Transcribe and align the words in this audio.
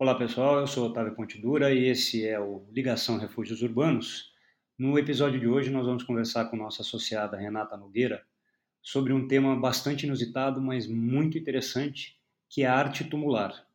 Olá 0.00 0.14
pessoal, 0.14 0.60
eu 0.60 0.66
sou 0.66 0.86
Otávio 0.86 1.14
Pontidura 1.14 1.74
e 1.74 1.84
esse 1.84 2.26
é 2.26 2.40
o 2.40 2.64
Ligação 2.72 3.18
Refúgios 3.18 3.60
Urbanos. 3.60 4.32
No 4.78 4.98
episódio 4.98 5.38
de 5.38 5.46
hoje 5.46 5.68
nós 5.68 5.84
vamos 5.84 6.02
conversar 6.04 6.46
com 6.46 6.56
nossa 6.56 6.80
associada 6.80 7.36
Renata 7.36 7.76
Nogueira 7.76 8.24
sobre 8.80 9.12
um 9.12 9.28
tema 9.28 9.54
bastante 9.54 10.06
inusitado, 10.06 10.58
mas 10.58 10.86
muito 10.86 11.36
interessante, 11.36 12.18
que 12.48 12.62
é 12.62 12.66
a 12.66 12.74
arte 12.74 13.04
tumular. 13.04 13.66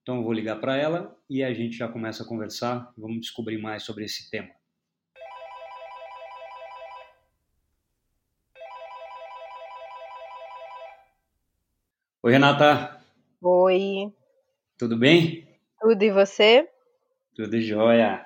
Então 0.00 0.16
eu 0.16 0.22
vou 0.22 0.32
ligar 0.32 0.58
para 0.58 0.74
ela 0.74 1.14
e 1.28 1.44
a 1.44 1.52
gente 1.52 1.76
já 1.76 1.86
começa 1.86 2.22
a 2.22 2.26
conversar, 2.26 2.90
vamos 2.96 3.20
descobrir 3.20 3.58
mais 3.58 3.82
sobre 3.82 4.06
esse 4.06 4.30
tema. 4.30 4.48
Oi, 12.22 12.32
Renata. 12.32 13.04
Oi. 13.42 14.10
Tudo 14.78 14.96
bem? 14.96 15.47
Tudo 15.80 16.02
e 16.02 16.10
você? 16.10 16.68
Tudo 17.34 17.60
jóia. 17.60 18.24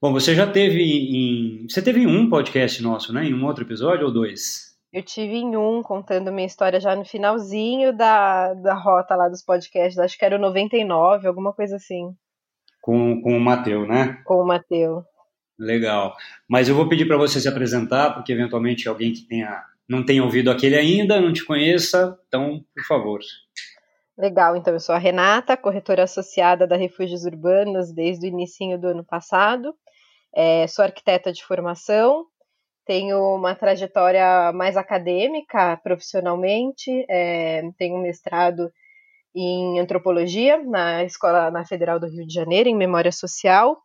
Bom, 0.00 0.12
você 0.12 0.34
já 0.34 0.50
teve 0.50 0.82
em. 0.82 1.66
Você 1.68 1.82
teve 1.82 2.00
em 2.00 2.06
um 2.06 2.28
podcast 2.28 2.82
nosso, 2.82 3.12
né? 3.12 3.24
Em 3.24 3.34
um 3.34 3.44
outro 3.44 3.64
episódio 3.64 4.06
ou 4.06 4.12
dois? 4.12 4.76
Eu 4.92 5.02
tive 5.02 5.36
em 5.36 5.56
um, 5.56 5.82
contando 5.82 6.32
minha 6.32 6.46
história 6.46 6.80
já 6.80 6.96
no 6.96 7.04
finalzinho 7.04 7.94
da, 7.94 8.54
da 8.54 8.74
rota 8.74 9.14
lá 9.14 9.28
dos 9.28 9.42
podcasts. 9.42 9.98
Acho 9.98 10.18
que 10.18 10.24
era 10.24 10.36
o 10.36 10.40
99, 10.40 11.26
alguma 11.26 11.52
coisa 11.52 11.76
assim. 11.76 12.14
Com, 12.80 13.20
com 13.20 13.36
o 13.36 13.40
Mateu, 13.40 13.86
né? 13.86 14.22
Com 14.24 14.40
o 14.40 14.46
Mateu. 14.46 15.04
Legal. 15.58 16.14
Mas 16.48 16.68
eu 16.68 16.74
vou 16.74 16.88
pedir 16.88 17.06
para 17.06 17.16
você 17.16 17.40
se 17.40 17.48
apresentar, 17.48 18.14
porque 18.14 18.32
eventualmente 18.32 18.88
alguém 18.88 19.12
que 19.12 19.26
tenha, 19.26 19.62
não 19.88 20.04
tenha 20.04 20.22
ouvido 20.22 20.50
aquele 20.50 20.76
ainda, 20.76 21.20
não 21.20 21.32
te 21.32 21.44
conheça, 21.44 22.18
então, 22.28 22.64
por 22.74 22.84
favor. 22.84 23.20
Legal, 24.18 24.56
então 24.56 24.72
eu 24.72 24.80
sou 24.80 24.94
a 24.94 24.98
Renata, 24.98 25.58
corretora 25.58 26.04
associada 26.04 26.66
da 26.66 26.74
Refúgios 26.74 27.26
Urbanos 27.26 27.92
desde 27.92 28.26
o 28.26 28.28
início 28.28 28.78
do 28.78 28.88
ano 28.88 29.04
passado. 29.04 29.74
É, 30.34 30.66
sou 30.66 30.84
arquiteta 30.84 31.30
de 31.30 31.44
formação, 31.44 32.24
tenho 32.86 33.18
uma 33.34 33.54
trajetória 33.54 34.52
mais 34.52 34.76
acadêmica 34.76 35.76
profissionalmente, 35.82 36.90
é, 37.10 37.62
tenho 37.76 37.96
um 37.96 38.02
mestrado 38.02 38.72
em 39.34 39.78
antropologia 39.80 40.62
na 40.64 41.04
escola 41.04 41.50
na 41.50 41.66
Federal 41.66 42.00
do 42.00 42.06
Rio 42.06 42.26
de 42.26 42.32
Janeiro 42.32 42.70
em 42.70 42.76
memória 42.76 43.12
social 43.12 43.76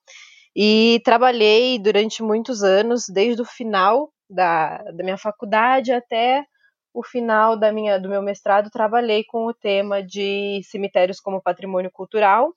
e 0.55 1.01
trabalhei 1.03 1.77
durante 1.77 2.23
muitos 2.23 2.63
anos 2.63 3.05
desde 3.09 3.41
o 3.41 3.45
final 3.45 4.09
da, 4.29 4.77
da 4.77 5.03
minha 5.03 5.17
faculdade 5.17 5.91
até 5.91 6.45
o 6.93 7.03
final 7.03 7.57
da 7.57 7.71
minha, 7.71 7.99
do 7.99 8.09
meu 8.09 8.21
mestrado, 8.21 8.69
trabalhei 8.69 9.23
com 9.23 9.45
o 9.45 9.53
tema 9.53 10.03
de 10.03 10.61
cemitérios 10.63 11.19
como 11.19 11.41
patrimônio 11.41 11.91
cultural. 11.91 12.53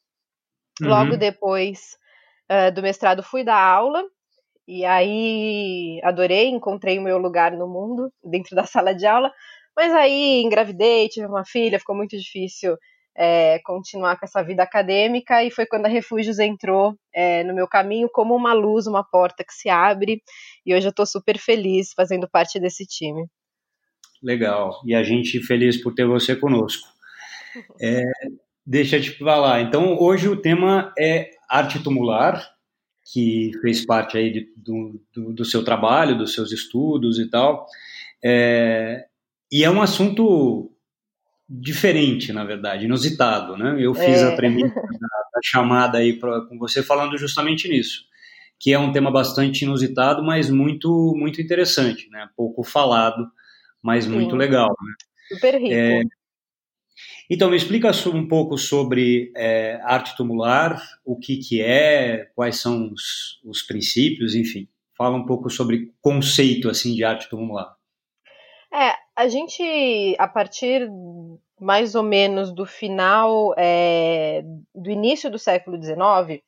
Uhum. 0.80 0.88
Logo 0.88 1.16
depois 1.16 1.96
uh, 2.50 2.72
do 2.74 2.82
mestrado, 2.82 3.22
fui 3.22 3.44
dar 3.44 3.60
aula. 3.60 4.02
E 4.66 4.84
aí 4.84 6.00
adorei, 6.02 6.48
encontrei 6.48 6.98
o 6.98 7.02
meu 7.02 7.18
lugar 7.18 7.52
no 7.52 7.68
mundo, 7.68 8.10
dentro 8.22 8.56
da 8.56 8.64
sala 8.64 8.94
de 8.94 9.06
aula. 9.06 9.32
Mas 9.76 9.92
aí 9.92 10.42
engravidei, 10.42 11.08
tive 11.08 11.26
uma 11.26 11.44
filha, 11.44 11.78
ficou 11.78 11.96
muito 11.96 12.16
difícil 12.16 12.76
é, 13.16 13.58
continuar 13.60 14.18
com 14.18 14.24
essa 14.24 14.42
vida 14.42 14.62
acadêmica. 14.62 15.44
E 15.44 15.50
foi 15.50 15.66
quando 15.66 15.86
a 15.86 15.88
Refúgios 15.88 16.38
entrou 16.38 16.96
é, 17.14 17.44
no 17.44 17.54
meu 17.54 17.68
caminho 17.68 18.08
como 18.12 18.34
uma 18.34 18.52
luz, 18.52 18.86
uma 18.86 19.04
porta 19.04 19.44
que 19.44 19.52
se 19.52 19.68
abre. 19.68 20.22
E 20.66 20.74
hoje 20.74 20.86
eu 20.86 20.90
estou 20.90 21.06
super 21.06 21.38
feliz 21.38 21.92
fazendo 21.94 22.28
parte 22.28 22.58
desse 22.58 22.86
time. 22.86 23.26
Legal. 24.24 24.80
E 24.86 24.94
a 24.94 25.02
gente 25.02 25.38
feliz 25.40 25.76
por 25.76 25.94
ter 25.94 26.06
você 26.06 26.34
conosco. 26.34 26.88
É, 27.80 28.02
deixa 28.66 28.96
eu 28.96 29.02
te 29.02 29.10
falar. 29.18 29.60
Então, 29.60 29.98
hoje 30.00 30.28
o 30.28 30.40
tema 30.40 30.94
é 30.98 31.30
arte 31.48 31.82
tumular, 31.82 32.42
que 33.12 33.52
fez 33.60 33.84
parte 33.84 34.16
aí 34.16 34.32
de, 34.32 34.48
do, 34.56 34.98
do, 35.14 35.32
do, 35.34 35.44
seu 35.44 35.62
trabalho, 35.62 36.16
dos 36.16 36.32
seus 36.32 36.50
estudos 36.52 37.18
e 37.18 37.28
tal. 37.28 37.66
É, 38.24 39.04
e 39.52 39.62
é 39.62 39.70
um 39.70 39.82
assunto 39.82 40.72
diferente, 41.46 42.32
na 42.32 42.44
verdade, 42.44 42.86
inusitado, 42.86 43.58
né? 43.58 43.76
Eu 43.78 43.94
fiz 43.94 44.22
é. 44.22 44.32
a 44.32 44.34
premissa 44.34 44.74
da, 44.74 45.08
da, 45.34 45.40
chamada 45.44 45.98
aí 45.98 46.14
pra, 46.14 46.40
com 46.46 46.58
você 46.58 46.82
falando 46.82 47.18
justamente 47.18 47.68
nisso, 47.68 48.06
que 48.58 48.72
é 48.72 48.78
um 48.78 48.90
tema 48.90 49.10
bastante 49.10 49.66
inusitado, 49.66 50.24
mas 50.24 50.48
muito 50.48 51.14
muito 51.14 51.42
interessante, 51.42 52.08
né? 52.08 52.26
Pouco 52.34 52.64
falado 52.64 53.30
mas 53.84 54.04
Sim. 54.04 54.12
muito 54.12 54.34
legal. 54.34 54.70
Né? 54.70 54.94
Super 55.28 55.60
rico. 55.60 55.74
É, 55.74 56.02
então, 57.30 57.50
me 57.50 57.56
explica 57.56 57.90
um 58.08 58.26
pouco 58.26 58.56
sobre 58.56 59.32
é, 59.36 59.78
arte 59.82 60.16
tumular, 60.16 60.80
o 61.04 61.18
que, 61.18 61.36
que 61.36 61.60
é, 61.60 62.30
quais 62.34 62.60
são 62.60 62.90
os, 62.92 63.40
os 63.44 63.62
princípios, 63.62 64.34
enfim. 64.34 64.68
Fala 64.96 65.16
um 65.16 65.26
pouco 65.26 65.50
sobre 65.50 65.92
conceito 66.00 66.68
assim 66.68 66.94
de 66.94 67.04
arte 67.04 67.28
tumular. 67.28 67.74
É, 68.72 68.94
a 69.16 69.28
gente, 69.28 69.62
a 70.18 70.28
partir 70.28 70.88
mais 71.60 71.94
ou 71.94 72.02
menos 72.02 72.52
do 72.52 72.66
final, 72.66 73.54
é, 73.56 74.42
do 74.74 74.90
início 74.90 75.30
do 75.30 75.38
século 75.38 75.80
XIX, 75.82 76.42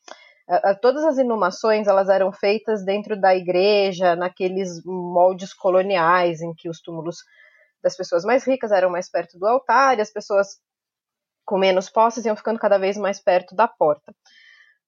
todas 0.81 1.05
as 1.05 1.19
inumações 1.19 1.87
elas 1.87 2.09
eram 2.09 2.33
feitas 2.33 2.84
dentro 2.84 3.21
da 3.21 3.34
igreja, 3.34 4.15
naqueles 4.15 4.83
moldes 4.84 5.53
coloniais 5.53 6.41
em 6.41 6.55
que 6.55 6.69
os 6.69 6.81
túmulos 6.81 7.17
das 7.83 7.97
pessoas 7.97 8.25
mais 8.25 8.47
ricas 8.47 8.73
eram 8.73 8.91
mais 8.91 9.11
perto 9.11 9.39
do 9.39 9.47
altar 9.47 9.99
e 9.99 10.01
as 10.01 10.12
pessoas 10.12 10.59
com 11.45 11.59
menos 11.59 11.89
posses 11.89 12.25
iam 12.25 12.37
ficando 12.37 12.59
cada 12.59 12.79
vez 12.79 12.97
mais 12.97 13.21
perto 13.21 13.55
da 13.55 13.69
porta. 13.69 14.12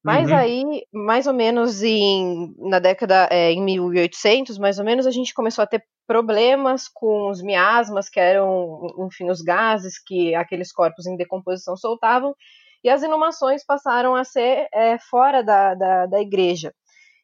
Mas 0.03 0.31
uhum. 0.31 0.37
aí, 0.37 0.65
mais 0.93 1.27
ou 1.27 1.35
menos 1.35 1.83
em, 1.83 2.55
na 2.59 2.79
década, 2.79 3.29
é, 3.31 3.51
em 3.53 3.63
1800, 3.63 4.59
mais 4.59 4.79
ou 4.79 4.85
menos, 4.85 5.07
a 5.07 5.11
gente 5.11 5.35
começou 5.35 5.63
a 5.63 5.67
ter 5.67 5.83
problemas 6.07 6.89
com 6.89 7.29
os 7.29 7.43
miasmas, 7.43 8.09
que 8.09 8.19
eram, 8.19 8.81
enfim, 9.07 9.29
os 9.29 9.43
gases 9.43 9.99
que 10.03 10.35
aqueles 10.35 10.73
corpos 10.73 11.07
em 11.07 11.17
decomposição 11.17 11.77
soltavam, 11.77 12.35
e 12.83 12.89
as 12.89 13.03
inumações 13.03 13.65
passaram 13.65 14.15
a 14.15 14.25
ser 14.25 14.69
é, 14.73 14.99
fora 14.99 15.43
da, 15.43 15.75
da, 15.75 16.07
da, 16.07 16.21
igreja. 16.21 16.73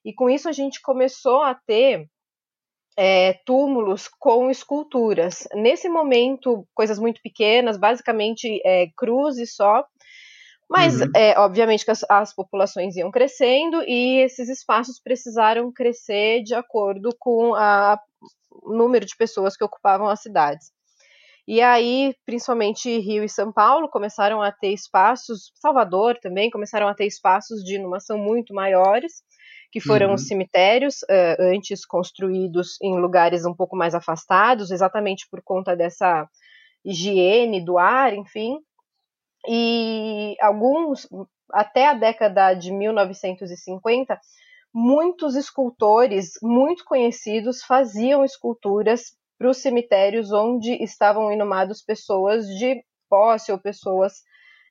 E 0.04 0.12
com 0.12 0.28
isso 0.28 0.48
a 0.48 0.52
gente 0.52 0.80
começou 0.82 1.42
a 1.42 1.54
ter 1.54 2.06
é, 2.96 3.34
túmulos 3.46 4.08
com 4.18 4.50
esculturas. 4.50 5.46
Nesse 5.54 5.88
momento, 5.88 6.66
coisas 6.74 6.98
muito 6.98 7.20
pequenas, 7.22 7.76
basicamente 7.76 8.60
é, 8.64 8.88
cruzes 8.96 9.54
só, 9.54 9.84
mas, 10.68 11.00
uhum. 11.00 11.10
é, 11.14 11.38
obviamente, 11.38 11.84
que 11.84 11.90
as, 11.90 12.04
as, 12.08 12.34
populações 12.34 12.96
iam 12.96 13.10
crescendo 13.10 13.82
e 13.82 14.18
esses 14.18 14.48
espaços 14.48 14.98
precisaram 14.98 15.72
crescer 15.72 16.42
de 16.42 16.54
acordo 16.54 17.10
com 17.18 17.54
a, 17.54 18.00
o 18.50 18.74
número 18.74 19.04
de 19.04 19.16
pessoas 19.16 19.56
que 19.56 19.64
ocupavam 19.64 20.08
as 20.08 20.20
cidades. 20.20 20.72
E 21.46 21.60
aí, 21.60 22.14
principalmente 22.24 22.98
Rio 23.00 23.22
e 23.22 23.28
São 23.28 23.52
Paulo 23.52 23.88
começaram 23.88 24.40
a 24.40 24.50
ter 24.50 24.72
espaços, 24.72 25.52
Salvador 25.56 26.18
também 26.18 26.50
começaram 26.50 26.88
a 26.88 26.94
ter 26.94 27.06
espaços 27.06 27.62
de 27.62 27.74
inumação 27.74 28.16
muito 28.16 28.54
maiores, 28.54 29.22
que 29.70 29.78
foram 29.78 30.08
uhum. 30.08 30.14
os 30.14 30.26
cemitérios, 30.26 31.02
uh, 31.02 31.42
antes 31.54 31.84
construídos 31.84 32.80
em 32.80 32.98
lugares 32.98 33.44
um 33.44 33.54
pouco 33.54 33.76
mais 33.76 33.94
afastados, 33.94 34.70
exatamente 34.70 35.26
por 35.30 35.42
conta 35.42 35.76
dessa 35.76 36.26
higiene 36.82 37.62
do 37.62 37.76
ar, 37.76 38.14
enfim. 38.14 38.58
E 39.46 40.36
alguns, 40.40 41.06
até 41.52 41.88
a 41.88 41.94
década 41.94 42.54
de 42.54 42.72
1950, 42.72 44.18
muitos 44.72 45.36
escultores 45.36 46.32
muito 46.42 46.84
conhecidos 46.84 47.62
faziam 47.62 48.24
esculturas 48.24 49.14
para 49.38 49.48
os 49.48 49.58
cemitérios 49.58 50.32
onde 50.32 50.72
estavam 50.82 51.32
inumados 51.32 51.82
pessoas 51.82 52.46
de 52.46 52.82
posse 53.08 53.52
ou 53.52 53.58
pessoas 53.58 54.22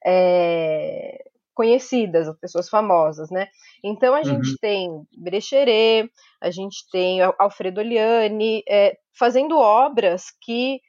é, 0.06 1.24
conhecidas, 1.54 2.28
ou 2.28 2.36
pessoas 2.36 2.70
famosas, 2.70 3.30
né? 3.30 3.48
Então 3.84 4.14
a 4.14 4.20
uhum. 4.20 4.24
gente 4.24 4.58
tem 4.60 4.90
Brecheret, 5.18 6.10
a 6.42 6.50
gente 6.50 6.90
tem 6.92 7.20
Alfredo 7.40 7.82
Liani 7.82 8.64
é, 8.68 8.98
fazendo 9.18 9.58
obras 9.58 10.26
que 10.42 10.82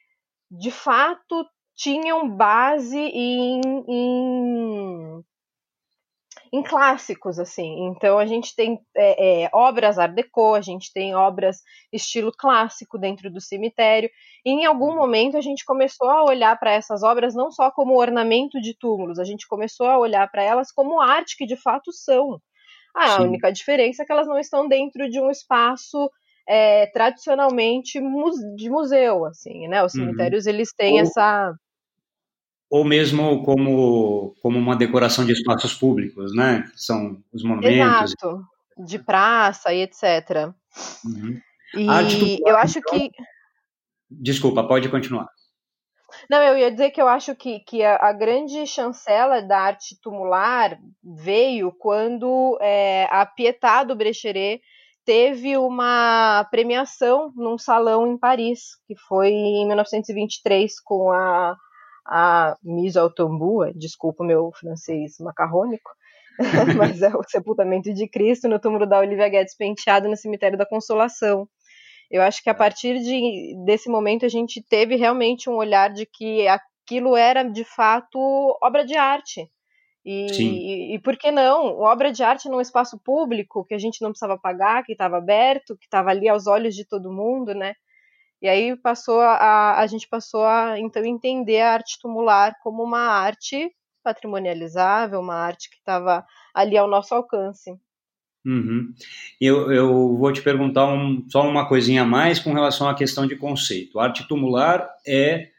de 0.49 0.71
fato 0.71 1.45
tinham 1.75 2.29
base 2.29 2.97
em, 2.97 3.61
em 3.87 5.23
em 6.55 6.63
clássicos, 6.63 7.37
assim. 7.37 7.87
Então 7.87 8.17
a 8.17 8.25
gente 8.25 8.55
tem 8.55 8.79
é, 8.95 9.43
é, 9.43 9.49
obras 9.53 9.99
Art 9.99 10.13
Deco, 10.13 10.53
a 10.53 10.61
gente 10.61 10.91
tem 10.93 11.13
obras 11.13 11.57
estilo 11.91 12.31
clássico 12.31 12.97
dentro 12.97 13.29
do 13.29 13.41
cemitério. 13.41 14.09
E 14.45 14.51
em 14.51 14.65
algum 14.65 14.89
uhum. 14.89 14.95
momento 14.95 15.37
a 15.37 15.41
gente 15.41 15.65
começou 15.65 16.09
a 16.09 16.23
olhar 16.23 16.57
para 16.57 16.71
essas 16.71 17.03
obras 17.03 17.35
não 17.35 17.51
só 17.51 17.69
como 17.71 17.99
ornamento 17.99 18.61
de 18.61 18.73
túmulos, 18.77 19.19
a 19.19 19.25
gente 19.25 19.47
começou 19.47 19.87
a 19.87 19.97
olhar 19.97 20.29
para 20.31 20.43
elas 20.43 20.71
como 20.71 21.01
arte 21.01 21.35
que 21.37 21.45
de 21.45 21.57
fato 21.57 21.91
são. 21.91 22.39
Ah, 22.95 23.17
a 23.17 23.21
única 23.23 23.51
diferença 23.51 24.03
é 24.03 24.05
que 24.05 24.11
elas 24.11 24.27
não 24.27 24.39
estão 24.39 24.69
dentro 24.69 25.09
de 25.09 25.19
um 25.19 25.29
espaço 25.29 26.09
é, 26.47 26.85
tradicionalmente 26.87 27.99
de 28.55 28.69
museu, 28.69 29.25
assim, 29.25 29.67
né? 29.67 29.83
Os 29.83 29.93
uhum. 29.93 30.05
cemitérios 30.05 30.45
uhum. 30.45 30.53
eles 30.53 30.69
têm 30.73 30.93
Ou... 30.93 31.01
essa 31.01 31.53
ou 32.75 32.83
mesmo 32.83 33.41
como, 33.41 34.35
como 34.41 34.59
uma 34.59 34.75
decoração 34.75 35.25
de 35.25 35.31
espaços 35.31 35.73
públicos, 35.73 36.35
né? 36.35 36.69
São 36.75 37.23
os 37.33 37.41
monumentos. 37.41 38.13
Exato, 38.21 38.43
de 38.77 38.99
praça 38.99 39.73
e 39.73 39.83
etc. 39.83 40.51
Uhum. 41.05 41.39
E 41.73 42.41
eu 42.45 42.57
acho 42.57 42.81
que. 42.81 43.09
Desculpa, 44.11 44.67
pode 44.67 44.89
continuar. 44.89 45.29
Não, 46.29 46.43
eu 46.43 46.57
ia 46.57 46.69
dizer 46.69 46.91
que 46.91 47.01
eu 47.01 47.07
acho 47.07 47.33
que, 47.33 47.61
que 47.61 47.81
a, 47.81 47.95
a 47.95 48.11
grande 48.11 48.67
chancela 48.67 49.41
da 49.41 49.57
arte 49.57 49.97
tumular 50.01 50.77
veio 51.01 51.71
quando 51.79 52.57
é, 52.59 53.07
a 53.09 53.25
Pietà 53.25 53.83
do 53.85 53.95
Brecheret 53.95 54.61
teve 55.05 55.55
uma 55.57 56.45
premiação 56.51 57.31
num 57.37 57.57
salão 57.57 58.05
em 58.05 58.17
Paris, 58.17 58.75
que 58.85 58.97
foi 59.07 59.29
em 59.29 59.65
1923 59.65 60.77
com 60.81 61.09
a 61.13 61.55
a 62.05 62.55
au 62.99 63.09
Tombeau, 63.13 63.71
desculpa 63.73 64.23
o 64.23 64.27
meu 64.27 64.51
francês 64.53 65.17
macarrônico, 65.19 65.89
mas 66.77 67.01
é 67.01 67.09
o 67.15 67.23
sepultamento 67.23 67.93
de 67.93 68.07
Cristo 68.07 68.47
no 68.47 68.59
túmulo 68.59 68.85
da 68.85 68.99
Olivia 68.99 69.29
Guedes 69.29 69.55
Penteado 69.55 70.07
no 70.07 70.17
cemitério 70.17 70.57
da 70.57 70.65
Consolação. 70.65 71.47
Eu 72.11 72.21
acho 72.21 72.43
que 72.43 72.49
a 72.49 72.53
partir 72.53 72.99
de, 72.99 73.55
desse 73.65 73.89
momento 73.89 74.25
a 74.25 74.29
gente 74.29 74.61
teve 74.61 74.95
realmente 74.95 75.49
um 75.49 75.55
olhar 75.55 75.91
de 75.91 76.05
que 76.05 76.47
aquilo 76.47 77.15
era 77.15 77.43
de 77.43 77.63
fato 77.63 78.19
obra 78.61 78.85
de 78.85 78.95
arte. 78.95 79.49
E, 80.05 80.27
e, 80.39 80.95
e, 80.95 80.99
por 80.99 81.17
que 81.17 81.31
não? 81.31 81.79
Obra 81.79 82.11
de 82.11 82.21
arte 82.21 82.47
num 82.47 82.61
espaço 82.61 82.99
público 83.03 83.65
que 83.65 83.73
a 83.73 83.79
gente 83.79 84.03
não 84.03 84.11
precisava 84.11 84.37
pagar, 84.37 84.83
que 84.83 84.91
estava 84.91 85.17
aberto, 85.17 85.75
que 85.75 85.85
estava 85.85 86.11
ali 86.11 86.29
aos 86.29 86.45
olhos 86.45 86.75
de 86.75 86.85
todo 86.85 87.11
mundo, 87.11 87.55
né? 87.55 87.73
E 88.41 88.47
aí 88.47 88.75
passou 88.77 89.21
a, 89.21 89.79
a 89.79 89.87
gente 89.87 90.07
passou 90.07 90.45
a 90.45 90.79
então 90.79 91.03
entender 91.05 91.61
a 91.61 91.73
arte 91.73 91.99
tumular 92.01 92.55
como 92.61 92.83
uma 92.83 92.99
arte 92.99 93.71
patrimonializável, 94.03 95.19
uma 95.19 95.35
arte 95.35 95.69
que 95.69 95.77
estava 95.77 96.23
ali 96.53 96.77
ao 96.77 96.87
nosso 96.87 97.15
alcance. 97.15 97.71
Uhum. 98.45 98.93
Eu, 99.41 99.71
eu 99.71 100.17
vou 100.17 100.31
te 100.31 100.41
perguntar 100.41 100.85
um, 100.85 101.25
só 101.27 101.47
uma 101.49 101.67
coisinha 101.67 102.03
a 102.03 102.05
mais 102.05 102.39
com 102.39 102.53
relação 102.53 102.87
à 102.87 102.93
questão 102.93 103.25
de 103.25 103.35
conceito. 103.35 103.99
A 103.99 104.03
arte 104.03 104.27
tumular 104.27 104.87
é 105.07 105.49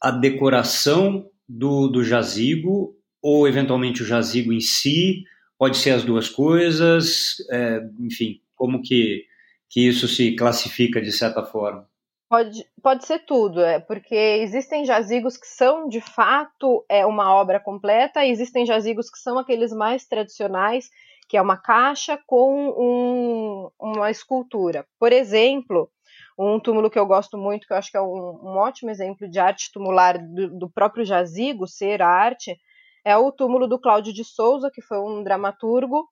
a 0.00 0.12
decoração 0.12 1.28
do, 1.48 1.88
do 1.88 2.04
jazigo 2.04 2.96
ou 3.20 3.48
eventualmente 3.48 4.02
o 4.02 4.06
jazigo 4.06 4.52
em 4.52 4.60
si? 4.60 5.24
Pode 5.58 5.76
ser 5.76 5.90
as 5.90 6.04
duas 6.04 6.28
coisas? 6.28 7.36
É, 7.50 7.80
enfim, 7.98 8.40
como 8.54 8.80
que, 8.80 9.24
que 9.68 9.80
isso 9.80 10.06
se 10.06 10.36
classifica 10.36 11.02
de 11.02 11.10
certa 11.10 11.42
forma? 11.42 11.88
Pode, 12.28 12.66
pode 12.82 13.06
ser 13.06 13.20
tudo, 13.20 13.60
é, 13.60 13.78
porque 13.78 14.14
existem 14.14 14.84
jazigos 14.84 15.36
que 15.36 15.46
são 15.46 15.88
de 15.88 16.00
fato 16.00 16.84
é 16.88 17.06
uma 17.06 17.32
obra 17.32 17.60
completa, 17.60 18.24
e 18.24 18.30
existem 18.30 18.66
jazigos 18.66 19.08
que 19.08 19.18
são 19.18 19.38
aqueles 19.38 19.72
mais 19.72 20.06
tradicionais, 20.06 20.90
que 21.28 21.36
é 21.36 21.42
uma 21.42 21.56
caixa 21.56 22.18
com 22.26 22.70
um, 22.70 23.70
uma 23.78 24.10
escultura. 24.10 24.84
Por 24.98 25.12
exemplo, 25.12 25.88
um 26.36 26.58
túmulo 26.58 26.90
que 26.90 26.98
eu 26.98 27.06
gosto 27.06 27.38
muito, 27.38 27.64
que 27.64 27.72
eu 27.72 27.76
acho 27.76 27.92
que 27.92 27.96
é 27.96 28.02
um, 28.02 28.40
um 28.42 28.56
ótimo 28.58 28.90
exemplo 28.90 29.28
de 29.30 29.38
arte 29.38 29.70
tumular 29.72 30.18
do, 30.18 30.58
do 30.58 30.68
próprio 30.70 31.04
jazigo 31.04 31.68
ser 31.68 32.02
arte, 32.02 32.58
é 33.04 33.16
o 33.16 33.30
túmulo 33.30 33.68
do 33.68 33.78
Cláudio 33.78 34.12
de 34.12 34.24
Souza, 34.24 34.68
que 34.68 34.82
foi 34.82 34.98
um 34.98 35.22
dramaturgo 35.22 36.08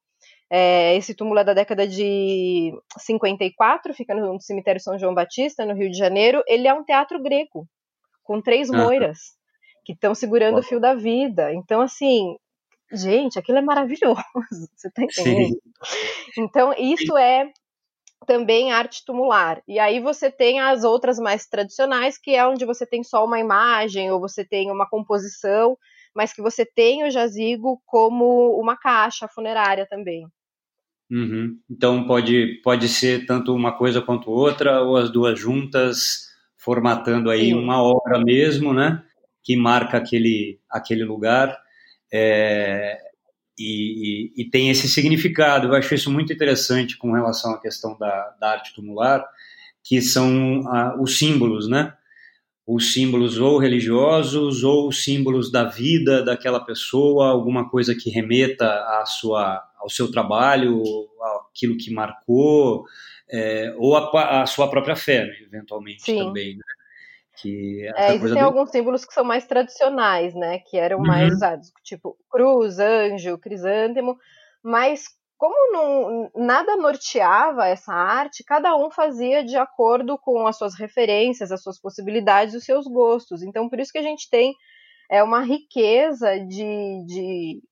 é, 0.57 0.95
esse 0.95 1.17
túmulo 1.17 1.41
é 1.41 1.45
da 1.45 1.53
década 1.53 1.85
de 1.85 2.73
54, 2.97 3.93
fica 3.93 4.15
no 4.15 4.41
cemitério 4.41 4.81
São 4.81 4.97
João 4.97 5.13
Batista, 5.13 5.67
no 5.67 5.75
Rio 5.75 5.91
de 5.91 5.99
Janeiro. 5.99 6.45
Ele 6.47 6.69
é 6.69 6.73
um 6.73 6.85
teatro 6.85 7.21
grego, 7.21 7.67
com 8.23 8.41
três 8.41 8.71
moiras, 8.71 9.19
que 9.85 9.95
estão 9.95 10.15
segurando 10.15 10.61
o 10.61 10.63
fio 10.63 10.79
da 10.79 10.95
vida. 10.95 11.53
Então, 11.53 11.81
assim, 11.81 12.37
gente, 12.93 13.37
aquilo 13.37 13.59
é 13.59 13.63
maravilhoso. 13.63 14.23
Você 14.77 14.89
tá 14.93 15.03
entendendo? 15.03 15.61
Sim. 15.85 16.39
Então, 16.39 16.73
isso 16.79 17.17
é 17.17 17.51
também 18.25 18.71
arte 18.71 19.05
tumular. 19.05 19.61
E 19.67 19.81
aí 19.81 19.99
você 19.99 20.31
tem 20.31 20.61
as 20.61 20.85
outras 20.85 21.19
mais 21.19 21.47
tradicionais, 21.47 22.17
que 22.17 22.35
é 22.35 22.47
onde 22.47 22.65
você 22.65 22.87
tem 22.87 23.03
só 23.03 23.25
uma 23.25 23.41
imagem, 23.41 24.11
ou 24.13 24.21
você 24.21 24.45
tem 24.45 24.71
uma 24.71 24.89
composição 24.89 25.77
mas 26.15 26.33
que 26.33 26.41
você 26.41 26.65
tem 26.65 27.05
o 27.05 27.11
jazigo 27.11 27.83
como 27.85 28.57
uma 28.59 28.77
caixa 28.77 29.27
funerária 29.27 29.85
também. 29.85 30.25
Uhum. 31.11 31.59
Então 31.71 32.07
pode, 32.07 32.61
pode 32.63 32.89
ser 32.89 33.27
tanto 33.27 33.55
uma 33.55 33.73
coisa 33.73 34.01
quanto 34.01 34.31
outra, 34.31 34.83
ou 34.83 34.97
as 34.97 35.11
duas 35.11 35.39
juntas, 35.39 36.29
formatando 36.57 37.31
aí 37.31 37.47
Sim. 37.47 37.55
uma 37.55 37.83
obra 37.83 38.19
mesmo, 38.19 38.73
né? 38.73 39.03
Que 39.43 39.57
marca 39.57 39.99
aquele, 39.99 40.59
aquele 40.71 41.05
lugar. 41.05 41.57
É, 42.13 42.99
e, 43.59 44.33
e, 44.37 44.43
e, 44.43 44.51
tem 44.51 44.71
esse 44.71 44.89
significado. 44.89 45.69
Eu 45.69 45.75
acho 45.75 45.95
isso 45.95 46.11
muito 46.11 46.33
interessante 46.33 46.97
com 46.97 47.13
relação 47.13 47.53
à 47.53 47.61
questão 47.61 47.97
da, 47.99 48.35
da 48.41 48.51
arte 48.53 48.75
tumular, 48.75 49.25
que 49.83 50.01
são 50.01 50.67
ah, 50.69 50.97
os 51.01 51.19
símbolos, 51.19 51.69
né? 51.69 51.93
os 52.67 52.95
símbolos 52.95 53.39
ou 53.39 53.59
religiosos 53.59 54.65
ou 54.65 54.91
símbolos 54.91 55.51
da 55.53 55.65
vida 55.65 56.25
daquela 56.25 56.65
pessoa, 56.65 57.29
alguma 57.29 57.69
coisa 57.69 57.95
que 57.95 58.09
remeta 58.09 58.67
à 58.67 59.05
sua, 59.07 59.63
ao 59.85 59.91
seu 59.91 60.11
trabalho, 60.11 60.83
aquilo 61.51 61.77
que 61.77 61.93
marcou, 61.93 62.85
é, 63.31 63.75
ou 63.77 63.95
a, 63.97 64.43
a, 64.43 64.47
sua 64.47 64.69
própria 64.69 64.97
fé, 64.97 65.27
né, 65.27 65.35
eventualmente 65.43 66.03
Sim. 66.03 66.19
também. 66.19 66.57
Né? 66.57 66.63
Que 67.37 67.87
é, 67.97 68.15
existem 68.15 68.41
do... 68.41 68.47
alguns 68.47 68.71
símbolos 68.71 69.05
que 69.05 69.13
são 69.13 69.25
mais 69.25 69.47
tradicionais, 69.47 70.35
né? 70.35 70.61
Que 70.61 70.79
eram 70.79 70.99
uhum. 70.99 71.07
mais 71.07 71.35
usados, 71.35 71.71
tipo 71.83 72.17
cruz, 72.31 72.79
anjo, 72.79 73.37
crisântemo, 73.39 74.17
mas 74.63 75.09
como 75.37 75.73
não, 75.73 76.31
nada 76.35 76.77
norteava 76.77 77.67
essa 77.67 77.93
arte, 77.93 78.45
cada 78.45 78.75
um 78.77 78.89
fazia 78.91 79.45
de 79.45 79.57
acordo 79.57 80.17
com 80.17 80.47
as 80.47 80.57
suas 80.57 80.75
referências, 80.75 81.53
as 81.53 81.63
suas 81.63 81.79
possibilidades, 81.79 82.55
os 82.55 82.65
seus 82.65 82.87
gostos. 82.87 83.43
Então, 83.43 83.69
por 83.69 83.79
isso 83.81 83.93
que 83.93 83.99
a 83.99 84.03
gente 84.03 84.31
tem 84.31 84.55
é, 85.11 85.23
uma 85.23 85.41
riqueza 85.41 86.39
de, 86.39 87.05
de 87.05 87.63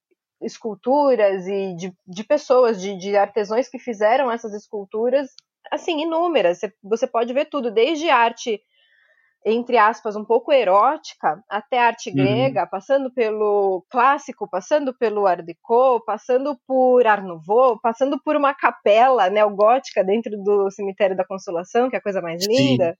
esculturas 0.42 1.46
e 1.46 1.74
de, 1.74 1.92
de 2.06 2.24
pessoas, 2.24 2.80
de, 2.80 2.96
de, 2.96 3.16
artesãos 3.16 3.68
que 3.68 3.78
fizeram 3.78 4.30
essas 4.30 4.52
esculturas, 4.54 5.30
assim, 5.70 6.02
inúmeras. 6.02 6.58
Você, 6.58 6.72
você 6.82 7.06
pode 7.06 7.32
ver 7.32 7.46
tudo, 7.46 7.70
desde 7.70 8.08
arte 8.10 8.60
entre 9.44 9.76
aspas, 9.76 10.14
um 10.14 10.24
pouco 10.24 10.52
erótica, 10.52 11.42
até 11.48 11.78
arte 11.78 12.10
uhum. 12.10 12.16
grega, 12.16 12.66
passando 12.66 13.12
pelo 13.12 13.84
clássico, 13.90 14.48
passando 14.48 14.94
pelo 14.94 15.26
Art 15.26 15.44
Deco, 15.44 16.00
passando 16.04 16.56
por 16.66 17.04
Art 17.06 17.24
Nouveau, 17.24 17.80
passando 17.80 18.20
por 18.22 18.36
uma 18.36 18.54
capela 18.54 19.28
neogótica 19.28 20.04
dentro 20.04 20.30
do 20.42 20.70
Cemitério 20.70 21.16
da 21.16 21.26
Consolação, 21.26 21.90
que 21.90 21.96
é 21.96 21.98
a 21.98 22.02
coisa 22.02 22.22
mais 22.22 22.46
linda. 22.46 22.96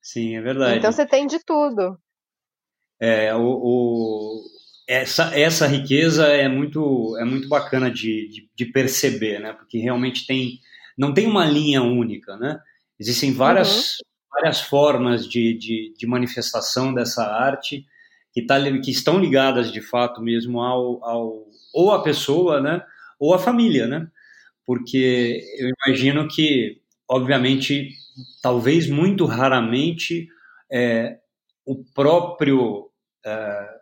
Sim, 0.00 0.30
Sim 0.30 0.36
é 0.36 0.40
verdade. 0.40 0.78
Então 0.78 0.92
você 0.92 1.04
tem 1.04 1.26
de 1.26 1.44
tudo. 1.44 1.98
É, 3.00 3.34
o, 3.34 3.40
o, 3.40 4.42
essa, 4.92 5.38
essa 5.38 5.66
riqueza 5.66 6.26
é 6.26 6.48
muito, 6.48 7.16
é 7.18 7.24
muito 7.24 7.48
bacana 7.48 7.90
de, 7.90 8.28
de, 8.28 8.50
de, 8.54 8.66
perceber, 8.66 9.38
né? 9.38 9.52
Porque 9.52 9.78
realmente 9.78 10.26
tem, 10.26 10.58
não 10.96 11.14
tem 11.14 11.26
uma 11.26 11.44
linha 11.44 11.82
única, 11.82 12.36
né? 12.36 12.60
Existem 12.98 13.32
várias, 13.32 13.98
uhum 13.98 14.10
várias 14.30 14.60
formas 14.60 15.28
de, 15.28 15.54
de, 15.54 15.94
de 15.96 16.06
manifestação 16.06 16.94
dessa 16.94 17.24
arte 17.24 17.84
que, 18.32 18.42
tá, 18.42 18.56
que 18.80 18.90
estão 18.90 19.18
ligadas 19.18 19.72
de 19.72 19.80
fato 19.80 20.22
mesmo 20.22 20.60
ao, 20.60 21.04
ao 21.04 21.50
ou 21.74 21.92
a 21.92 22.02
pessoa, 22.02 22.60
né, 22.60 22.82
ou 23.18 23.34
a 23.34 23.38
família, 23.38 23.86
né? 23.86 24.08
Porque 24.66 25.44
eu 25.58 25.68
imagino 25.68 26.26
que, 26.28 26.80
obviamente, 27.08 27.90
talvez 28.42 28.88
muito 28.88 29.24
raramente 29.24 30.28
é, 30.70 31.18
o 31.64 31.84
próprio 31.92 32.90
é, 33.24 33.79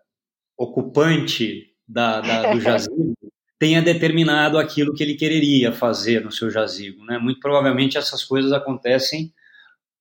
ocupante 0.59 1.69
da, 1.87 2.21
da, 2.21 2.53
do 2.53 2.61
jazigo 2.61 3.15
tenha 3.59 3.81
determinado 3.81 4.59
aquilo 4.59 4.93
que 4.95 5.03
ele 5.03 5.15
quereria 5.15 5.73
fazer 5.73 6.23
no 6.23 6.31
seu 6.31 6.51
jazigo, 6.51 7.05
né? 7.05 7.19
Muito 7.19 7.41
provavelmente 7.41 7.97
essas 7.97 8.25
coisas 8.25 8.53
acontecem 8.53 9.33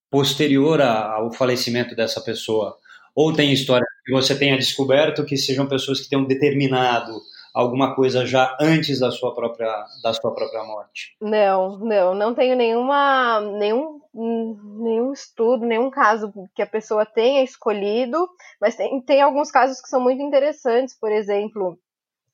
posterior 0.09 0.81
ao 0.81 1.31
falecimento 1.33 1.95
dessa 1.95 2.21
pessoa? 2.21 2.77
Ou 3.15 3.33
tem 3.33 3.51
história 3.51 3.85
que 4.05 4.11
você 4.11 4.37
tenha 4.37 4.57
descoberto 4.57 5.25
que 5.25 5.35
sejam 5.37 5.67
pessoas 5.67 5.99
que 5.99 6.09
tenham 6.09 6.25
determinado 6.25 7.19
alguma 7.57 7.95
coisa 7.95 8.23
já 8.23 8.55
antes 8.61 8.99
da 8.99 9.09
sua 9.09 9.33
própria 9.33 9.83
da 10.03 10.13
sua 10.13 10.33
própria 10.33 10.63
morte? 10.63 11.15
Não, 11.19 11.79
não, 11.79 12.13
não 12.13 12.35
tenho 12.35 12.55
nenhuma 12.55 13.41
nenhum 13.41 13.99
nenhum 14.13 15.11
estudo, 15.11 15.65
nenhum 15.65 15.89
caso 15.89 16.31
que 16.55 16.61
a 16.61 16.67
pessoa 16.67 17.05
tenha 17.05 17.43
escolhido, 17.43 18.27
mas 18.59 18.75
tem, 18.75 19.01
tem 19.01 19.21
alguns 19.21 19.51
casos 19.51 19.81
que 19.81 19.89
são 19.89 19.99
muito 19.99 20.21
interessantes, 20.21 20.97
por 20.99 21.11
exemplo, 21.11 21.77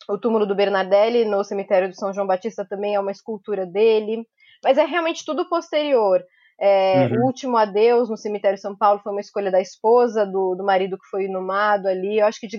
o 0.09 0.17
túmulo 0.17 0.45
do 0.45 0.55
Bernardelli 0.55 1.25
no 1.25 1.43
cemitério 1.43 1.89
do 1.89 1.95
São 1.95 2.13
João 2.13 2.27
Batista 2.27 2.65
também 2.65 2.95
é 2.95 2.99
uma 2.99 3.11
escultura 3.11 3.65
dele, 3.65 4.25
mas 4.63 4.77
é 4.77 4.85
realmente 4.85 5.25
tudo 5.25 5.47
posterior. 5.49 6.21
É, 6.59 7.07
uhum. 7.07 7.21
O 7.21 7.25
último 7.25 7.57
adeus 7.57 8.09
no 8.09 8.17
cemitério 8.17 8.57
São 8.57 8.75
Paulo 8.75 9.01
foi 9.03 9.11
uma 9.11 9.21
escolha 9.21 9.51
da 9.51 9.59
esposa, 9.59 10.25
do, 10.25 10.55
do 10.55 10.63
marido 10.63 10.97
que 10.97 11.07
foi 11.09 11.25
inumado 11.25 11.87
ali. 11.87 12.19
Eu 12.19 12.25
acho 12.25 12.39
que 12.39 12.47
de 12.47 12.57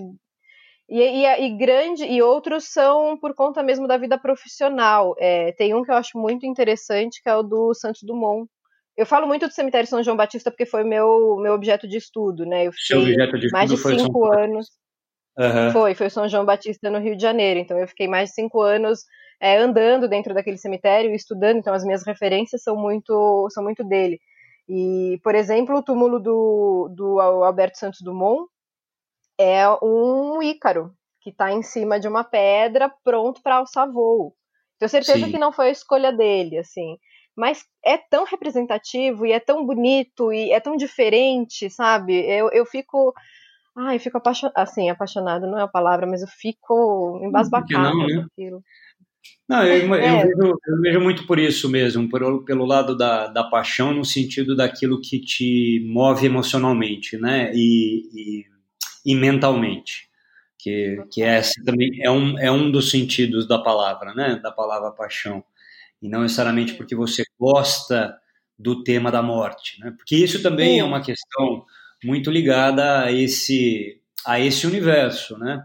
e, 0.88 1.00
e, 1.00 1.46
e, 1.46 1.56
grande 1.56 2.04
e 2.04 2.22
outros 2.22 2.64
são 2.64 3.16
por 3.18 3.34
conta 3.34 3.62
mesmo 3.62 3.88
da 3.88 3.96
vida 3.96 4.18
profissional. 4.18 5.14
É, 5.18 5.52
tem 5.52 5.74
um 5.74 5.82
que 5.82 5.90
eu 5.90 5.94
acho 5.94 6.18
muito 6.18 6.46
interessante 6.46 7.22
que 7.22 7.28
é 7.28 7.36
o 7.36 7.42
do 7.42 7.72
Santos 7.74 8.02
Dumont. 8.02 8.48
Eu 8.96 9.06
falo 9.06 9.26
muito 9.26 9.46
do 9.48 9.52
cemitério 9.52 9.88
São 9.88 10.02
João 10.02 10.16
Batista 10.16 10.50
porque 10.50 10.66
foi 10.66 10.84
meu 10.84 11.36
meu 11.40 11.54
objeto 11.54 11.88
de 11.88 11.96
estudo, 11.96 12.44
né? 12.44 12.66
Eu 12.66 12.72
fiquei 12.72 13.16
de 13.16 13.50
mais 13.50 13.70
de 13.70 13.76
cinco 13.76 14.32
anos. 14.32 14.68
Uhum. 15.36 15.72
Foi, 15.72 15.94
foi 15.94 16.06
o 16.06 16.10
São 16.10 16.28
João 16.28 16.44
Batista 16.44 16.90
no 16.90 17.00
Rio 17.00 17.16
de 17.16 17.22
Janeiro. 17.22 17.58
Então 17.58 17.78
eu 17.78 17.88
fiquei 17.88 18.06
mais 18.06 18.28
de 18.28 18.34
cinco 18.36 18.60
anos 18.60 19.00
é, 19.40 19.56
andando 19.56 20.08
dentro 20.08 20.32
daquele 20.32 20.58
cemitério 20.58 21.14
estudando. 21.14 21.56
Então 21.56 21.74
as 21.74 21.84
minhas 21.84 22.06
referências 22.06 22.62
são 22.62 22.76
muito 22.76 23.48
são 23.50 23.64
muito 23.64 23.82
dele. 23.82 24.20
E, 24.68 25.20
por 25.22 25.34
exemplo, 25.34 25.76
o 25.76 25.82
túmulo 25.82 26.18
do, 26.18 26.88
do 26.94 27.20
Alberto 27.20 27.78
Santos 27.78 28.00
Dumont, 28.00 28.48
é 29.38 29.66
um 29.82 30.42
Ícaro 30.42 30.94
que 31.20 31.30
está 31.30 31.50
em 31.52 31.62
cima 31.62 31.98
de 31.98 32.06
uma 32.06 32.22
pedra 32.22 32.92
pronto 33.02 33.42
para 33.42 33.56
alçar 33.56 33.90
voo. 33.90 34.34
Tenho 34.78 34.90
certeza 34.90 35.24
Sim. 35.24 35.32
que 35.32 35.38
não 35.38 35.52
foi 35.52 35.68
a 35.68 35.72
escolha 35.72 36.12
dele, 36.12 36.58
assim. 36.58 36.98
Mas 37.36 37.64
é 37.84 37.96
tão 37.96 38.24
representativo 38.24 39.24
e 39.26 39.32
é 39.32 39.40
tão 39.40 39.64
bonito 39.64 40.32
e 40.32 40.52
é 40.52 40.60
tão 40.60 40.76
diferente, 40.76 41.70
sabe? 41.70 42.14
Eu, 42.14 42.50
eu 42.52 42.66
fico. 42.66 43.12
Ai, 43.76 43.96
eu 43.96 44.00
fico 44.00 44.18
apaixonada. 44.18 44.60
Assim, 44.60 44.90
apaixonada 44.90 45.46
não 45.46 45.58
é 45.58 45.62
a 45.62 45.68
palavra, 45.68 46.06
mas 46.06 46.22
eu 46.22 46.28
fico 46.28 47.20
embasbacada 47.24 47.90
não, 47.90 48.06
né? 48.06 48.26
aquilo. 48.30 48.62
Não, 49.48 49.64
eu, 49.64 49.86
eu, 49.86 49.94
é. 49.94 50.26
vejo, 50.26 50.58
eu, 50.66 50.80
vejo, 50.80 51.00
muito 51.00 51.26
por 51.26 51.38
isso 51.38 51.68
mesmo, 51.68 52.08
por, 52.08 52.44
pelo 52.44 52.64
lado 52.66 52.96
da, 52.96 53.26
da 53.26 53.44
paixão, 53.44 53.92
no 53.92 54.04
sentido 54.04 54.54
daquilo 54.54 55.00
que 55.00 55.18
te 55.18 55.82
move 55.86 56.26
emocionalmente, 56.26 57.16
né? 57.16 57.50
E, 57.54 58.08
e 58.14 58.53
e 59.04 59.14
mentalmente, 59.14 60.08
que, 60.58 61.04
que 61.10 61.22
é 61.22 61.36
essa 61.36 61.52
também 61.64 61.90
é 62.02 62.10
um, 62.10 62.38
é 62.38 62.50
um 62.50 62.70
dos 62.70 62.90
sentidos 62.90 63.46
da 63.46 63.58
palavra, 63.58 64.14
né? 64.14 64.40
Da 64.42 64.50
palavra 64.50 64.90
paixão. 64.90 65.44
E 66.00 66.08
não 66.08 66.22
necessariamente 66.22 66.74
porque 66.74 66.94
você 66.94 67.24
gosta 67.38 68.18
do 68.58 68.82
tema 68.82 69.10
da 69.10 69.22
morte, 69.22 69.78
né? 69.80 69.92
Porque 69.96 70.16
isso 70.16 70.42
também 70.42 70.78
é 70.78 70.84
uma 70.84 71.02
questão 71.02 71.64
muito 72.02 72.30
ligada 72.30 73.04
a 73.04 73.12
esse 73.12 74.00
a 74.24 74.40
esse 74.40 74.66
universo, 74.66 75.36
né? 75.38 75.62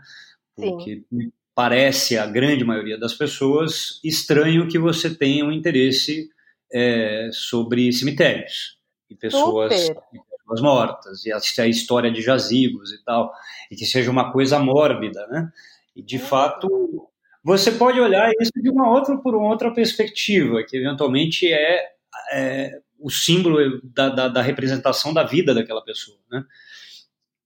Porque 0.55 1.03
Sim. 1.09 1.31
parece 1.55 2.17
a 2.17 2.25
grande 2.25 2.65
maioria 2.65 2.97
das 2.97 3.13
pessoas 3.13 4.01
estranho 4.03 4.67
que 4.67 4.77
você 4.77 5.13
tenha 5.13 5.45
um 5.45 5.51
interesse 5.51 6.29
é, 6.73 7.29
sobre 7.31 7.91
cemitérios 7.93 8.77
e 9.09 9.15
pessoas 9.15 9.73
Super 9.73 10.28
pessoas 10.49 10.61
mortas, 10.61 11.25
e 11.25 11.31
a 11.31 11.67
história 11.67 12.11
de 12.11 12.21
jazigos 12.21 12.91
e 12.91 13.03
tal, 13.03 13.31
e 13.69 13.75
que 13.75 13.85
seja 13.85 14.09
uma 14.09 14.31
coisa 14.31 14.57
mórbida, 14.57 15.25
né? 15.27 15.51
E 15.95 16.01
de 16.01 16.17
fato, 16.17 17.09
você 17.43 17.71
pode 17.71 17.99
olhar 17.99 18.31
isso 18.39 18.51
de 18.55 18.69
uma 18.69 18.89
outra 18.89 19.17
por 19.17 19.35
uma 19.35 19.47
outra 19.47 19.71
perspectiva, 19.71 20.63
que 20.63 20.77
eventualmente 20.77 21.51
é, 21.51 21.91
é 22.33 22.81
o 22.99 23.09
símbolo 23.09 23.79
da, 23.83 24.09
da, 24.09 24.27
da, 24.27 24.41
representação 24.41 25.13
da 25.13 25.23
vida 25.23 25.53
daquela 25.53 25.83
pessoa, 25.83 26.17
né? 26.31 26.43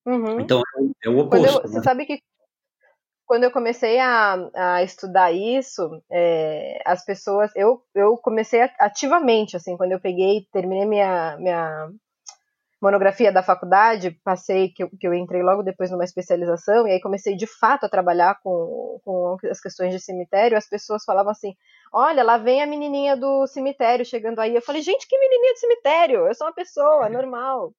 Uhum. 0.06 0.40
Então 0.40 0.62
é 1.04 1.10
o 1.10 1.20
oposto. 1.20 1.46
Eu, 1.46 1.62
você 1.62 1.78
né? 1.78 1.84
sabe 1.84 2.06
que 2.06 2.20
quando 3.26 3.46
eu 3.46 3.52
comecei 3.52 4.00
a, 4.00 4.36
a 4.54 4.84
estudar 4.84 5.32
isso, 5.32 6.02
é, 6.12 6.82
as 6.86 7.06
pessoas, 7.06 7.52
eu, 7.56 7.82
eu 7.96 8.18
comecei 8.18 8.62
ativamente, 8.78 9.56
assim, 9.56 9.78
quando 9.78 9.94
eu 9.94 10.00
peguei, 10.00 10.46
terminei 10.52 10.86
minha, 10.86 11.38
minha 11.38 11.90
monografia 12.84 13.32
da 13.32 13.42
faculdade, 13.42 14.12
passei, 14.26 14.68
que 14.70 14.84
eu, 14.84 14.90
que 14.90 15.08
eu 15.08 15.14
entrei 15.14 15.42
logo 15.42 15.64
depois 15.64 15.90
numa 15.90 16.04
especialização, 16.04 16.86
e 16.86 16.92
aí 16.92 17.00
comecei 17.00 17.34
de 17.34 17.48
fato 17.48 17.86
a 17.86 17.90
trabalhar 17.90 18.38
com, 18.44 19.00
com 19.06 19.38
as 19.50 19.62
questões 19.62 19.94
de 19.94 20.02
cemitério, 20.02 20.58
as 20.58 20.68
pessoas 20.68 21.06
falavam 21.06 21.32
assim, 21.32 21.56
olha, 21.94 22.22
lá 22.24 22.38
vem 22.38 22.62
a 22.62 22.68
menininha 22.68 23.16
do 23.16 23.48
cemitério 23.48 24.06
chegando 24.06 24.40
aí. 24.40 24.54
Eu 24.54 24.62
falei, 24.62 24.82
gente, 24.82 25.08
que 25.08 25.18
menininha 25.18 25.54
do 25.54 25.60
cemitério? 25.60 26.28
Eu 26.28 26.34
sou 26.36 26.46
uma 26.46 26.54
pessoa 26.54 27.08
normal. 27.08 27.74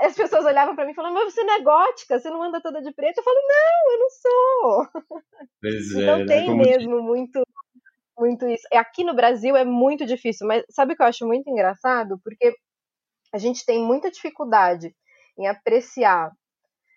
Aí 0.00 0.06
as 0.06 0.14
pessoas 0.14 0.44
olhavam 0.44 0.74
para 0.74 0.84
mim 0.84 0.92
e 0.92 0.94
falavam, 0.94 1.14
mas 1.14 1.32
você 1.32 1.44
não 1.44 1.54
é 1.54 1.60
gótica, 1.60 2.18
você 2.18 2.28
não 2.28 2.42
anda 2.42 2.60
toda 2.60 2.82
de 2.82 2.92
preto? 2.92 3.18
Eu 3.18 3.24
falo, 3.24 3.36
não, 3.36 3.92
eu 3.92 3.98
não 3.98 4.10
sou. 4.10 5.02
Pois 5.60 5.90
então 5.92 6.16
é, 6.20 6.26
tem 6.26 6.48
né? 6.48 6.64
mesmo 6.64 7.00
muito 7.00 7.42
muito 8.18 8.48
isso. 8.48 8.66
Aqui 8.72 9.04
no 9.04 9.14
Brasil 9.14 9.56
é 9.56 9.64
muito 9.64 10.04
difícil, 10.04 10.46
mas 10.46 10.64
sabe 10.70 10.92
o 10.92 10.96
que 10.96 11.02
eu 11.02 11.06
acho 11.06 11.24
muito 11.24 11.48
engraçado? 11.48 12.18
Porque 12.24 12.52
a 13.32 13.38
gente 13.38 13.64
tem 13.64 13.82
muita 13.82 14.10
dificuldade 14.10 14.94
em 15.38 15.46
apreciar. 15.46 16.30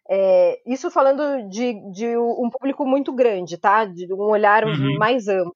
É, 0.09 0.59
isso 0.65 0.89
falando 0.89 1.47
de, 1.47 1.73
de, 1.91 2.17
um 2.17 2.49
público 2.49 2.85
muito 2.85 3.13
grande, 3.13 3.57
tá? 3.57 3.85
De 3.85 4.11
um 4.13 4.23
olhar 4.23 4.65
uhum. 4.65 4.97
mais 4.97 5.27
amplo. 5.27 5.55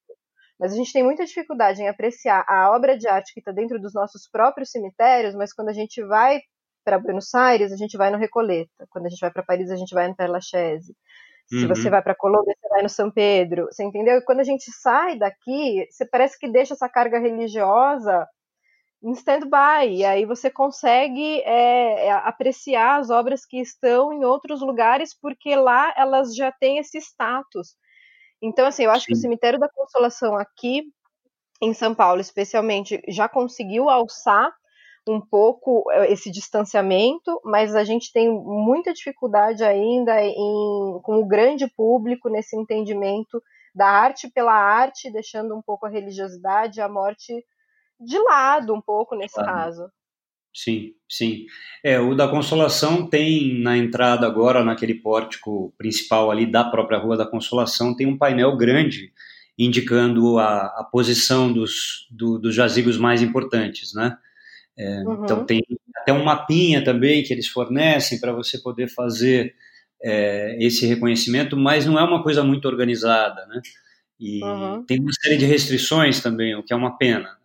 Mas 0.59 0.71
a 0.71 0.75
gente 0.75 0.93
tem 0.93 1.03
muita 1.03 1.25
dificuldade 1.25 1.81
em 1.81 1.89
apreciar 1.89 2.45
a 2.47 2.71
obra 2.73 2.97
de 2.97 3.07
arte 3.07 3.33
que 3.33 3.41
está 3.41 3.51
dentro 3.51 3.79
dos 3.79 3.93
nossos 3.93 4.29
próprios 4.29 4.71
cemitérios, 4.71 5.35
mas 5.35 5.51
quando 5.51 5.69
a 5.69 5.73
gente 5.73 6.01
vai 6.05 6.39
para 6.85 6.99
Buenos 6.99 7.33
Aires, 7.33 7.73
a 7.73 7.75
gente 7.75 7.97
vai 7.97 8.09
no 8.11 8.17
Recoleta. 8.17 8.85
Quando 8.89 9.07
a 9.07 9.09
gente 9.09 9.19
vai 9.19 9.31
para 9.31 9.43
Paris, 9.43 9.71
a 9.71 9.75
gente 9.75 9.93
vai 9.93 10.07
no 10.07 10.15
Père 10.15 10.31
Lachaise. 10.31 10.95
Se 11.47 11.63
uhum. 11.63 11.67
você 11.67 11.89
vai 11.89 12.01
para 12.01 12.15
Colômbia, 12.15 12.55
você 12.57 12.69
vai 12.69 12.83
no 12.83 12.89
São 12.89 13.11
Pedro. 13.11 13.65
Você 13.65 13.83
entendeu? 13.83 14.17
E 14.17 14.23
quando 14.23 14.39
a 14.39 14.43
gente 14.43 14.71
sai 14.71 15.17
daqui, 15.17 15.85
você 15.89 16.05
parece 16.05 16.39
que 16.39 16.49
deixa 16.49 16.73
essa 16.73 16.87
carga 16.87 17.19
religiosa 17.19 18.25
em 19.05 19.11
stand-by, 19.11 19.87
e 19.87 20.03
aí 20.03 20.25
você 20.25 20.49
consegue 20.49 21.39
é, 21.41 22.07
é, 22.07 22.11
apreciar 22.11 22.99
as 22.99 23.11
obras 23.11 23.45
que 23.45 23.61
estão 23.61 24.11
em 24.11 24.25
outros 24.25 24.61
lugares, 24.61 25.13
porque 25.13 25.55
lá 25.55 25.93
elas 25.95 26.35
já 26.35 26.51
têm 26.51 26.79
esse 26.79 26.97
status. 26.97 27.75
Então, 28.41 28.65
assim, 28.65 28.85
eu 28.85 28.89
acho 28.89 29.05
Sim. 29.05 29.07
que 29.07 29.13
o 29.13 29.21
Cemitério 29.21 29.59
da 29.59 29.69
Consolação 29.69 30.35
aqui, 30.35 30.81
em 31.61 31.71
São 31.71 31.93
Paulo, 31.93 32.19
especialmente, 32.19 32.99
já 33.07 33.29
conseguiu 33.29 33.91
alçar 33.91 34.51
um 35.07 35.21
pouco 35.21 35.83
é, 35.91 36.11
esse 36.11 36.31
distanciamento, 36.31 37.39
mas 37.45 37.75
a 37.75 37.83
gente 37.83 38.11
tem 38.11 38.27
muita 38.27 38.91
dificuldade 38.91 39.63
ainda 39.63 40.19
em, 40.19 40.99
com 41.03 41.19
o 41.19 41.27
grande 41.27 41.67
público 41.77 42.27
nesse 42.27 42.57
entendimento 42.57 43.39
da 43.73 43.87
arte 43.87 44.31
pela 44.31 44.53
arte, 44.53 45.11
deixando 45.11 45.55
um 45.55 45.61
pouco 45.61 45.85
a 45.85 45.89
religiosidade 45.89 46.81
a 46.81 46.89
morte 46.89 47.45
de 47.99 48.17
lado 48.19 48.73
um 48.73 48.81
pouco 48.81 49.15
nesse 49.15 49.35
claro. 49.35 49.51
caso. 49.51 49.91
Sim, 50.55 50.93
sim. 51.09 51.45
É, 51.83 51.99
o 51.99 52.15
da 52.15 52.29
Consolação 52.29 53.09
tem 53.09 53.59
na 53.61 53.77
entrada 53.77 54.25
agora, 54.25 54.63
naquele 54.63 54.95
pórtico 54.95 55.73
principal 55.77 56.31
ali 56.31 56.49
da 56.49 56.63
própria 56.63 56.97
Rua 56.97 57.17
da 57.17 57.25
Consolação, 57.25 57.93
tem 57.93 58.07
um 58.07 58.17
painel 58.17 58.55
grande 58.55 59.11
indicando 59.57 60.37
a, 60.37 60.67
a 60.79 60.83
posição 60.89 61.51
dos, 61.51 62.07
do, 62.09 62.39
dos 62.39 62.55
jazigos 62.55 62.97
mais 62.97 63.21
importantes, 63.21 63.93
né? 63.93 64.17
É, 64.77 65.03
uhum. 65.03 65.23
Então 65.23 65.45
tem 65.45 65.61
até 65.97 66.13
um 66.13 66.23
mapinha 66.23 66.83
também 66.83 67.23
que 67.23 67.33
eles 67.33 67.47
fornecem 67.47 68.19
para 68.19 68.31
você 68.31 68.57
poder 68.57 68.87
fazer 68.87 69.55
é, 70.01 70.57
esse 70.59 70.85
reconhecimento, 70.85 71.57
mas 71.57 71.85
não 71.85 71.99
é 71.99 72.03
uma 72.03 72.23
coisa 72.23 72.43
muito 72.43 72.65
organizada, 72.65 73.45
né? 73.47 73.61
E 74.17 74.41
uhum. 74.41 74.85
tem 74.85 74.99
uma 75.01 75.11
série 75.11 75.37
de 75.37 75.45
restrições 75.45 76.21
também, 76.21 76.55
o 76.55 76.63
que 76.63 76.71
é 76.71 76.75
uma 76.75 76.97
pena 76.97 77.37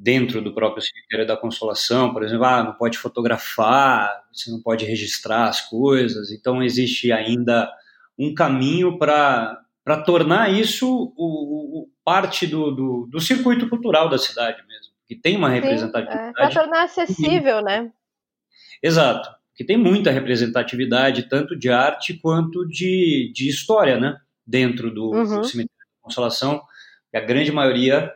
dentro 0.00 0.40
do 0.40 0.54
próprio 0.54 0.80
cemitério 0.80 1.26
da 1.26 1.36
Consolação, 1.36 2.12
por 2.12 2.22
exemplo, 2.22 2.44
ah, 2.44 2.62
não 2.62 2.72
pode 2.74 2.96
fotografar, 2.96 4.22
você 4.32 4.48
não 4.48 4.62
pode 4.62 4.84
registrar 4.84 5.48
as 5.48 5.60
coisas, 5.68 6.30
então 6.30 6.62
existe 6.62 7.10
ainda 7.10 7.68
um 8.16 8.32
caminho 8.32 8.96
para 8.96 9.60
tornar 10.06 10.52
isso 10.52 11.12
o, 11.16 11.82
o 11.82 11.88
parte 12.04 12.46
do, 12.46 12.70
do, 12.70 13.08
do, 13.10 13.20
circuito 13.20 13.68
cultural 13.68 14.08
da 14.08 14.18
cidade 14.18 14.58
mesmo, 14.68 14.92
que 15.04 15.16
tem 15.16 15.36
uma 15.36 15.48
representatividade. 15.48 16.30
É, 16.30 16.32
para 16.32 16.50
tornar 16.50 16.84
acessível, 16.84 17.60
né? 17.60 17.90
Exato, 18.80 19.28
que 19.52 19.64
tem 19.64 19.76
muita 19.76 20.12
representatividade, 20.12 21.28
tanto 21.28 21.58
de 21.58 21.70
arte 21.70 22.14
quanto 22.14 22.64
de, 22.68 23.32
de 23.34 23.48
história, 23.48 23.98
né? 23.98 24.16
Dentro 24.46 24.94
do, 24.94 25.10
uhum. 25.10 25.40
do 25.40 25.44
cemitério 25.44 25.76
da 25.76 26.02
Consolação, 26.02 26.62
que 27.10 27.16
a 27.16 27.20
grande 27.20 27.50
maioria 27.50 28.12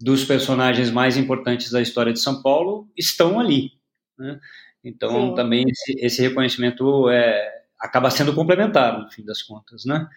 dos 0.00 0.24
personagens 0.24 0.90
mais 0.90 1.16
importantes 1.16 1.70
da 1.70 1.80
história 1.80 2.12
de 2.12 2.20
São 2.20 2.40
Paulo 2.40 2.88
estão 2.96 3.40
ali. 3.40 3.72
Né? 4.16 4.38
Então, 4.84 5.28
Sim. 5.28 5.34
também 5.34 5.64
esse, 5.68 6.04
esse, 6.04 6.22
reconhecimento 6.22 7.08
é, 7.08 7.50
acaba 7.80 8.10
sendo 8.10 8.34
complementar, 8.34 8.98
no 8.98 9.10
fim 9.10 9.24
das 9.24 9.42
contas, 9.42 9.84
né? 9.84 10.08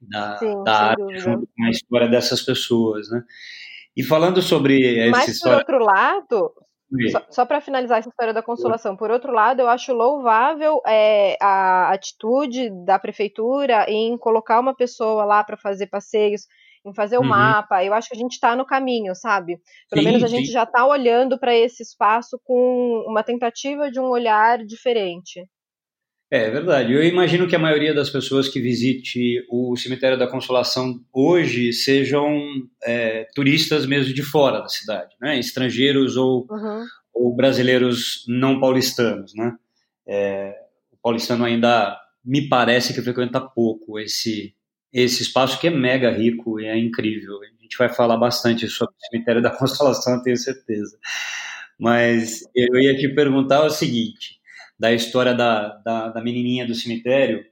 Da, 0.00 0.38
Sim, 0.38 0.64
da 0.64 0.90
arte 0.90 1.18
junto 1.18 1.46
com 1.46 1.64
a 1.64 1.70
história 1.70 2.08
dessas 2.08 2.42
pessoas, 2.42 3.10
né? 3.10 3.22
E 3.96 4.02
falando 4.02 4.40
sobre 4.40 4.98
essa 4.98 5.10
Mas, 5.10 5.28
história... 5.28 5.64
por 5.64 5.74
outro 5.74 5.84
lado, 5.84 6.52
só, 7.12 7.26
só 7.30 7.46
para 7.46 7.60
finalizar 7.60 7.98
essa 7.98 8.08
história 8.08 8.32
da 8.32 8.42
consolação, 8.42 8.96
por 8.96 9.10
outro 9.10 9.32
lado, 9.32 9.60
eu 9.60 9.68
acho 9.68 9.92
louvável 9.92 10.80
é, 10.86 11.36
a 11.40 11.92
atitude 11.92 12.70
da 12.84 12.98
prefeitura 12.98 13.84
em 13.88 14.16
colocar 14.18 14.58
uma 14.58 14.74
pessoa 14.74 15.24
lá 15.24 15.44
para 15.44 15.56
fazer 15.56 15.86
passeios 15.86 16.46
em 16.84 16.94
fazer 16.94 17.18
o 17.18 17.20
uhum. 17.20 17.28
mapa. 17.28 17.84
Eu 17.84 17.92
acho 17.92 18.08
que 18.08 18.16
a 18.16 18.18
gente 18.18 18.32
está 18.32 18.56
no 18.56 18.64
caminho, 18.64 19.14
sabe? 19.14 19.58
Pelo 19.90 20.02
sim, 20.02 20.08
menos 20.08 20.24
a 20.24 20.28
sim. 20.28 20.36
gente 20.36 20.50
já 20.50 20.64
está 20.64 20.86
olhando 20.86 21.38
para 21.38 21.54
esse 21.54 21.82
espaço 21.82 22.40
com 22.44 23.04
uma 23.06 23.22
tentativa 23.22 23.90
de 23.90 24.00
um 24.00 24.08
olhar 24.08 24.64
diferente. 24.64 25.44
É, 26.30 26.44
é 26.44 26.50
verdade. 26.50 26.92
Eu 26.92 27.02
imagino 27.02 27.48
que 27.48 27.56
a 27.56 27.58
maioria 27.58 27.92
das 27.92 28.08
pessoas 28.08 28.48
que 28.48 28.60
visite 28.60 29.44
o 29.50 29.76
cemitério 29.76 30.18
da 30.18 30.28
Consolação 30.28 31.00
hoje 31.12 31.72
sejam 31.72 32.40
é, 32.84 33.26
turistas 33.34 33.84
mesmo 33.84 34.14
de 34.14 34.22
fora 34.22 34.60
da 34.60 34.68
cidade, 34.68 35.14
né? 35.20 35.38
Estrangeiros 35.38 36.16
ou, 36.16 36.46
uhum. 36.48 36.84
ou 37.12 37.34
brasileiros 37.34 38.24
não 38.28 38.60
paulistanos, 38.60 39.34
né? 39.34 39.56
É, 40.06 40.54
o 40.92 40.96
paulistano 41.02 41.44
ainda 41.44 41.98
me 42.24 42.48
parece 42.48 42.94
que 42.94 43.02
frequenta 43.02 43.40
pouco 43.40 43.98
esse 43.98 44.54
esse 44.92 45.22
espaço 45.22 45.58
que 45.60 45.68
é 45.68 45.70
mega 45.70 46.10
rico 46.10 46.60
e 46.60 46.66
é 46.66 46.76
incrível. 46.76 47.40
A 47.42 47.62
gente 47.62 47.78
vai 47.78 47.88
falar 47.88 48.16
bastante 48.16 48.68
sobre 48.68 48.94
o 48.94 49.10
cemitério 49.10 49.42
da 49.42 49.50
Consolação, 49.56 50.22
tenho 50.22 50.36
certeza. 50.36 50.98
Mas 51.78 52.42
eu 52.54 52.78
ia 52.78 52.96
te 52.96 53.08
perguntar 53.08 53.64
o 53.64 53.70
seguinte: 53.70 54.40
da 54.78 54.92
história 54.92 55.34
da, 55.34 55.76
da, 55.84 56.08
da 56.08 56.22
menininha 56.22 56.66
do 56.66 56.74
cemitério. 56.74 57.44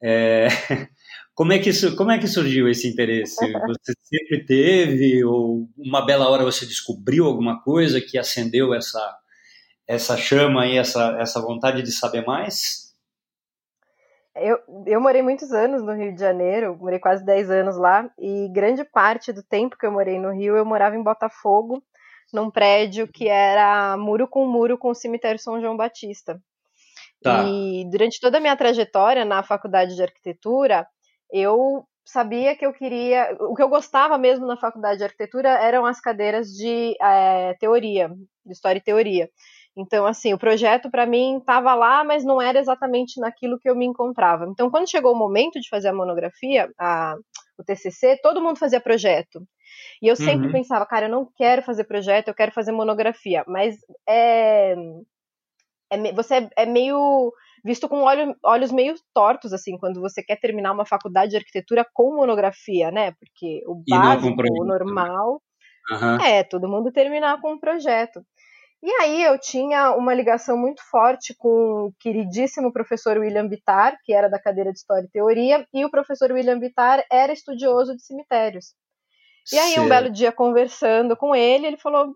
É, 0.00 0.48
como, 1.34 1.52
é 1.52 1.58
que, 1.58 1.70
como 1.96 2.10
é 2.10 2.18
que 2.18 2.26
surgiu 2.26 2.68
esse 2.68 2.88
interesse? 2.88 3.36
Você 3.36 3.92
sempre 4.02 4.44
teve, 4.44 5.24
ou 5.24 5.68
uma 5.76 6.04
bela 6.04 6.28
hora 6.28 6.44
você 6.44 6.64
descobriu 6.64 7.26
alguma 7.26 7.60
coisa 7.62 8.00
que 8.00 8.16
acendeu 8.16 8.72
essa, 8.72 9.18
essa 9.86 10.16
chama 10.16 10.66
e 10.66 10.76
essa, 10.76 11.16
essa 11.20 11.40
vontade 11.40 11.82
de 11.82 11.92
saber 11.92 12.24
mais? 12.24 12.87
Eu, 14.40 14.58
eu 14.86 15.00
morei 15.00 15.22
muitos 15.22 15.52
anos 15.52 15.82
no 15.82 15.92
Rio 15.92 16.14
de 16.14 16.20
Janeiro, 16.20 16.76
morei 16.78 16.98
quase 16.98 17.24
10 17.24 17.50
anos 17.50 17.76
lá, 17.76 18.10
e 18.18 18.48
grande 18.48 18.84
parte 18.84 19.32
do 19.32 19.42
tempo 19.42 19.76
que 19.76 19.86
eu 19.86 19.92
morei 19.92 20.18
no 20.18 20.32
Rio, 20.32 20.56
eu 20.56 20.64
morava 20.64 20.96
em 20.96 21.02
Botafogo, 21.02 21.82
num 22.32 22.50
prédio 22.50 23.08
que 23.08 23.28
era 23.28 23.96
muro 23.96 24.28
com 24.28 24.46
muro 24.46 24.78
com 24.78 24.90
o 24.90 24.94
cemitério 24.94 25.40
São 25.40 25.60
João 25.60 25.76
Batista. 25.76 26.40
Tá. 27.22 27.44
E 27.44 27.84
durante 27.90 28.20
toda 28.20 28.38
a 28.38 28.40
minha 28.40 28.56
trajetória 28.56 29.24
na 29.24 29.42
faculdade 29.42 29.96
de 29.96 30.02
arquitetura, 30.02 30.86
eu 31.32 31.84
sabia 32.04 32.56
que 32.56 32.64
eu 32.64 32.72
queria. 32.72 33.36
O 33.40 33.54
que 33.54 33.62
eu 33.62 33.68
gostava 33.68 34.16
mesmo 34.16 34.46
na 34.46 34.56
faculdade 34.56 34.98
de 34.98 35.04
arquitetura 35.04 35.48
eram 35.48 35.84
as 35.84 36.00
cadeiras 36.00 36.48
de 36.48 36.96
é, 37.00 37.54
teoria, 37.54 38.08
de 38.44 38.52
história 38.52 38.78
e 38.78 38.82
teoria. 38.82 39.28
Então, 39.78 40.04
assim, 40.04 40.34
o 40.34 40.38
projeto 40.38 40.90
para 40.90 41.06
mim 41.06 41.38
estava 41.38 41.72
lá, 41.74 42.02
mas 42.02 42.24
não 42.24 42.42
era 42.42 42.58
exatamente 42.58 43.20
naquilo 43.20 43.58
que 43.60 43.70
eu 43.70 43.76
me 43.76 43.86
encontrava. 43.86 44.44
Então, 44.46 44.68
quando 44.68 44.90
chegou 44.90 45.12
o 45.12 45.18
momento 45.18 45.60
de 45.60 45.68
fazer 45.68 45.88
a 45.88 45.94
monografia, 45.94 46.68
a, 46.76 47.14
o 47.56 47.62
TCC, 47.62 48.18
todo 48.20 48.42
mundo 48.42 48.58
fazia 48.58 48.80
projeto. 48.80 49.40
E 50.02 50.08
eu 50.08 50.16
sempre 50.16 50.46
uhum. 50.46 50.52
pensava, 50.52 50.84
cara, 50.84 51.06
eu 51.06 51.10
não 51.10 51.28
quero 51.36 51.62
fazer 51.62 51.84
projeto, 51.84 52.26
eu 52.26 52.34
quero 52.34 52.50
fazer 52.50 52.72
monografia. 52.72 53.44
Mas 53.46 53.76
é, 54.08 54.74
é, 55.90 56.12
você 56.12 56.34
é, 56.36 56.50
é 56.56 56.66
meio 56.66 57.32
visto 57.64 57.88
com 57.88 58.02
olho, 58.02 58.34
olhos 58.44 58.72
meio 58.72 58.94
tortos, 59.14 59.52
assim, 59.52 59.76
quando 59.78 60.00
você 60.00 60.22
quer 60.22 60.40
terminar 60.40 60.72
uma 60.72 60.86
faculdade 60.86 61.30
de 61.30 61.36
arquitetura 61.36 61.86
com 61.92 62.16
monografia, 62.16 62.90
né? 62.90 63.12
Porque 63.12 63.62
o 63.66 63.82
básico, 63.88 64.34
o 64.40 64.64
né? 64.64 64.74
normal, 64.74 65.40
uhum. 65.90 66.20
é 66.24 66.42
todo 66.42 66.68
mundo 66.68 66.90
terminar 66.90 67.40
com 67.40 67.52
um 67.52 67.60
projeto. 67.60 68.24
E 68.82 68.90
aí 68.92 69.24
eu 69.24 69.38
tinha 69.38 69.92
uma 69.96 70.14
ligação 70.14 70.56
muito 70.56 70.80
forte 70.88 71.34
com 71.36 71.86
o 71.86 71.92
queridíssimo 71.98 72.72
professor 72.72 73.18
William 73.18 73.48
Bittar, 73.48 73.98
que 74.04 74.12
era 74.12 74.28
da 74.28 74.40
cadeira 74.40 74.72
de 74.72 74.78
História 74.78 75.04
e 75.04 75.10
Teoria, 75.10 75.66
e 75.74 75.84
o 75.84 75.90
professor 75.90 76.30
William 76.30 76.58
Bittar 76.58 77.04
era 77.10 77.32
estudioso 77.32 77.96
de 77.96 78.04
cemitérios. 78.04 78.74
E 79.52 79.58
aí, 79.58 79.80
um 79.80 79.88
belo 79.88 80.10
dia, 80.10 80.30
conversando 80.30 81.16
com 81.16 81.34
ele, 81.34 81.66
ele 81.66 81.76
falou: 81.78 82.14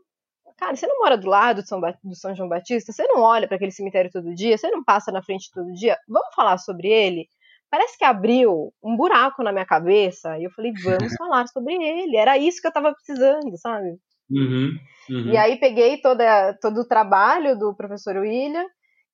Cara, 0.56 0.76
você 0.76 0.86
não 0.86 0.98
mora 0.98 1.16
do 1.16 1.28
lado 1.28 1.62
do 1.62 1.66
São, 1.66 1.80
do 1.80 2.14
São 2.14 2.36
João 2.36 2.48
Batista? 2.48 2.92
Você 2.92 3.04
não 3.06 3.20
olha 3.20 3.48
para 3.48 3.56
aquele 3.56 3.72
cemitério 3.72 4.10
todo 4.12 4.34
dia? 4.34 4.56
Você 4.56 4.70
não 4.70 4.84
passa 4.84 5.10
na 5.10 5.22
frente 5.22 5.50
todo 5.52 5.72
dia? 5.72 5.96
Vamos 6.06 6.34
falar 6.34 6.58
sobre 6.58 6.88
ele? 6.88 7.26
Parece 7.70 7.96
que 7.96 8.04
abriu 8.04 8.72
um 8.82 8.96
buraco 8.96 9.42
na 9.42 9.50
minha 9.50 9.64
cabeça. 9.64 10.38
E 10.38 10.44
eu 10.44 10.50
falei, 10.50 10.72
vamos 10.84 11.12
falar 11.18 11.48
sobre 11.48 11.74
ele. 11.74 12.16
Era 12.16 12.36
isso 12.36 12.60
que 12.60 12.66
eu 12.66 12.70
estava 12.70 12.92
precisando, 12.92 13.56
sabe? 13.56 13.98
Uhum, 14.32 14.78
uhum. 15.10 15.32
E 15.32 15.36
aí 15.36 15.58
peguei 15.58 16.00
toda, 16.00 16.54
todo 16.60 16.80
o 16.80 16.88
trabalho 16.88 17.58
do 17.58 17.74
professor 17.74 18.16
William 18.16 18.64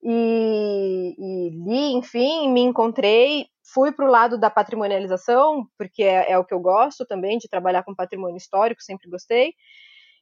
e, 0.02 1.14
e 1.18 1.50
li, 1.50 1.92
enfim, 1.94 2.50
me 2.52 2.60
encontrei. 2.60 3.46
Fui 3.74 3.92
para 3.92 4.06
o 4.06 4.10
lado 4.10 4.38
da 4.38 4.48
patrimonialização, 4.48 5.66
porque 5.76 6.02
é, 6.02 6.32
é 6.32 6.38
o 6.38 6.44
que 6.44 6.54
eu 6.54 6.60
gosto 6.60 7.04
também, 7.04 7.36
de 7.36 7.48
trabalhar 7.48 7.82
com 7.82 7.94
patrimônio 7.94 8.36
histórico, 8.36 8.82
sempre 8.82 9.10
gostei. 9.10 9.52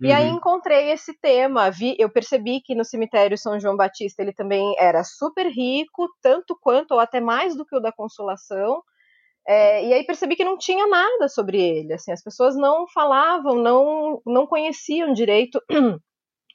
E 0.00 0.08
uhum. 0.08 0.14
aí 0.14 0.28
encontrei 0.28 0.90
esse 0.90 1.18
tema, 1.20 1.70
vi, 1.70 1.96
eu 1.98 2.10
percebi 2.10 2.60
que 2.60 2.74
no 2.74 2.84
cemitério 2.84 3.38
São 3.38 3.58
João 3.58 3.76
Batista 3.76 4.22
ele 4.22 4.32
também 4.32 4.74
era 4.78 5.02
super 5.02 5.46
rico, 5.46 6.08
tanto 6.20 6.56
quanto 6.60 6.92
ou 6.92 7.00
até 7.00 7.20
mais 7.20 7.56
do 7.56 7.64
que 7.64 7.76
o 7.76 7.80
da 7.80 7.92
Consolação. 7.92 8.82
É, 9.48 9.86
e 9.86 9.92
aí 9.92 10.04
percebi 10.04 10.34
que 10.34 10.44
não 10.44 10.58
tinha 10.58 10.86
nada 10.88 11.28
sobre 11.28 11.60
ele, 11.60 11.92
assim, 11.92 12.10
as 12.10 12.22
pessoas 12.22 12.56
não 12.56 12.86
falavam, 12.88 13.54
não, 13.54 14.20
não 14.26 14.46
conheciam 14.46 15.12
direito 15.12 15.60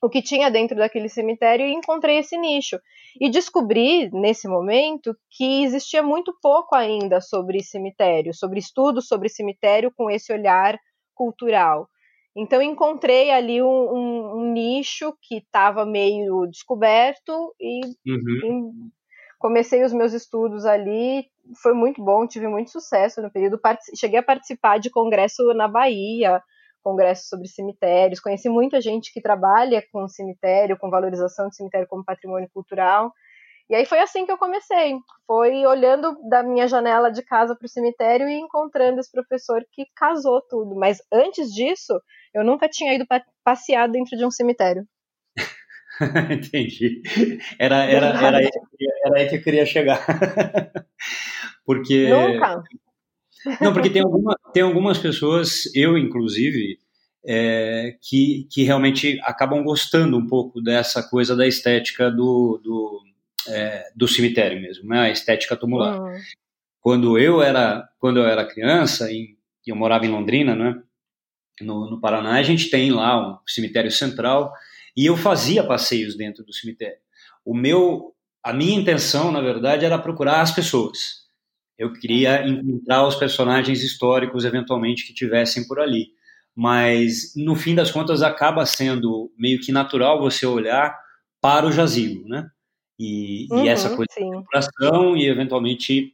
o 0.04 0.10
que 0.10 0.22
tinha 0.22 0.52
dentro 0.52 0.76
daquele 0.76 1.08
cemitério 1.08 1.66
e 1.66 1.74
encontrei 1.74 2.18
esse 2.18 2.38
nicho. 2.38 2.78
E 3.20 3.30
descobri, 3.30 4.10
nesse 4.12 4.48
momento, 4.48 5.16
que 5.30 5.64
existia 5.64 6.04
muito 6.04 6.36
pouco 6.42 6.76
ainda 6.76 7.22
sobre 7.22 7.64
cemitério, 7.64 8.34
sobre 8.34 8.60
estudos 8.60 9.08
sobre 9.08 9.30
cemitério 9.30 9.92
com 9.96 10.10
esse 10.10 10.34
olhar 10.34 10.78
cultural. 11.14 11.88
Então 12.36 12.62
encontrei 12.62 13.30
ali 13.30 13.62
um, 13.62 13.68
um, 13.68 14.38
um 14.38 14.54
nicho 14.54 15.14
que 15.22 15.38
estava 15.38 15.86
meio 15.86 16.46
descoberto 16.48 17.54
e, 17.60 17.82
uhum. 18.08 18.90
Comecei 19.42 19.84
os 19.84 19.92
meus 19.92 20.14
estudos 20.14 20.66
ali. 20.66 21.26
Foi 21.62 21.74
muito 21.74 22.02
bom, 22.04 22.28
tive 22.28 22.48
muito 22.48 22.70
sucesso 22.70 23.22
no 23.22 23.32
período. 23.32 23.60
Cheguei 23.98 24.20
a 24.20 24.24
participar 24.24 24.80
de 24.80 24.90
congresso 24.90 25.54
na 25.56 25.68
Bahia, 25.68 26.42
congresso 26.84 27.28
sobre 27.28 27.48
cemitérios. 27.48 28.20
Conheci 28.20 28.48
muita 28.48 28.80
gente 28.80 29.12
que 29.12 29.20
trabalha 29.20 29.84
com 29.92 30.08
cemitério, 30.08 30.78
com 30.78 30.90
valorização 30.90 31.50
de 31.50 31.56
cemitério 31.56 31.88
como 31.88 32.06
patrimônio 32.06 32.50
cultural. 32.54 33.12
E 33.68 33.76
aí 33.76 33.86
foi 33.86 34.00
assim 34.00 34.26
que 34.26 34.32
eu 34.32 34.38
comecei. 34.38 34.96
Foi 35.26 35.66
olhando 35.66 36.16
da 36.30 36.44
minha 36.44 36.68
janela 36.68 37.12
de 37.12 37.24
casa 37.24 37.56
para 37.56 37.66
o 37.66 37.70
cemitério 37.70 38.28
e 38.28 38.40
encontrando 38.40 39.00
esse 39.00 39.12
professor 39.12 39.66
que 39.72 39.86
casou 39.96 40.42
tudo. 40.42 40.76
Mas 40.76 41.00
antes 41.12 41.52
disso, 41.52 42.00
eu 42.34 42.44
nunca 42.44 42.70
tinha 42.70 42.94
ido 42.94 43.06
passear 43.44 43.90
dentro 43.90 44.16
de 44.16 44.26
um 44.26 44.32
cemitério. 44.32 44.86
Entendi. 46.32 47.02
Era, 47.60 47.84
era, 47.86 48.08
era, 48.08 48.38
aí, 48.38 48.50
era 49.06 49.18
aí 49.20 49.30
que 49.30 49.36
eu 49.36 49.42
queria 49.42 49.66
chegar. 49.66 50.06
porque. 51.66 52.10
Nunca. 52.10 52.64
Não, 53.60 53.74
porque 53.74 53.90
tem, 53.90 54.04
alguma, 54.04 54.38
tem 54.54 54.62
algumas 54.62 55.00
pessoas, 55.00 55.66
eu 55.76 55.98
inclusive, 55.98 56.78
é, 57.26 57.96
que, 58.00 58.48
que 58.52 58.64
realmente 58.64 59.20
acabam 59.24 59.64
gostando 59.64 60.16
um 60.16 60.28
pouco 60.28 60.62
dessa 60.62 61.02
coisa 61.02 61.36
da 61.36 61.48
estética 61.48 62.12
do, 62.12 62.60
do, 62.64 63.02
é, 63.48 63.90
do 63.96 64.08
cemitério 64.08 64.62
mesmo, 64.62 64.88
né? 64.88 65.02
a 65.02 65.10
estética 65.10 65.58
tumular. 65.58 66.00
Uhum. 66.00 66.20
Quando 66.80 67.18
eu 67.18 67.42
era 67.42 67.88
quando 68.00 68.20
eu 68.20 68.26
era 68.28 68.46
criança, 68.46 69.12
e 69.12 69.36
eu 69.66 69.76
morava 69.76 70.06
em 70.06 70.10
Londrina, 70.10 70.56
né? 70.56 70.80
no, 71.62 71.90
no 71.90 72.00
Paraná, 72.00 72.34
a 72.34 72.44
gente 72.44 72.70
tem 72.70 72.92
lá 72.92 73.34
um 73.34 73.38
cemitério 73.48 73.92
central 73.92 74.54
e 74.96 75.06
eu 75.06 75.18
fazia 75.18 75.64
passeios 75.64 76.16
dentro 76.16 76.44
do 76.44 76.54
cemitério. 76.54 77.00
O 77.46 77.54
meu, 77.54 78.14
a 78.44 78.54
minha 78.54 78.80
intenção, 78.80 79.32
na 79.32 79.42
verdade, 79.42 79.86
era 79.86 79.98
procurar 79.98 80.42
as 80.42 80.52
pessoas. 80.52 81.22
Eu 81.78 81.94
queria 81.94 82.48
encontrar 82.48 83.08
os 83.08 83.16
personagens 83.16 83.82
históricos, 83.82 84.46
eventualmente, 84.46 85.06
que 85.06 85.14
tivessem 85.14 85.68
por 85.68 85.80
ali. 85.80 86.10
Mas, 86.56 87.34
no 87.36 87.56
fim 87.56 87.74
das 87.74 87.90
contas, 87.90 88.22
acaba 88.22 88.66
sendo 88.66 89.32
meio 89.38 89.60
que 89.60 89.72
natural 89.72 90.20
você 90.20 90.46
olhar 90.46 90.96
para 91.42 91.66
o 91.66 91.72
jazigo, 91.72 92.28
né? 92.28 92.48
E, 93.00 93.48
uhum, 93.50 93.66
e 93.66 93.70
essa 93.70 93.96
coisa 93.96 94.12
sim. 94.12 94.30
de 94.30 95.24
e, 95.24 95.28
eventualmente, 95.28 96.14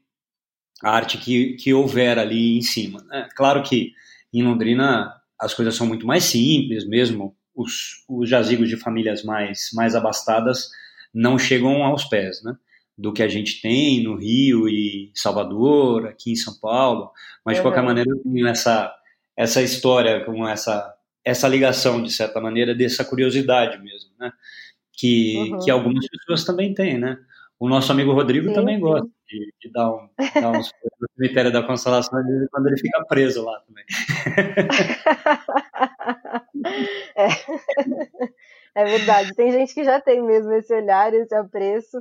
a 0.81 0.91
arte 0.91 1.17
que, 1.17 1.55
que 1.55 1.73
houver 1.73 2.17
ali 2.17 2.57
em 2.57 2.61
cima. 2.61 3.03
Né? 3.03 3.27
Claro 3.35 3.61
que 3.63 3.91
em 4.33 4.43
Londrina 4.43 5.13
as 5.39 5.53
coisas 5.53 5.75
são 5.75 5.85
muito 5.85 6.07
mais 6.07 6.23
simples, 6.23 6.87
mesmo 6.87 7.35
os, 7.57 8.05
os 8.07 8.29
jazigos 8.29 8.69
de 8.69 8.77
famílias 8.77 9.23
mais, 9.23 9.71
mais 9.73 9.95
abastadas 9.95 10.69
não 11.11 11.39
chegam 11.39 11.83
aos 11.83 12.05
pés, 12.05 12.43
né? 12.43 12.55
Do 12.95 13.11
que 13.11 13.23
a 13.23 13.27
gente 13.27 13.61
tem 13.61 14.03
no 14.03 14.15
Rio 14.15 14.69
e 14.69 15.11
Salvador, 15.15 16.07
aqui 16.07 16.31
em 16.31 16.35
São 16.35 16.53
Paulo, 16.59 17.11
mas 17.43 17.57
de 17.57 17.63
qualquer 17.63 17.83
maneira 17.83 18.09
eu 18.09 18.21
tenho 18.21 18.47
essa, 18.47 18.93
essa 19.35 19.61
história 19.61 20.23
com 20.23 20.47
essa, 20.47 20.93
essa 21.25 21.47
ligação, 21.47 22.01
de 22.01 22.11
certa 22.11 22.39
maneira, 22.39 22.75
dessa 22.75 23.03
curiosidade 23.03 23.81
mesmo, 23.81 24.11
né? 24.19 24.31
Que, 24.93 25.37
uhum. 25.37 25.59
que 25.59 25.71
algumas 25.71 26.07
pessoas 26.07 26.43
também 26.43 26.73
têm, 26.73 26.97
né? 26.97 27.17
O 27.59 27.67
nosso 27.67 27.91
amigo 27.91 28.13
Rodrigo 28.13 28.49
sim, 28.49 28.53
também 28.53 28.75
sim. 28.75 28.81
gosta 28.81 29.09
de, 29.27 29.51
de, 29.59 29.71
dar, 29.71 29.91
um, 29.91 30.07
dar 30.39 30.51
uns 30.51 30.71
no 31.01 31.07
cemitério 31.15 31.51
da 31.51 31.63
Consolação 31.63 32.21
quando 32.51 32.67
ele 32.67 32.77
fica 32.77 33.03
preso 33.05 33.43
lá 33.43 33.59
também. 33.61 33.83
é. 37.15 37.27
é 38.75 38.85
verdade. 38.85 39.33
Tem 39.33 39.51
gente 39.51 39.73
que 39.73 39.83
já 39.83 39.99
tem 39.99 40.21
mesmo 40.21 40.53
esse 40.53 40.71
olhar, 40.73 41.11
esse 41.13 41.33
apreço. 41.33 41.97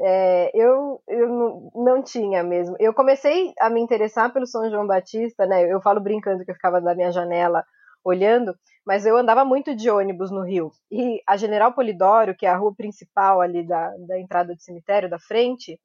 É, 0.00 0.50
eu 0.54 1.00
eu 1.08 1.70
não, 1.74 2.02
tinha 2.02 2.42
mesmo. 2.42 2.76
Eu 2.78 2.92
comecei 2.92 3.52
a 3.60 3.70
me 3.70 3.80
interessar 3.80 4.32
pelo 4.32 4.46
São 4.46 4.68
João 4.70 4.86
Batista, 4.86 5.46
né? 5.46 5.72
Eu 5.72 5.80
falo 5.80 6.00
brincando 6.00 6.44
que 6.44 6.50
eu 6.50 6.54
ficava 6.54 6.80
da 6.80 6.94
minha 6.94 7.12
janela 7.12 7.64
olhando, 8.04 8.54
mas 8.86 9.04
eu 9.04 9.16
andava 9.16 9.44
muito 9.44 9.74
de 9.74 9.90
ônibus 9.90 10.30
no 10.30 10.42
Rio. 10.42 10.70
E 10.90 11.22
a 11.26 11.36
General 11.36 11.72
Polidoro, 11.72 12.34
que 12.34 12.46
é 12.46 12.50
a 12.50 12.56
rua 12.56 12.74
principal 12.74 13.40
ali 13.40 13.66
da, 13.66 13.90
da 14.06 14.18
entrada 14.18 14.54
do 14.54 14.62
cemitério, 14.62 15.10
da 15.10 15.18
frente, 15.18 15.78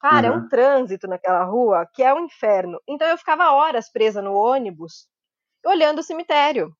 cara, 0.00 0.28
uhum. 0.28 0.34
é 0.34 0.36
um 0.38 0.48
trânsito 0.48 1.06
naquela 1.06 1.44
rua 1.44 1.86
que 1.94 2.02
é 2.02 2.12
um 2.12 2.24
inferno. 2.24 2.80
Então 2.88 3.06
eu 3.06 3.18
ficava 3.18 3.52
horas 3.52 3.90
presa 3.90 4.20
no 4.20 4.34
ônibus, 4.34 5.06
olhando 5.64 6.00
o 6.00 6.02
cemitério. 6.02 6.72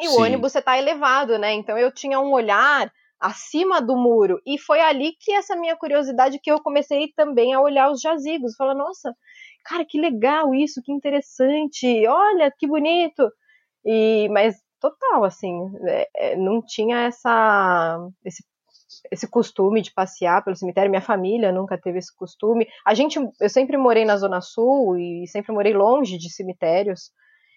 E 0.00 0.08
Sim. 0.08 0.16
o 0.16 0.22
ônibus 0.22 0.52
você 0.52 0.60
tá 0.60 0.76
elevado, 0.76 1.38
né? 1.38 1.52
Então 1.52 1.78
eu 1.78 1.92
tinha 1.92 2.20
um 2.20 2.32
olhar 2.32 2.90
acima 3.20 3.80
do 3.80 3.96
muro. 3.96 4.40
E 4.46 4.58
foi 4.58 4.80
ali 4.80 5.12
que 5.18 5.32
essa 5.32 5.56
minha 5.56 5.76
curiosidade 5.76 6.38
que 6.42 6.50
eu 6.50 6.60
comecei 6.60 7.12
também 7.16 7.54
a 7.54 7.60
olhar 7.60 7.90
os 7.90 8.00
jazigos. 8.00 8.54
Falar, 8.56 8.74
nossa, 8.74 9.14
cara, 9.64 9.84
que 9.84 10.00
legal 10.00 10.54
isso, 10.54 10.82
que 10.82 10.92
interessante, 10.92 12.06
olha, 12.06 12.52
que 12.56 12.66
bonito. 12.66 13.30
E, 13.86 14.28
mas 14.30 14.56
total, 14.80 15.24
assim, 15.24 15.70
é, 15.84 16.08
é, 16.16 16.36
não 16.36 16.60
tinha 16.60 17.04
essa, 17.04 17.98
esse, 18.24 18.44
esse 19.10 19.30
costume 19.30 19.80
de 19.80 19.92
passear 19.92 20.42
pelo 20.44 20.56
cemitério. 20.56 20.90
Minha 20.90 21.00
família 21.00 21.52
nunca 21.52 21.78
teve 21.78 21.98
esse 21.98 22.14
costume. 22.14 22.66
A 22.84 22.94
gente, 22.94 23.18
eu 23.40 23.48
sempre 23.48 23.76
morei 23.76 24.04
na 24.04 24.16
Zona 24.16 24.40
Sul 24.40 24.98
e 24.98 25.26
sempre 25.28 25.52
morei 25.52 25.72
longe 25.72 26.18
de 26.18 26.28
cemitérios. 26.32 27.12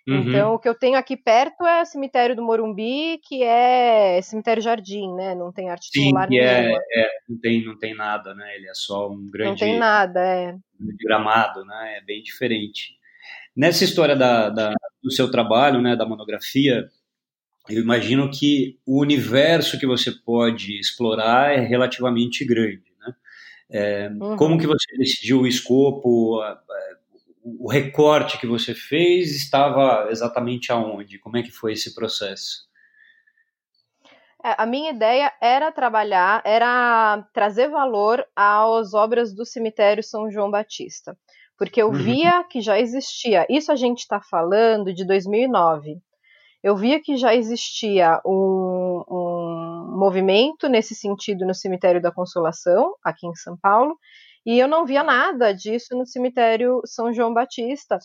Uhum. 0.08 0.22
Então, 0.22 0.54
o 0.54 0.60
que 0.60 0.68
eu 0.68 0.74
tenho 0.74 0.98
aqui 0.98 1.16
perto 1.16 1.66
é 1.66 1.82
o 1.82 1.86
cemitério 1.86 2.36
do 2.36 2.42
Morumbi, 2.42 3.20
que 3.24 3.44
é 3.44 4.20
cemitério 4.22 4.62
jardim, 4.62 5.14
né? 5.14 5.36
Não 5.36 5.52
tem 5.52 5.70
arte 5.70 5.90
Sim, 5.92 6.14
que 6.28 6.40
é, 6.40 6.74
é, 6.74 7.10
não 7.28 7.40
tem, 7.40 7.66
não 7.66 7.78
tem 7.78 7.96
nada, 7.96 8.34
né? 8.34 8.56
Ele 8.56 8.68
é 8.68 8.74
só 8.74 9.10
um 9.10 9.30
grande. 9.30 9.50
Não 9.50 9.56
tem 9.56 9.78
nada, 9.78 10.20
é. 10.20 10.56
Gramado, 11.04 11.64
né? 11.66 11.98
É 11.98 12.02
bem 12.02 12.24
diferente. 12.24 12.99
Nessa 13.60 13.84
história 13.84 14.16
da, 14.16 14.50
da, 14.50 14.74
do 15.04 15.12
seu 15.12 15.30
trabalho, 15.30 15.82
né? 15.82 15.94
Da 15.94 16.06
monografia, 16.06 16.90
eu 17.68 17.82
imagino 17.82 18.32
que 18.32 18.80
o 18.86 19.02
universo 19.02 19.78
que 19.78 19.86
você 19.86 20.14
pode 20.14 20.80
explorar 20.80 21.52
é 21.52 21.60
relativamente 21.60 22.46
grande, 22.46 22.86
né? 22.98 23.14
É, 23.70 24.08
uhum. 24.08 24.38
Como 24.38 24.58
que 24.58 24.66
você 24.66 24.98
decidiu 24.98 25.42
o 25.42 25.48
escopo? 25.48 26.40
o 27.44 27.70
recorte 27.70 28.38
que 28.38 28.48
você 28.48 28.74
fez 28.74 29.36
estava 29.36 30.08
exatamente 30.10 30.72
aonde? 30.72 31.20
Como 31.20 31.36
é 31.36 31.44
que 31.44 31.52
foi 31.52 31.74
esse 31.74 31.94
processo? 31.94 32.70
É, 34.42 34.56
a 34.58 34.66
minha 34.66 34.92
ideia 34.92 35.34
era 35.42 35.70
trabalhar, 35.70 36.42
era 36.46 37.28
trazer 37.34 37.68
valor 37.68 38.26
às 38.34 38.94
obras 38.94 39.34
do 39.34 39.46
cemitério 39.46 40.02
São 40.02 40.32
João 40.32 40.50
Batista, 40.50 41.18
porque 41.60 41.82
eu 41.82 41.88
uhum. 41.90 41.94
via 41.94 42.42
que 42.46 42.62
já 42.62 42.80
existia. 42.80 43.46
Isso 43.50 43.70
a 43.70 43.76
gente 43.76 44.00
está 44.00 44.22
falando 44.22 44.94
de 44.94 45.06
2009. 45.06 45.98
Eu 46.64 46.76
via 46.76 47.02
que 47.02 47.18
já 47.18 47.36
existia 47.36 48.22
um, 48.26 49.04
um 49.10 49.98
movimento 49.98 50.70
nesse 50.70 50.96
sentido 50.96 51.46
no 51.46 51.54
cemitério 51.54 52.02
da 52.02 52.12
Consolação, 52.14 52.96
aqui 53.04 53.28
em 53.28 53.36
São 53.36 53.58
Paulo, 53.62 53.98
e 54.46 54.58
eu 54.58 54.70
não 54.70 54.86
via 54.86 55.04
nada 55.04 55.54
disso 55.54 55.98
no 55.98 56.06
cemitério 56.06 56.82
São 56.86 57.12
João 57.14 57.34
Batista. 57.34 58.00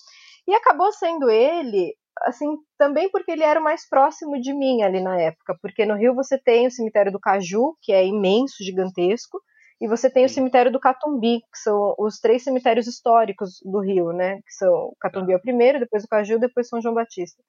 E 0.49 0.55
acabou 0.55 0.93
sendo 0.93 1.31
ele, 1.31 1.95
assim, 2.23 2.57
também 2.77 3.09
porque 3.09 3.31
ele 3.31 3.45
era 3.45 3.61
o 3.61 3.64
mais 3.64 3.88
próximo 3.88 4.40
de 4.40 4.53
mim 4.53 4.83
ali 4.83 5.01
na 5.01 5.19
época, 5.21 5.57
porque 5.62 5.87
no 5.87 5.95
Rio 5.95 6.14
você 6.14 6.37
tem 6.38 6.67
o 6.67 6.71
cemitério 6.73 7.12
do 7.12 7.21
Caju, 7.21 7.77
que 7.81 7.93
é 7.93 8.05
imenso, 8.05 8.64
gigantesco, 8.64 9.40
e 9.80 9.88
você 9.88 10.08
tem 10.08 10.24
o 10.24 10.28
cemitério 10.28 10.72
do 10.72 10.80
Catumbi, 10.80 11.40
que 11.40 11.58
são 11.58 11.94
os 11.98 12.18
três 12.18 12.44
cemitérios 12.44 12.87
históricos 12.87 13.60
do 13.64 13.80
Rio, 13.80 14.12
né? 14.12 14.37
Que 14.37 14.52
são 14.52 14.72
o 14.72 14.96
Catumbi 15.00 15.32
é 15.32 15.37
o 15.37 15.40
primeiro, 15.40 15.80
depois 15.80 16.04
o 16.04 16.08
Caju, 16.08 16.38
depois 16.38 16.68
São 16.68 16.80
João 16.80 16.94
Batista. 16.94 17.42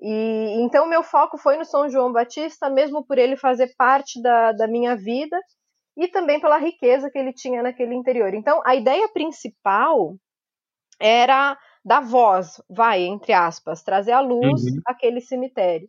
E 0.00 0.60
então 0.62 0.88
meu 0.88 1.02
foco 1.02 1.38
foi 1.38 1.56
no 1.56 1.64
São 1.64 1.88
João 1.88 2.12
Batista, 2.12 2.70
mesmo 2.70 3.04
por 3.04 3.18
ele 3.18 3.36
fazer 3.36 3.74
parte 3.76 4.22
da, 4.22 4.52
da 4.52 4.68
minha 4.68 4.94
vida 4.96 5.38
e 5.96 6.06
também 6.06 6.40
pela 6.40 6.58
riqueza 6.58 7.10
que 7.10 7.18
ele 7.18 7.32
tinha 7.32 7.62
naquele 7.62 7.94
interior. 7.94 8.32
Então, 8.32 8.62
a 8.64 8.76
ideia 8.76 9.08
principal 9.08 10.14
era 11.00 11.58
dar 11.84 12.00
voz, 12.00 12.62
vai, 12.70 13.02
entre 13.02 13.32
aspas, 13.32 13.82
trazer 13.82 14.12
à 14.12 14.20
luz 14.20 14.62
uhum. 14.62 14.80
aquele 14.86 15.20
cemitério. 15.20 15.88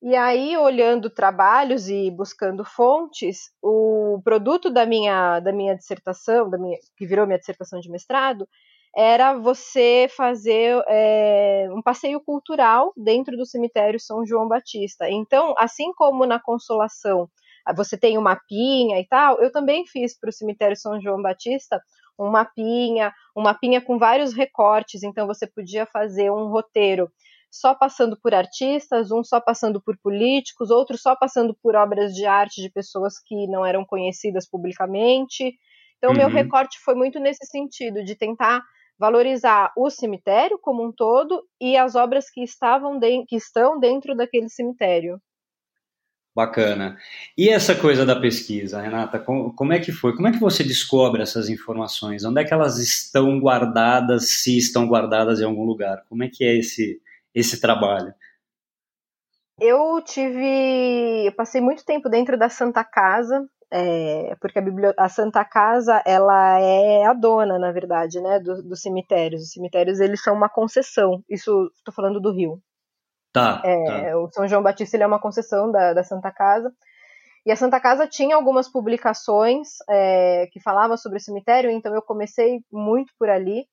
E 0.00 0.14
aí, 0.14 0.56
olhando 0.56 1.10
trabalhos 1.10 1.88
e 1.88 2.08
buscando 2.10 2.64
fontes, 2.64 3.50
o 3.60 4.20
produto 4.22 4.70
da 4.70 4.86
minha, 4.86 5.40
da 5.40 5.52
minha 5.52 5.74
dissertação, 5.76 6.48
da 6.48 6.56
minha, 6.56 6.78
que 6.96 7.04
virou 7.04 7.26
minha 7.26 7.38
dissertação 7.38 7.80
de 7.80 7.90
mestrado, 7.90 8.48
era 8.96 9.34
você 9.34 10.08
fazer 10.16 10.82
é, 10.88 11.68
um 11.72 11.82
passeio 11.82 12.20
cultural 12.20 12.92
dentro 12.96 13.36
do 13.36 13.44
cemitério 13.44 13.98
São 13.98 14.24
João 14.24 14.46
Batista. 14.46 15.10
Então, 15.10 15.54
assim 15.58 15.92
como 15.94 16.24
na 16.26 16.40
Consolação 16.40 17.28
você 17.76 17.98
tem 17.98 18.16
um 18.16 18.22
mapinha 18.22 18.98
e 18.98 19.06
tal, 19.06 19.40
eu 19.42 19.52
também 19.52 19.84
fiz 19.86 20.18
para 20.18 20.30
o 20.30 20.32
cemitério 20.32 20.76
São 20.76 21.00
João 21.00 21.20
Batista 21.20 21.82
um 22.18 22.30
mapinha, 22.30 23.12
um 23.36 23.42
mapinha 23.42 23.80
com 23.80 23.98
vários 23.98 24.32
recortes, 24.32 25.02
então 25.02 25.26
você 25.26 25.46
podia 25.46 25.86
fazer 25.86 26.30
um 26.30 26.48
roteiro 26.48 27.10
só 27.50 27.74
passando 27.74 28.18
por 28.20 28.34
artistas, 28.34 29.10
um 29.10 29.24
só 29.24 29.40
passando 29.40 29.80
por 29.80 29.96
políticos, 29.98 30.70
outro 30.70 30.98
só 30.98 31.16
passando 31.16 31.56
por 31.62 31.74
obras 31.74 32.14
de 32.14 32.26
arte 32.26 32.60
de 32.60 32.70
pessoas 32.70 33.14
que 33.18 33.46
não 33.46 33.64
eram 33.64 33.84
conhecidas 33.84 34.48
publicamente. 34.48 35.54
Então, 35.96 36.10
uhum. 36.10 36.16
meu 36.16 36.28
recorte 36.28 36.78
foi 36.80 36.94
muito 36.94 37.18
nesse 37.18 37.46
sentido, 37.46 38.04
de 38.04 38.14
tentar 38.14 38.62
valorizar 38.98 39.72
o 39.76 39.88
cemitério 39.90 40.58
como 40.60 40.84
um 40.84 40.92
todo 40.92 41.44
e 41.60 41.76
as 41.76 41.94
obras 41.94 42.30
que 42.30 42.42
estavam 42.42 42.98
de, 42.98 43.24
que 43.26 43.36
estão 43.36 43.78
dentro 43.78 44.14
daquele 44.14 44.48
cemitério. 44.48 45.20
Bacana. 46.34 46.96
E 47.36 47.48
essa 47.48 47.74
coisa 47.74 48.06
da 48.06 48.14
pesquisa, 48.14 48.80
Renata, 48.80 49.18
como, 49.18 49.52
como, 49.54 49.72
é 49.72 49.80
que 49.80 49.90
foi? 49.90 50.14
Como 50.14 50.28
é 50.28 50.30
que 50.30 50.38
você 50.38 50.62
descobre 50.62 51.20
essas 51.20 51.48
informações? 51.48 52.24
Onde 52.24 52.40
é 52.40 52.44
que 52.44 52.54
elas 52.54 52.78
estão 52.78 53.40
guardadas, 53.40 54.28
se 54.30 54.56
estão 54.56 54.86
guardadas 54.86 55.40
em 55.40 55.44
algum 55.44 55.64
lugar? 55.64 56.04
Como 56.08 56.22
é 56.22 56.28
que 56.28 56.44
é 56.44 56.56
esse, 56.56 57.00
esse 57.34 57.60
trabalho? 57.60 58.12
Eu 59.60 60.00
tive, 60.02 61.26
eu 61.26 61.32
passei 61.32 61.60
muito 61.60 61.84
tempo 61.84 62.08
dentro 62.08 62.38
da 62.38 62.48
Santa 62.48 62.84
Casa, 62.84 63.44
é, 63.70 64.36
porque 64.40 64.58
a, 64.58 64.64
a, 64.96 65.08
Santa 65.08 65.44
Casa 65.44 66.00
ela 66.06 66.60
é 66.60 67.04
a 67.04 67.12
dona, 67.12 67.58
na 67.58 67.72
verdade, 67.72 68.20
né, 68.20 68.38
dos 68.38 68.62
do 68.64 68.76
cemitérios. 68.76 69.42
Os 69.42 69.52
cemitérios 69.52 69.98
eles 70.00 70.22
são 70.22 70.34
uma 70.34 70.48
concessão. 70.48 71.22
Isso 71.28 71.70
estou 71.76 71.92
falando 71.92 72.20
do 72.20 72.32
Rio. 72.32 72.62
Tá, 73.32 73.60
é, 73.64 73.84
tá. 73.84 74.18
O 74.18 74.30
São 74.32 74.46
João 74.48 74.62
Batista 74.62 74.96
ele 74.96 75.04
é 75.04 75.06
uma 75.06 75.20
concessão 75.20 75.70
da, 75.70 75.92
da 75.92 76.04
Santa 76.04 76.30
Casa. 76.30 76.72
E 77.44 77.50
a 77.50 77.56
Santa 77.56 77.80
Casa 77.80 78.06
tinha 78.06 78.36
algumas 78.36 78.70
publicações 78.70 79.68
é, 79.88 80.46
que 80.52 80.60
falavam 80.60 80.96
sobre 80.96 81.18
o 81.18 81.20
cemitério, 81.20 81.70
então 81.70 81.94
eu 81.94 82.02
comecei 82.02 82.60
muito 82.70 83.12
por 83.18 83.28
ali. 83.28 83.66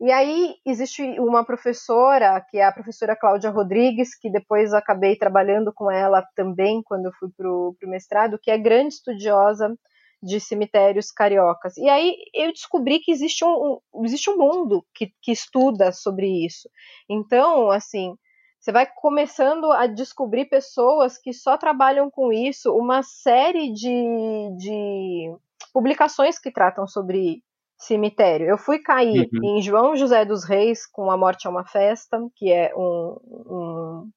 E 0.00 0.10
aí 0.10 0.54
existe 0.64 1.02
uma 1.20 1.44
professora, 1.44 2.40
que 2.50 2.56
é 2.56 2.64
a 2.64 2.72
professora 2.72 3.14
Cláudia 3.14 3.50
Rodrigues, 3.50 4.16
que 4.18 4.30
depois 4.30 4.72
acabei 4.72 5.14
trabalhando 5.14 5.72
com 5.74 5.90
ela 5.90 6.26
também 6.34 6.82
quando 6.82 7.06
eu 7.06 7.12
fui 7.18 7.28
para 7.36 7.46
o 7.46 7.76
mestrado, 7.82 8.38
que 8.38 8.50
é 8.50 8.56
grande 8.56 8.94
estudiosa 8.94 9.76
de 10.22 10.40
cemitérios 10.40 11.10
cariocas. 11.10 11.76
E 11.76 11.88
aí 11.88 12.16
eu 12.34 12.50
descobri 12.50 13.00
que 13.00 13.12
existe 13.12 13.44
um, 13.44 13.78
um 13.92 14.04
existe 14.04 14.30
um 14.30 14.38
mundo 14.38 14.86
que, 14.94 15.12
que 15.20 15.32
estuda 15.32 15.92
sobre 15.92 16.46
isso. 16.46 16.68
Então, 17.08 17.70
assim, 17.70 18.16
você 18.58 18.72
vai 18.72 18.86
começando 18.86 19.70
a 19.70 19.86
descobrir 19.86 20.46
pessoas 20.46 21.18
que 21.18 21.32
só 21.34 21.58
trabalham 21.58 22.10
com 22.10 22.32
isso, 22.32 22.74
uma 22.74 23.02
série 23.02 23.70
de, 23.72 24.56
de 24.56 25.34
publicações 25.74 26.38
que 26.38 26.50
tratam 26.50 26.86
sobre 26.86 27.42
cemitério. 27.80 28.46
Eu 28.46 28.58
fui 28.58 28.78
cair 28.78 29.28
uhum. 29.32 29.58
em 29.58 29.62
João 29.62 29.96
José 29.96 30.24
dos 30.24 30.44
Reis 30.44 30.86
com 30.86 31.10
A 31.10 31.16
Morte 31.16 31.46
é 31.46 31.50
uma 31.50 31.64
Festa, 31.64 32.18
que 32.36 32.52
é 32.52 32.72
um, 32.76 33.16
um, 33.26 34.10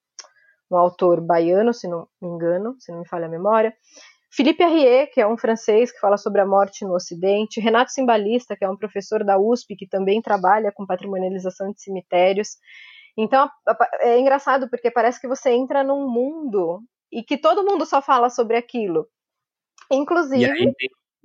um, 0.70 0.78
autor 0.78 1.22
baiano, 1.22 1.74
se 1.74 1.88
não 1.88 2.08
me 2.22 2.28
engano, 2.28 2.76
se 2.80 2.92
não 2.92 3.00
me 3.00 3.08
falha 3.08 3.26
a 3.26 3.30
memória. 3.30 3.74
Felipe 4.30 4.64
Arrier, 4.64 5.10
que 5.14 5.22
é 5.22 5.28
um 5.28 5.38
francês 5.38 5.92
que 5.92 6.00
fala 6.00 6.18
sobre 6.18 6.42
a 6.42 6.46
morte 6.46 6.84
no 6.84 6.96
Ocidente. 6.96 7.62
Renato 7.62 7.92
Simbalista, 7.92 8.56
que 8.56 8.66
é 8.66 8.70
um 8.70 8.78
professor 8.78 9.24
da 9.24 9.38
USP 9.38 9.76
que 9.76 9.88
também 9.88 10.22
trabalha 10.22 10.72
com 10.72 10.86
patrimonialização 10.86 11.72
de 11.72 11.82
cemitérios. 11.82 12.58
Então 13.18 13.50
é 14.02 14.20
engraçado 14.20 14.70
porque 14.70 14.92
parece 14.92 15.22
que 15.22 15.28
você 15.28 15.52
entra 15.52 15.84
num 15.84 16.10
mundo 16.10 16.82
e 17.12 17.24
que 17.24 17.38
todo 17.38 17.64
mundo 17.64 17.86
só 17.86 18.02
fala 18.02 18.30
sobre 18.30 18.58
aquilo. 18.58 19.08
Inclusive. 19.92 20.74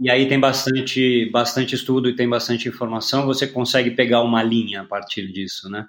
E 0.00 0.10
aí 0.10 0.28
tem 0.28 0.38
bastante, 0.38 1.28
bastante 1.30 1.74
estudo 1.74 2.08
e 2.08 2.14
tem 2.14 2.28
bastante 2.28 2.68
informação, 2.68 3.26
você 3.26 3.46
consegue 3.46 3.90
pegar 3.90 4.22
uma 4.22 4.42
linha 4.42 4.82
a 4.82 4.84
partir 4.84 5.26
disso, 5.32 5.68
né? 5.68 5.88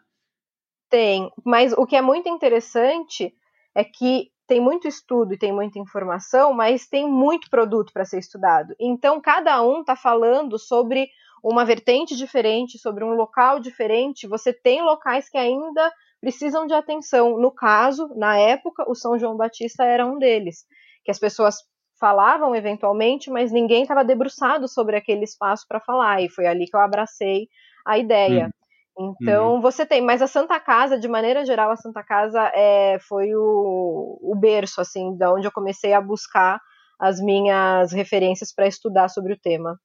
Tem, 0.90 1.32
mas 1.46 1.74
o 1.74 1.86
que 1.86 1.96
é 1.96 2.02
muito 2.02 2.28
interessante 2.28 3.32
é 3.76 3.84
que 3.84 4.32
tem 4.48 4.60
muito 4.60 4.88
estudo 4.88 5.36
e 5.36 5.38
tem 5.38 5.54
muita 5.54 5.78
informação, 5.78 6.52
mas 6.52 6.88
tem 6.88 7.08
muito 7.08 7.52
produto 7.52 7.94
para 7.94 8.04
ser 8.04 8.18
estudado. 8.18 8.74
Então, 8.80 9.22
cada 9.22 9.62
um 9.62 9.82
está 9.82 9.96
falando 9.96 10.58
sobre 10.58 11.08
uma 11.44 11.64
vertente 11.64 12.16
diferente, 12.16 12.80
sobre 12.80 13.04
um 13.04 13.14
local 13.14 13.60
diferente. 13.60 14.28
Você 14.28 14.52
tem 14.52 14.82
locais 14.82 15.30
que 15.30 15.38
ainda 15.38 15.94
precisam 16.20 16.66
de 16.66 16.74
atenção. 16.74 17.40
No 17.40 17.52
caso, 17.52 18.10
na 18.16 18.38
época, 18.38 18.90
o 18.90 18.96
São 18.96 19.20
João 19.20 19.38
Batista 19.38 19.86
era 19.86 20.04
um 20.04 20.18
deles, 20.18 20.66
que 21.06 21.12
as 21.12 21.20
pessoas 21.20 21.58
falavam 22.00 22.56
eventualmente, 22.56 23.30
mas 23.30 23.52
ninguém 23.52 23.82
estava 23.84 24.04
debruçado 24.04 24.68
sobre 24.68 24.96
aquele 24.96 25.24
espaço 25.24 25.66
para 25.68 25.80
falar. 25.80 26.22
E 26.22 26.30
foi 26.30 26.48
ali 26.48 26.66
que 26.66 26.76
eu 26.76 26.80
abracei 26.80 27.48
a 27.86 27.98
ideia. 27.98 28.50
Hum. 28.98 29.14
Então 29.22 29.56
uhum. 29.56 29.62
você 29.62 29.86
tem, 29.86 30.02
mas 30.02 30.22
a 30.22 30.28
Santa 30.28 30.60
Casa, 30.60 31.00
de 31.00 31.08
maneira 31.08 31.46
geral, 31.46 31.72
a 31.72 31.78
Santa 31.78 32.04
Casa 32.04 32.52
é, 32.54 32.98
foi 33.08 33.34
o, 33.34 34.20
o 34.22 34.36
berço, 34.36 34.82
assim, 34.82 35.16
da 35.18 35.34
onde 35.34 35.48
eu 35.48 35.52
comecei 35.52 35.94
a 35.94 36.02
buscar 36.02 36.60
as 37.00 37.22
minhas 37.22 37.94
referências 37.94 38.54
para 38.54 38.68
estudar 38.68 39.08
sobre 39.08 39.34
o 39.34 39.40
tema. 39.40 39.80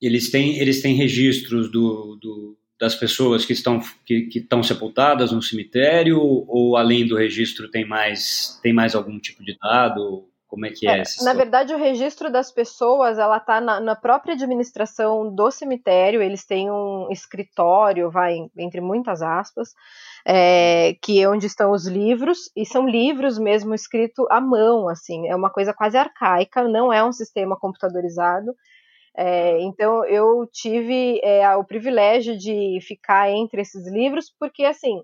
Eles 0.00 0.30
têm, 0.30 0.58
eles 0.58 0.80
têm 0.80 0.94
registros 0.94 1.70
do, 1.70 2.16
do 2.16 2.56
das 2.80 2.94
pessoas 2.94 3.44
que 3.44 3.52
estão, 3.52 3.78
que, 4.06 4.22
que 4.22 4.38
estão 4.38 4.62
sepultadas 4.62 5.32
no 5.32 5.42
cemitério, 5.42 6.18
ou 6.18 6.78
além 6.78 7.06
do 7.06 7.14
registro 7.14 7.70
tem 7.70 7.86
mais, 7.86 8.58
tem 8.62 8.72
mais 8.72 8.94
algum 8.94 9.18
tipo 9.20 9.44
de 9.44 9.54
dado? 9.60 10.29
Como 10.50 10.66
é 10.66 10.70
que 10.70 10.88
é? 10.88 10.98
é 10.98 11.02
na 11.22 11.32
verdade, 11.32 11.72
o 11.72 11.78
registro 11.78 12.28
das 12.28 12.50
pessoas, 12.50 13.20
ela 13.20 13.36
está 13.36 13.60
na, 13.60 13.78
na, 13.78 13.94
própria 13.94 14.34
administração 14.34 15.32
do 15.32 15.48
cemitério. 15.48 16.20
Eles 16.20 16.44
têm 16.44 16.68
um 16.68 17.06
escritório, 17.08 18.10
vai 18.10 18.36
entre 18.58 18.80
muitas 18.80 19.22
aspas, 19.22 19.68
é, 20.26 20.96
que 21.00 21.22
é 21.22 21.28
onde 21.28 21.46
estão 21.46 21.70
os 21.70 21.86
livros 21.86 22.50
e 22.56 22.66
são 22.66 22.88
livros 22.88 23.38
mesmo 23.38 23.72
escritos 23.72 24.26
à 24.28 24.40
mão, 24.40 24.88
assim. 24.88 25.28
É 25.28 25.36
uma 25.36 25.50
coisa 25.50 25.72
quase 25.72 25.96
arcaica, 25.96 26.66
não 26.66 26.92
é 26.92 27.02
um 27.04 27.12
sistema 27.12 27.56
computadorizado. 27.56 28.52
É, 29.16 29.60
então 29.62 30.04
eu 30.04 30.48
tive 30.52 31.20
é, 31.22 31.48
o 31.54 31.64
privilégio 31.64 32.36
de 32.36 32.80
ficar 32.82 33.30
entre 33.30 33.60
esses 33.62 33.86
livros, 33.86 34.34
porque 34.36 34.64
assim 34.64 35.00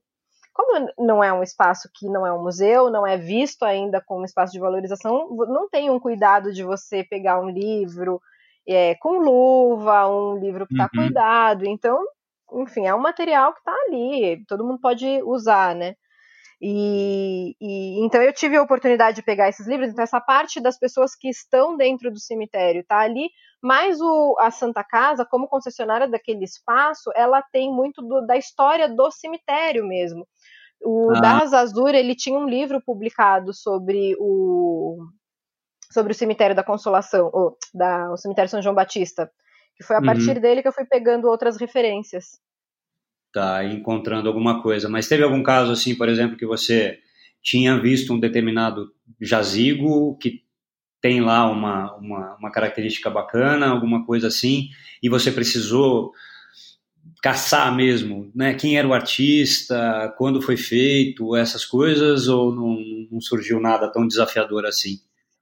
como 0.57 0.89
não 0.99 1.23
é 1.23 1.31
um 1.31 1.43
espaço 1.43 1.91
que 1.95 2.09
não 2.09 2.27
é 2.27 2.33
um 2.33 2.43
museu, 2.43 2.91
não 2.91 3.07
é 3.07 3.19
visto 3.19 3.63
ainda 3.63 4.01
como 4.01 4.23
um 4.23 4.25
espaço 4.25 4.55
de 4.55 4.59
valorização, 4.59 5.29
não 5.49 5.69
tem 5.69 5.91
um 5.91 6.01
cuidado 6.01 6.51
de 6.51 6.65
você 6.65 7.05
pegar 7.05 7.39
um 7.39 7.51
livro 7.51 8.19
é, 8.67 8.95
com 8.95 9.19
luva, 9.19 10.09
um 10.09 10.39
livro 10.39 10.67
que 10.67 10.73
está 10.73 10.85
uhum. 10.85 11.03
cuidado. 11.03 11.67
Então, 11.67 12.03
enfim, 12.55 12.87
é 12.87 12.95
um 12.95 13.01
material 13.01 13.53
que 13.53 13.59
está 13.59 13.75
ali, 13.87 14.43
todo 14.49 14.65
mundo 14.65 14.81
pode 14.81 15.23
usar, 15.25 15.75
né? 15.75 15.95
E, 16.59 17.55
e, 17.61 18.03
então 18.03 18.23
eu 18.23 18.33
tive 18.33 18.57
a 18.57 18.63
oportunidade 18.63 19.17
de 19.17 19.23
pegar 19.23 19.49
esses 19.49 19.67
livros. 19.67 19.91
Então 19.91 20.03
essa 20.03 20.21
parte 20.21 20.59
das 20.59 20.79
pessoas 20.79 21.15
que 21.15 21.29
estão 21.29 21.77
dentro 21.77 22.11
do 22.11 22.19
cemitério 22.19 22.81
está 22.81 23.01
ali, 23.01 23.29
mas 23.63 24.01
o, 24.01 24.37
a 24.39 24.51
Santa 24.51 24.83
Casa, 24.83 25.27
como 25.27 25.49
concessionária 25.49 26.09
daquele 26.09 26.45
espaço, 26.45 27.11
ela 27.15 27.43
tem 27.53 27.71
muito 27.71 28.01
do, 28.01 28.27
da 28.27 28.37
história 28.39 28.89
do 28.89 29.11
cemitério 29.11 29.87
mesmo. 29.87 30.27
O 30.87 31.11
ah. 31.11 31.21
Darras 31.21 31.53
Azur, 31.53 31.95
ele 31.95 32.15
tinha 32.15 32.39
um 32.39 32.49
livro 32.49 32.81
publicado 32.81 33.53
sobre 33.53 34.15
o 34.21 35.05
sobre 35.91 36.13
o 36.13 36.15
cemitério 36.15 36.55
da 36.55 36.63
Consolação, 36.63 37.31
ou 37.33 37.57
da, 37.75 38.13
o 38.13 38.17
cemitério 38.17 38.51
São 38.51 38.63
João 38.63 38.75
Batista, 38.75 39.31
que 39.77 39.83
foi 39.83 39.97
a 39.97 39.99
uhum. 39.99 40.07
partir 40.07 40.39
dele 40.39 40.63
que 40.63 40.69
eu 40.69 40.73
fui 40.73 40.85
pegando 40.85 41.27
outras 41.27 41.57
referências. 41.57 42.39
Tá, 43.33 43.65
encontrando 43.65 44.29
alguma 44.29 44.63
coisa. 44.63 44.89
Mas 44.89 45.09
teve 45.09 45.23
algum 45.23 45.43
caso 45.43 45.73
assim, 45.73 45.95
por 45.95 46.09
exemplo, 46.09 46.37
que 46.37 46.47
você 46.47 46.99
tinha 47.43 47.81
visto 47.81 48.13
um 48.13 48.21
determinado 48.21 48.93
jazigo 49.21 50.17
que 50.19 50.43
tem 51.01 51.21
lá 51.21 51.51
uma, 51.51 51.95
uma, 51.97 52.37
uma 52.37 52.51
característica 52.51 53.09
bacana, 53.09 53.69
alguma 53.69 54.05
coisa 54.05 54.29
assim, 54.29 54.69
e 55.03 55.09
você 55.09 55.31
precisou 55.31 56.13
caçar 57.27 57.75
mesmo, 57.75 58.31
né? 58.33 58.55
Quem 58.55 58.79
era 58.79 58.87
o 58.87 58.95
artista, 58.95 60.15
quando 60.17 60.41
foi 60.41 60.57
feito, 60.57 61.35
essas 61.35 61.65
coisas, 61.65 62.29
ou 62.29 62.55
não, 62.55 62.77
não 63.11 63.21
surgiu 63.21 63.59
nada 63.59 63.91
tão 63.91 64.07
desafiador 64.07 64.65
assim? 64.65 65.01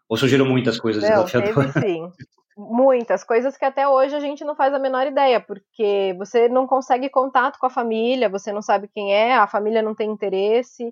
Ou 0.08 0.16
surgiram 0.16 0.46
muitas 0.46 0.80
coisas 0.80 1.02
não, 1.02 1.10
desafiadoras? 1.10 1.74
Teve, 1.74 1.86
sim. 1.86 2.10
Muitas 2.56 3.22
coisas 3.22 3.58
que 3.58 3.66
até 3.66 3.86
hoje 3.86 4.16
a 4.16 4.20
gente 4.20 4.44
não 4.44 4.54
faz 4.54 4.72
a 4.72 4.78
menor 4.78 5.06
ideia, 5.06 5.40
porque 5.40 6.14
você 6.16 6.48
não 6.48 6.66
consegue 6.66 7.10
contato 7.10 7.58
com 7.58 7.66
a 7.66 7.70
família, 7.70 8.30
você 8.30 8.50
não 8.50 8.62
sabe 8.62 8.88
quem 8.88 9.12
é, 9.12 9.34
a 9.34 9.46
família 9.46 9.82
não 9.82 9.94
tem 9.94 10.10
interesse, 10.10 10.84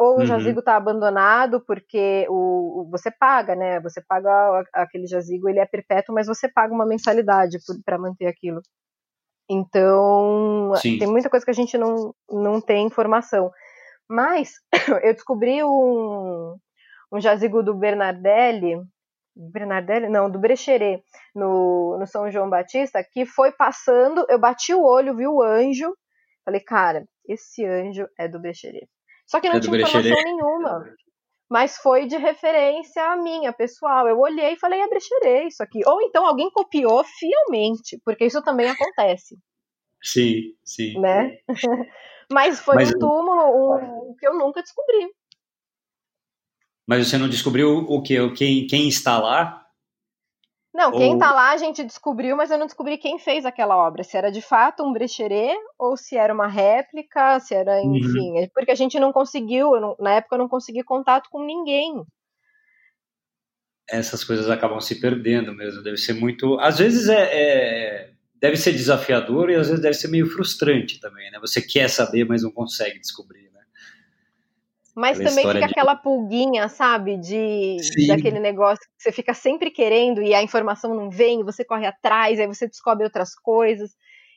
ou 0.00 0.16
o 0.16 0.20
uhum. 0.20 0.26
jazigo 0.26 0.58
está 0.58 0.74
abandonado 0.74 1.60
porque 1.64 2.26
o, 2.28 2.88
você 2.90 3.08
paga, 3.08 3.54
né? 3.54 3.78
Você 3.80 4.02
paga 4.02 4.64
aquele 4.72 5.06
jazigo, 5.06 5.48
ele 5.48 5.60
é 5.60 5.66
perpétuo, 5.66 6.12
mas 6.12 6.26
você 6.26 6.48
paga 6.48 6.74
uma 6.74 6.86
mensalidade 6.86 7.58
para 7.84 7.98
manter 7.98 8.26
aquilo. 8.26 8.60
Então, 9.52 10.72
Sim. 10.76 10.98
tem 10.98 11.06
muita 11.06 11.28
coisa 11.28 11.44
que 11.44 11.50
a 11.50 11.54
gente 11.54 11.76
não, 11.76 12.14
não 12.30 12.60
tem 12.60 12.86
informação. 12.86 13.50
Mas 14.08 14.54
eu 15.04 15.12
descobri 15.12 15.62
um, 15.62 16.56
um 17.12 17.20
jazigo 17.20 17.62
do 17.62 17.74
Bernardelli, 17.74 18.80
Bernardelli, 19.36 20.08
não, 20.08 20.30
do 20.30 20.38
Brecheret, 20.38 21.02
no, 21.34 21.98
no 21.98 22.06
São 22.06 22.30
João 22.30 22.48
Batista, 22.48 23.04
que 23.04 23.26
foi 23.26 23.52
passando, 23.52 24.24
eu 24.28 24.38
bati 24.38 24.74
o 24.74 24.84
olho, 24.84 25.16
vi 25.16 25.26
o 25.26 25.42
anjo, 25.42 25.94
falei, 26.44 26.60
cara, 26.60 27.04
esse 27.28 27.64
anjo 27.64 28.06
é 28.18 28.26
do 28.26 28.40
Brecheret. 28.40 28.88
Só 29.26 29.38
que 29.38 29.48
não 29.48 29.56
é 29.56 29.60
tinha 29.60 29.76
informação 29.76 30.22
nenhuma 30.24 30.84
mas 31.52 31.76
foi 31.76 32.06
de 32.06 32.16
referência 32.16 33.14
minha, 33.16 33.52
pessoal. 33.52 34.08
Eu 34.08 34.18
olhei 34.18 34.54
e 34.54 34.58
falei, 34.58 34.80
é 34.80 34.88
brecherei 34.88 35.48
isso 35.48 35.62
aqui. 35.62 35.82
Ou 35.86 36.00
então 36.00 36.24
alguém 36.24 36.50
copiou 36.50 37.04
fielmente, 37.04 38.00
porque 38.02 38.24
isso 38.24 38.40
também 38.40 38.70
acontece. 38.70 39.38
Sim, 40.02 40.54
sim. 40.64 40.98
Né? 40.98 41.36
mas 42.32 42.58
foi 42.58 42.76
mas, 42.76 42.88
um 42.88 42.98
túmulo 42.98 43.74
um, 43.74 44.16
que 44.18 44.26
eu 44.26 44.38
nunca 44.38 44.62
descobri. 44.62 45.10
Mas 46.86 47.06
você 47.06 47.18
não 47.18 47.28
descobriu 47.28 47.80
o 47.80 48.02
que? 48.02 48.30
Quem, 48.30 48.66
quem 48.66 48.88
está 48.88 49.18
lá? 49.18 49.61
Não, 50.74 50.90
quem 50.90 51.18
tá 51.18 51.30
lá 51.32 51.50
a 51.50 51.56
gente 51.58 51.84
descobriu, 51.84 52.34
mas 52.34 52.50
eu 52.50 52.56
não 52.56 52.64
descobri 52.64 52.96
quem 52.96 53.18
fez 53.18 53.44
aquela 53.44 53.76
obra. 53.76 54.02
Se 54.02 54.16
era 54.16 54.32
de 54.32 54.40
fato 54.40 54.82
um 54.82 54.92
brecheret 54.92 55.54
ou 55.78 55.98
se 55.98 56.16
era 56.16 56.32
uma 56.32 56.46
réplica, 56.46 57.38
se 57.40 57.54
era, 57.54 57.82
uhum. 57.82 57.96
enfim. 57.96 58.32
Uhum. 58.32 58.48
Porque 58.54 58.70
a 58.70 58.74
gente 58.74 58.98
não 58.98 59.12
conseguiu, 59.12 59.78
não, 59.78 59.94
na 60.00 60.14
época 60.14 60.34
eu 60.34 60.38
não 60.38 60.48
consegui 60.48 60.82
contato 60.82 61.28
com 61.30 61.44
ninguém. 61.44 62.02
Essas 63.86 64.24
coisas 64.24 64.48
acabam 64.48 64.80
se 64.80 64.98
perdendo 64.98 65.52
mesmo. 65.52 65.82
Deve 65.82 65.98
ser 65.98 66.14
muito. 66.14 66.58
Às 66.58 66.78
vezes 66.78 67.06
é, 67.10 67.28
é, 67.32 68.10
deve 68.40 68.56
ser 68.56 68.72
desafiador 68.72 69.50
e 69.50 69.56
às 69.56 69.68
vezes 69.68 69.82
deve 69.82 69.94
ser 69.94 70.08
meio 70.08 70.26
frustrante 70.26 70.98
também, 71.00 71.30
né? 71.30 71.38
Você 71.40 71.60
quer 71.60 71.88
saber, 71.88 72.24
mas 72.24 72.42
não 72.42 72.50
consegue 72.50 72.98
descobrir. 72.98 73.51
Mas 74.94 75.18
também 75.18 75.46
fica 75.46 75.66
de... 75.66 75.72
aquela 75.72 75.96
pulguinha, 75.96 76.68
sabe? 76.68 77.16
De 77.16 77.78
Sim. 77.80 78.08
daquele 78.08 78.38
negócio 78.38 78.84
que 78.84 79.02
você 79.02 79.12
fica 79.12 79.32
sempre 79.32 79.70
querendo 79.70 80.22
e 80.22 80.34
a 80.34 80.42
informação 80.42 80.94
não 80.94 81.08
vem, 81.08 81.42
você 81.42 81.64
corre 81.64 81.86
atrás, 81.86 82.38
aí 82.38 82.46
você 82.46 82.66
descobre 82.66 83.04
outras 83.04 83.34
coisas. 83.34 83.90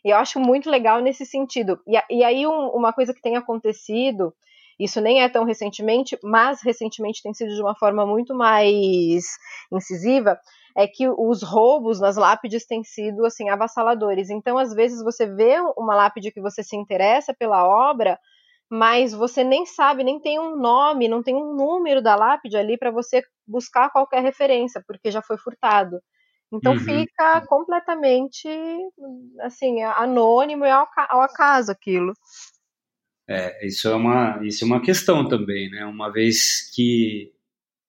E 0.03 0.09
eu 0.11 0.17
acho 0.17 0.39
muito 0.39 0.69
legal 0.69 1.01
nesse 1.01 1.25
sentido. 1.25 1.79
E, 1.87 2.17
e 2.17 2.23
aí, 2.23 2.45
um, 2.47 2.67
uma 2.69 2.93
coisa 2.93 3.13
que 3.13 3.21
tem 3.21 3.35
acontecido, 3.35 4.33
isso 4.79 5.01
nem 5.01 5.23
é 5.23 5.27
tão 5.27 5.43
recentemente, 5.43 6.17
mas 6.23 6.61
recentemente 6.61 7.23
tem 7.23 7.33
sido 7.33 7.53
de 7.53 7.61
uma 7.61 7.75
forma 7.75 8.05
muito 8.05 8.35
mais 8.35 9.23
incisiva, 9.71 10.39
é 10.77 10.87
que 10.87 11.07
os 11.09 11.41
roubos 11.41 11.99
nas 11.99 12.17
lápides 12.17 12.65
têm 12.65 12.83
sido 12.83 13.25
assim 13.25 13.49
avassaladores. 13.49 14.29
Então, 14.29 14.57
às 14.57 14.73
vezes 14.73 15.03
você 15.03 15.25
vê 15.25 15.55
uma 15.77 15.95
lápide 15.95 16.31
que 16.31 16.41
você 16.41 16.61
se 16.61 16.75
interessa 16.75 17.33
pela 17.33 17.67
obra, 17.67 18.19
mas 18.69 19.13
você 19.13 19.43
nem 19.43 19.65
sabe, 19.65 20.03
nem 20.03 20.19
tem 20.19 20.39
um 20.39 20.55
nome, 20.55 21.07
não 21.07 21.21
tem 21.21 21.35
um 21.35 21.55
número 21.55 22.01
da 22.01 22.15
lápide 22.15 22.57
ali 22.57 22.77
para 22.77 22.91
você 22.91 23.21
buscar 23.47 23.91
qualquer 23.91 24.21
referência, 24.21 24.83
porque 24.87 25.11
já 25.11 25.21
foi 25.21 25.37
furtado. 25.37 25.99
Então 26.51 26.73
uhum. 26.73 26.79
fica 26.79 27.45
completamente 27.47 28.47
assim, 29.41 29.81
anônimo 29.83 30.65
e 30.65 30.69
ao, 30.69 30.87
ao 31.09 31.21
acaso 31.21 31.71
aquilo. 31.71 32.13
É, 33.27 33.65
isso 33.65 33.87
é 33.87 33.95
uma 33.95 34.39
isso 34.45 34.63
é 34.63 34.67
uma 34.67 34.81
questão 34.81 35.27
também, 35.27 35.69
né? 35.69 35.85
Uma 35.85 36.11
vez 36.11 36.71
que 36.73 37.33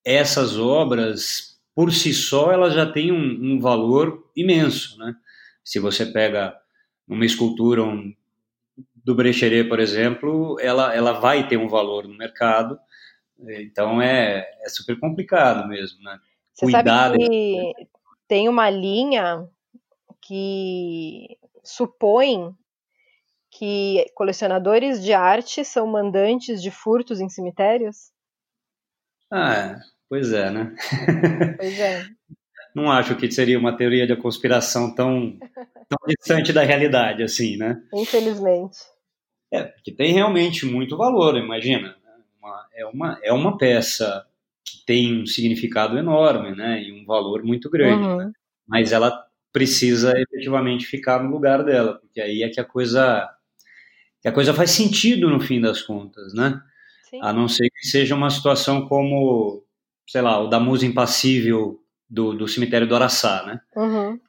essas 0.05 0.59
obras 0.59 1.61
por 1.75 1.93
si 1.93 2.15
só 2.15 2.51
elas 2.51 2.73
já 2.75 2.91
têm 2.91 3.13
um, 3.13 3.55
um 3.55 3.61
valor 3.61 4.31
imenso, 4.35 4.99
né? 4.99 5.15
Se 5.63 5.79
você 5.79 6.07
pega 6.07 6.57
uma 7.07 7.27
escultura, 7.27 7.85
um 7.85 8.15
do 9.07 9.15
Brecheret, 9.15 9.69
por 9.69 9.79
exemplo, 9.79 10.59
ela, 10.59 10.93
ela 10.93 11.13
vai 11.13 11.47
ter 11.47 11.57
um 11.57 11.69
valor 11.69 12.09
no 12.09 12.19
mercado, 12.19 12.77
então 13.39 14.03
é, 14.03 14.45
é 14.65 14.69
super 14.69 14.99
complicado 14.99 15.69
mesmo, 15.69 16.03
né? 16.03 16.19
Você 16.53 16.67
Cuidar 16.67 17.13
sabe 17.13 17.19
que 17.19 17.73
tem 18.27 18.49
uma 18.49 18.69
linha 18.69 19.47
que 20.21 21.39
supõe 21.63 22.53
que 23.49 24.11
colecionadores 24.13 25.01
de 25.01 25.13
arte 25.13 25.65
são 25.65 25.87
mandantes 25.87 26.61
de 26.61 26.73
furtos 26.73 27.21
em 27.21 27.29
cemitérios? 27.29 28.11
Ah, 29.31 29.79
pois 30.09 30.33
é, 30.33 30.51
né? 30.51 30.75
Pois 31.57 31.79
é. 31.79 32.05
Não 32.75 32.91
acho 32.91 33.15
que 33.17 33.31
seria 33.31 33.59
uma 33.59 33.75
teoria 33.75 34.07
de 34.07 34.17
conspiração 34.17 34.93
tão, 34.95 35.39
tão 35.89 35.99
distante 36.09 36.53
da 36.53 36.63
realidade, 36.63 37.23
assim, 37.23 37.57
né? 37.57 37.81
Infelizmente. 37.95 38.77
É, 39.53 39.63
porque 39.63 39.93
tem 39.93 40.13
realmente 40.13 40.67
muito 40.67 40.97
valor, 40.97 41.37
imagina. 41.37 41.89
Né? 41.89 42.13
Uma, 42.41 42.67
é, 42.75 42.87
uma, 42.87 43.19
é 43.23 43.33
uma 43.33 43.59
peça 43.59 44.27
que 44.65 44.85
tem 44.85 45.23
um 45.23 45.27
significado 45.27 45.97
enorme, 45.97 46.55
né? 46.55 46.83
E 46.83 46.93
um 46.93 47.05
valor 47.05 47.43
muito 47.45 47.71
grande. 47.71 48.07
Uhum. 48.07 48.17
Né? 48.17 48.33
Mas 48.67 48.93
ela 48.93 49.25
precisa 49.53 50.13
efetivamente 50.19 50.85
ficar 50.85 51.23
no 51.23 51.31
lugar 51.31 51.65
dela, 51.65 51.95
porque 51.95 52.21
aí 52.21 52.43
é 52.43 52.49
que 52.49 52.61
a 52.61 52.65
coisa 52.65 53.27
que 54.21 54.29
a 54.29 54.33
coisa 54.33 54.53
faz 54.53 54.73
sentido 54.73 55.31
no 55.31 55.41
fim 55.41 55.61
das 55.61 55.81
contas, 55.81 56.35
né? 56.35 56.61
Sim. 57.09 57.21
A 57.23 57.33
não 57.33 57.47
ser 57.47 57.71
que 57.71 57.87
seja 57.87 58.15
uma 58.15 58.29
situação 58.29 58.87
como, 58.89 59.65
sei 60.07 60.21
lá, 60.21 60.41
o 60.41 60.49
da 60.49 60.59
musa 60.59 60.85
impassível 60.85 61.81
do, 62.11 62.35
do 62.35 62.49
cemitério 62.49 62.87
do 62.87 62.95
Araçá, 62.95 63.45
né? 63.47 63.61
Uhum. 63.77 64.21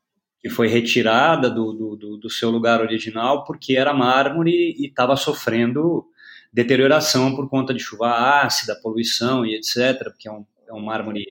Que 0.47 0.53
foi 0.53 0.69
retirada 0.69 1.49
do, 1.49 1.73
do, 1.73 2.17
do, 2.17 2.29
seu 2.29 2.49
lugar 2.49 2.79
original 2.79 3.43
porque 3.43 3.75
era 3.75 3.93
mármore 3.93 4.75
e 4.79 4.87
estava 4.87 5.17
sofrendo 5.17 6.05
deterioração 6.53 7.35
por 7.35 7.49
conta 7.49 7.73
de 7.73 7.81
chuva 7.81 8.41
ácida, 8.41 8.79
poluição 8.81 9.45
e 9.45 9.55
etc., 9.55 10.05
porque 10.05 10.29
é 10.29 10.31
um, 10.31 10.45
é 10.69 10.73
um 10.73 10.79
mármore 10.79 11.25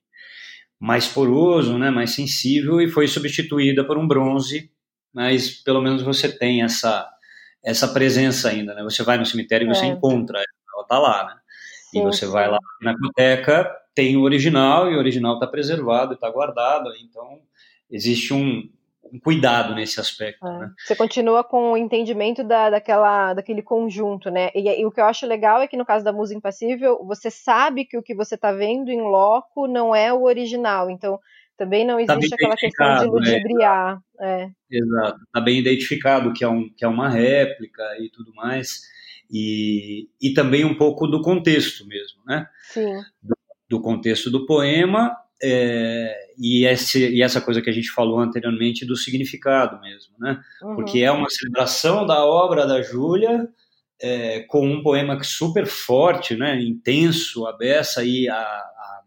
mais 0.79 1.09
poroso, 1.09 1.79
né, 1.79 1.91
mais 1.91 2.11
sensível, 2.11 2.79
e 2.79 2.91
foi 2.91 3.09
substituída 3.09 3.85
por 3.85 3.97
um 3.97 4.07
bronze, 4.07 4.71
mas 5.15 5.51
pelo 5.51 5.81
menos 5.81 6.03
você 6.03 6.29
tem 6.31 6.63
essa 6.63 7.11
essa 7.65 7.89
presença 7.89 8.51
ainda, 8.51 8.75
né? 8.75 8.83
Você 8.83 9.03
vai 9.03 9.17
no 9.19 9.27
cemitério 9.27 9.65
e 9.65 9.75
você 9.75 9.87
é. 9.87 9.89
encontra 9.89 10.39
ela, 10.39 10.47
ela 10.75 10.87
tá 10.87 10.99
lá, 10.99 11.25
né? 11.25 11.41
Sim, 11.91 12.01
e 12.01 12.03
você 12.03 12.27
sim. 12.27 12.33
vai 12.33 12.49
lá 12.49 12.59
na 12.83 12.93
biblioteca, 12.93 13.75
tem 13.95 14.17
o 14.17 14.23
original, 14.23 14.93
e 14.93 14.95
o 14.95 14.99
original 14.99 15.35
está 15.35 15.47
preservado, 15.47 16.13
está 16.13 16.31
guardado, 16.31 16.93
então 17.01 17.41
existe 17.91 18.35
um, 18.35 18.69
um 19.13 19.19
cuidado 19.19 19.75
nesse 19.75 20.01
aspecto. 20.01 20.47
É. 20.47 20.59
Né? 20.59 20.71
Você 20.79 20.97
continua 20.97 21.45
com 21.45 21.73
o 21.73 21.77
entendimento 21.77 22.43
da, 22.43 22.71
daquela, 22.71 23.35
daquele 23.35 23.63
conjunto, 23.63 24.31
né? 24.31 24.51
E, 24.55 24.69
e, 24.81 24.87
o 24.87 24.91
que 24.91 25.01
eu 25.01 25.05
acho 25.05 25.27
legal 25.27 25.61
é 25.61 25.69
que 25.69 25.77
no 25.77 25.87
caso 25.87 26.05
da 26.05 26.13
música 26.13 26.39
impassível, 26.39 27.05
você 27.05 27.31
sabe 27.31 27.85
que 27.85 27.97
o 27.97 28.03
que 28.03 28.15
você 28.15 28.35
está 28.35 28.53
vendo 28.53 28.91
em 28.91 29.01
loco 29.01 29.67
não 29.67 29.95
é 29.95 30.13
o 30.13 30.23
original. 30.23 30.91
Então, 30.91 31.19
também 31.57 31.87
não 31.87 32.05
tá 32.05 32.15
existe 32.15 32.31
tá 32.31 32.37
aquela 32.37 32.57
questão 32.57 32.99
de 32.99 33.05
né? 33.05 33.11
ludibriar. 33.11 34.03
Né? 34.19 34.53
É. 34.71 34.77
Exato. 34.77 35.19
Está 35.25 35.41
bem 35.41 35.59
identificado 35.59 36.33
que 36.33 36.45
é, 36.45 36.49
um, 36.49 36.69
que 36.77 36.85
é 36.85 36.89
uma 36.89 37.09
réplica 37.09 37.83
e 38.01 38.11
tudo 38.11 38.35
mais. 38.35 38.83
E, 39.31 40.09
e 40.21 40.33
também 40.33 40.65
um 40.65 40.77
pouco 40.77 41.07
do 41.07 41.21
contexto 41.21 41.87
mesmo, 41.87 42.23
né? 42.27 42.47
Sim. 42.63 42.95
Do, 43.23 43.37
do 43.69 43.81
contexto 43.81 44.31
do 44.31 44.47
poema 44.47 45.17
é, 45.43 46.17
e, 46.39 46.65
esse, 46.65 47.09
e, 47.09 47.23
essa 47.23 47.41
coisa 47.41 47.61
que 47.61 47.69
a 47.69 47.73
gente 47.73 47.91
falou 47.91 48.19
anteriormente 48.21 48.87
do 48.87 48.97
significado 48.97 49.81
mesmo, 49.81 50.15
né? 50.19 50.41
Uhum. 50.63 50.77
Porque 50.77 51.01
é 51.01 51.11
uma 51.11 51.29
celebração 51.29 52.07
da 52.07 52.25
obra 52.25 52.67
da 52.67 52.81
Júlia 52.83 53.49
é, 54.01 54.41
com 54.41 54.67
um 54.67 54.83
poema 54.83 55.23
super 55.23 55.67
forte, 55.67 56.37
né? 56.37 56.61
Intenso, 56.61 57.47
a 57.47 57.53
beça 57.57 58.05
e 58.05 58.29
a, 58.29 58.39
a, 58.39 59.03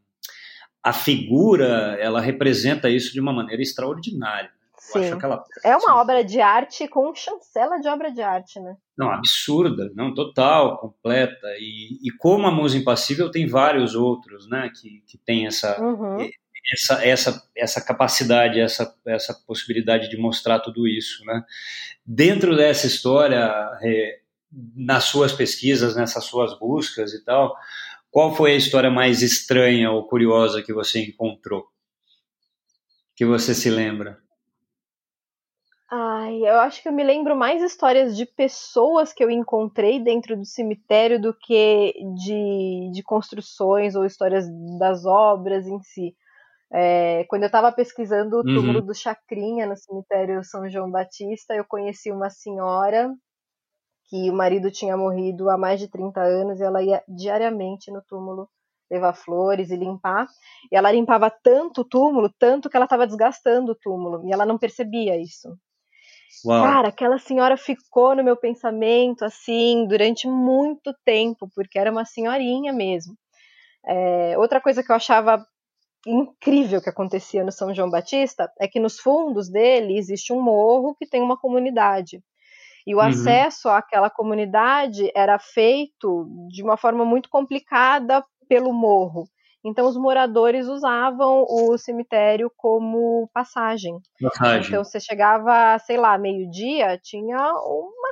a, 0.84 0.94
figura, 0.94 1.98
ela 2.00 2.22
representa 2.22 2.90
isso 2.90 3.12
de 3.12 3.20
uma 3.20 3.34
maneira 3.34 3.62
extraordinária. 3.62 4.52
Sim. 4.92 5.18
Ela, 5.22 5.44
é 5.64 5.70
uma 5.76 5.78
assim, 5.78 6.02
obra 6.02 6.24
de 6.24 6.42
arte 6.42 6.88
com 6.88 7.14
chancela 7.14 7.80
de 7.80 7.88
obra 7.88 8.12
de 8.12 8.22
arte, 8.22 8.60
né? 8.60 8.76
Não, 8.98 9.10
absurda, 9.12 9.92
não, 9.96 10.14
total, 10.14 10.78
completa. 10.78 11.48
E, 11.58 12.00
e 12.04 12.12
como 12.18 12.48
a 12.48 12.52
Musa 12.52 12.78
Impassível 12.78 13.32
tem 13.32 13.48
vários 13.48 13.96
outros, 13.96 14.50
né, 14.50 14.70
que, 14.76 15.04
que 15.08 15.18
tem 15.18 15.48
essa, 15.48 15.82
uhum. 15.82 16.30
essa, 16.74 17.06
essa, 17.06 17.50
essa 17.56 17.82
capacidade, 17.82 18.60
essa, 18.60 18.94
essa 19.06 19.34
possibilidade 19.46 20.10
de 20.10 20.18
mostrar 20.18 20.60
tudo 20.60 20.88
isso, 20.88 21.24
né. 21.26 21.44
Dentro 22.06 22.56
dessa 22.56 22.88
história, 22.88 23.50
é, 23.82 24.20
nas 24.76 25.06
suas 25.06 25.32
pesquisas, 25.32 25.96
nessas 25.96 26.26
suas 26.26 26.58
buscas 26.58 27.14
e 27.14 27.24
tal, 27.24 27.56
qual 28.12 28.36
foi 28.36 28.54
a 28.54 28.58
história 28.58 28.90
mais 28.90 29.22
estranha 29.22 29.92
ou 29.92 30.08
curiosa 30.08 30.64
que 30.64 30.74
você 30.74 31.06
encontrou? 31.06 31.68
Que 33.16 33.26
você 33.26 33.54
se 33.54 33.70
lembra? 33.70 34.20
Ai, 35.92 36.38
eu 36.48 36.60
acho 36.60 36.84
que 36.84 36.88
eu 36.88 36.94
me 36.94 37.04
lembro 37.04 37.36
mais 37.36 37.64
histórias 37.64 38.16
de 38.16 38.24
pessoas 38.24 39.12
que 39.12 39.24
eu 39.24 39.32
encontrei 39.32 40.00
dentro 40.00 40.38
do 40.38 40.46
cemitério 40.46 41.20
do 41.20 41.34
que 41.34 41.94
de, 42.16 42.92
de 42.94 43.02
construções 43.02 43.96
ou 43.96 44.06
histórias 44.06 44.46
das 44.78 45.04
obras 45.06 45.66
em 45.66 45.82
si. 45.82 46.16
É, 46.72 47.24
quando 47.24 47.42
eu 47.44 47.48
estava 47.48 47.72
pesquisando 47.72 48.38
o 48.38 48.44
túmulo 48.44 48.82
uhum. 48.82 48.86
do 48.86 48.94
Chacrinha 48.94 49.66
no 49.66 49.76
cemitério 49.76 50.44
São 50.44 50.70
João 50.70 50.92
Batista, 50.92 51.56
eu 51.56 51.66
conheci 51.66 52.12
uma 52.12 52.30
senhora 52.30 53.12
que 54.10 54.30
o 54.30 54.34
marido 54.34 54.70
tinha 54.70 54.96
morrido 54.96 55.50
há 55.50 55.58
mais 55.58 55.80
de 55.80 55.88
30 55.88 56.22
anos 56.22 56.60
e 56.60 56.64
ela 56.64 56.84
ia 56.84 57.04
diariamente 57.08 57.92
no 57.92 58.04
túmulo 58.04 58.48
levar 58.92 59.14
flores 59.14 59.72
e 59.72 59.76
limpar. 59.76 60.28
E 60.72 60.76
ela 60.76 60.92
limpava 60.92 61.32
tanto 61.32 61.82
o 61.82 61.86
túmulo, 61.86 62.32
tanto 62.38 62.70
que 62.70 62.78
ela 62.78 62.86
estava 62.86 63.08
desgastando 63.08 63.72
o 63.72 63.76
túmulo, 63.76 64.24
e 64.28 64.32
ela 64.32 64.46
não 64.46 64.58
percebia 64.58 65.20
isso. 65.20 65.50
Uau. 66.46 66.64
Cara, 66.64 66.88
aquela 66.90 67.18
senhora 67.18 67.58
ficou 67.58 68.16
no 68.16 68.24
meu 68.24 68.38
pensamento 68.38 69.26
assim 69.26 69.86
durante 69.88 70.28
muito 70.28 70.94
tempo, 71.04 71.50
porque 71.54 71.78
era 71.78 71.92
uma 71.92 72.06
senhorinha 72.06 72.72
mesmo. 72.72 73.16
É, 73.86 74.38
outra 74.38 74.62
coisa 74.62 74.84
que 74.84 74.92
eu 74.92 74.96
achava 74.96 75.46
incrível 76.08 76.82
que 76.82 76.90
acontecia 76.90 77.44
no 77.44 77.52
São 77.52 77.74
João 77.74 77.90
Batista 77.90 78.52
é 78.60 78.68
que 78.68 78.80
nos 78.80 79.00
fundos 79.00 79.50
dele 79.50 79.98
existe 79.98 80.32
um 80.32 80.42
morro 80.42 80.96
que 80.96 81.08
tem 81.08 81.22
uma 81.22 81.38
comunidade. 81.38 82.24
E 82.88 82.96
o 82.96 83.00
uhum. 83.00 83.04
acesso 83.04 83.70
àquela 83.70 84.10
comunidade 84.10 85.12
era 85.14 85.38
feito 85.38 86.26
de 86.50 86.64
uma 86.64 86.78
forma 86.78 87.04
muito 87.04 87.30
complicada 87.30 88.24
pelo 88.48 88.74
morro. 88.74 89.28
Então 89.64 89.88
os 89.88 89.98
moradores 89.98 90.68
usavam 90.68 91.46
o 91.48 91.78
cemitério 91.78 92.52
como 92.56 93.30
passagem. 93.34 93.98
passagem. 94.22 94.68
Então 94.68 94.84
você 94.84 95.00
chegava, 95.00 95.78
sei 95.80 95.98
lá, 95.98 96.18
meio-dia, 96.18 96.98
tinha 97.02 97.38
uma 97.38 98.10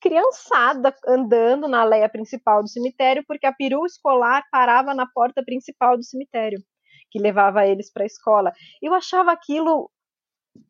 criançada 0.00 0.94
andando 1.06 1.68
na 1.68 1.84
leia 1.84 2.08
principal 2.08 2.62
do 2.62 2.68
cemitério, 2.68 3.24
porque 3.26 3.46
a 3.46 3.52
perua 3.52 3.86
escolar 3.86 4.42
parava 4.50 4.94
na 4.94 5.06
porta 5.06 5.42
principal 5.44 5.96
do 5.96 6.04
cemitério, 6.04 6.58
que 7.10 7.18
levava 7.18 7.66
eles 7.66 7.92
para 7.92 8.02
a 8.02 8.06
escola. 8.06 8.52
Eu 8.82 8.94
achava 8.94 9.32
aquilo 9.32 9.90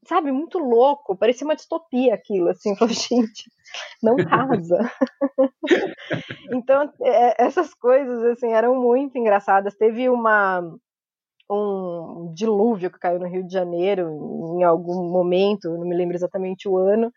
sabe, 0.07 0.33
muito 0.33 0.59
louco, 0.59 1.17
parecia 1.17 1.47
uma 1.47 1.57
distopia 1.57 2.15
aquilo, 2.15 2.49
assim, 2.49 2.75
falou, 2.77 2.95
gente, 2.95 3.51
não 4.03 4.17
casa. 4.17 4.79
então, 6.53 6.93
é, 7.03 7.45
essas 7.45 7.75
coisas, 7.75 8.23
assim, 8.25 8.53
eram 8.53 8.81
muito 8.81 9.17
engraçadas. 9.19 9.77
Teve 9.77 10.09
uma 10.09 10.63
um 11.53 12.33
dilúvio 12.33 12.93
que 12.93 12.99
caiu 13.01 13.19
no 13.19 13.27
Rio 13.27 13.45
de 13.45 13.53
Janeiro 13.53 14.57
em 14.57 14.63
algum 14.63 15.11
momento, 15.11 15.69
não 15.69 15.85
me 15.85 15.97
lembro 15.97 16.15
exatamente 16.15 16.69
o 16.69 16.77
ano, 16.77 17.13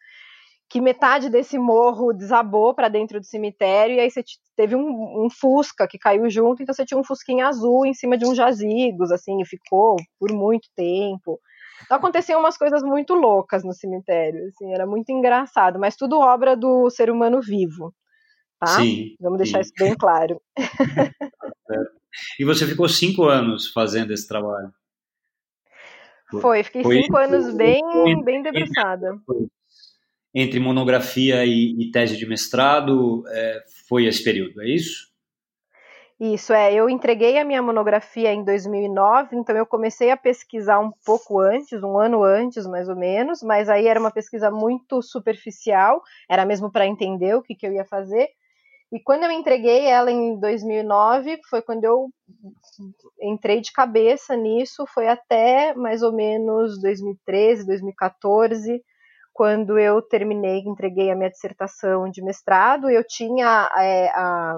que 0.67 0.81
metade 0.81 1.29
desse 1.29 1.55
morro 1.59 2.11
desabou 2.11 2.73
para 2.73 2.89
dentro 2.89 3.19
do 3.19 3.25
cemitério 3.27 3.95
e 3.95 3.99
aí 3.99 4.09
você 4.09 4.23
teve 4.55 4.75
um, 4.75 5.23
um, 5.23 5.27
fusca 5.29 5.87
que 5.87 5.99
caiu 5.99 6.27
junto, 6.31 6.63
então 6.63 6.73
você 6.73 6.83
tinha 6.83 6.99
um 6.99 7.03
fusquinha 7.03 7.45
azul 7.45 7.85
em 7.85 7.93
cima 7.93 8.17
de 8.17 8.25
um 8.25 8.33
jazigos, 8.33 9.11
assim, 9.11 9.39
e 9.39 9.45
ficou 9.45 9.97
por 10.19 10.33
muito 10.33 10.67
tempo. 10.75 11.39
Então 11.83 11.97
aconteciam 11.97 12.39
umas 12.39 12.57
coisas 12.57 12.81
muito 12.83 13.13
loucas 13.13 13.63
no 13.63 13.73
cemitério, 13.73 14.47
assim, 14.47 14.73
era 14.73 14.85
muito 14.85 15.11
engraçado, 15.11 15.79
mas 15.79 15.95
tudo 15.95 16.19
obra 16.19 16.55
do 16.55 16.89
ser 16.89 17.09
humano 17.09 17.41
vivo, 17.41 17.93
tá? 18.59 18.67
Sim. 18.67 19.15
Vamos 19.19 19.37
deixar 19.37 19.63
sim. 19.63 19.69
isso 19.69 19.73
bem 19.77 19.95
claro. 19.95 20.41
e 22.39 22.45
você 22.45 22.65
ficou 22.65 22.87
cinco 22.87 23.23
anos 23.23 23.67
fazendo 23.71 24.11
esse 24.11 24.27
trabalho? 24.27 24.71
Foi, 26.41 26.63
fiquei 26.63 26.83
foi, 26.83 27.03
cinco 27.03 27.17
anos 27.17 27.53
bem, 27.55 27.81
bem 28.23 28.41
debruçada. 28.41 29.19
Entre 30.33 30.59
monografia 30.59 31.45
e, 31.45 31.75
e 31.79 31.91
tese 31.91 32.17
de 32.17 32.25
mestrado, 32.25 33.23
é, 33.27 33.63
foi 33.87 34.05
esse 34.05 34.23
período, 34.23 34.61
é 34.61 34.67
isso? 34.67 35.12
Isso 36.25 36.53
é, 36.53 36.73
eu 36.73 36.89
entreguei 36.89 37.37
a 37.37 37.43
minha 37.43 37.61
monografia 37.61 38.31
em 38.31 38.45
2009, 38.45 39.35
então 39.35 39.57
eu 39.57 39.65
comecei 39.65 40.09
a 40.09 40.15
pesquisar 40.15 40.79
um 40.79 40.89
pouco 41.05 41.37
antes, 41.37 41.83
um 41.83 41.97
ano 41.97 42.23
antes, 42.23 42.65
mais 42.65 42.87
ou 42.87 42.95
menos, 42.95 43.43
mas 43.43 43.67
aí 43.67 43.87
era 43.87 43.99
uma 43.99 44.09
pesquisa 44.09 44.49
muito 44.49 45.01
superficial, 45.01 46.01
era 46.29 46.45
mesmo 46.45 46.71
para 46.71 46.87
entender 46.87 47.35
o 47.35 47.41
que, 47.41 47.53
que 47.53 47.67
eu 47.67 47.73
ia 47.73 47.83
fazer. 47.83 48.29
E 48.89 49.01
quando 49.01 49.25
eu 49.25 49.31
entreguei 49.31 49.85
ela 49.85 50.09
em 50.09 50.39
2009, 50.39 51.41
foi 51.49 51.61
quando 51.61 51.83
eu 51.83 52.07
entrei 53.21 53.59
de 53.59 53.73
cabeça 53.73 54.33
nisso, 54.37 54.85
foi 54.93 55.09
até 55.09 55.73
mais 55.75 56.01
ou 56.03 56.13
menos 56.13 56.79
2013, 56.79 57.65
2014, 57.65 58.81
quando 59.33 59.77
eu 59.77 60.01
terminei, 60.01 60.59
entreguei 60.59 61.11
a 61.11 61.15
minha 61.17 61.29
dissertação 61.29 62.09
de 62.09 62.23
mestrado. 62.23 62.89
Eu 62.89 63.03
tinha 63.05 63.69
é, 63.75 64.07
a 64.15 64.57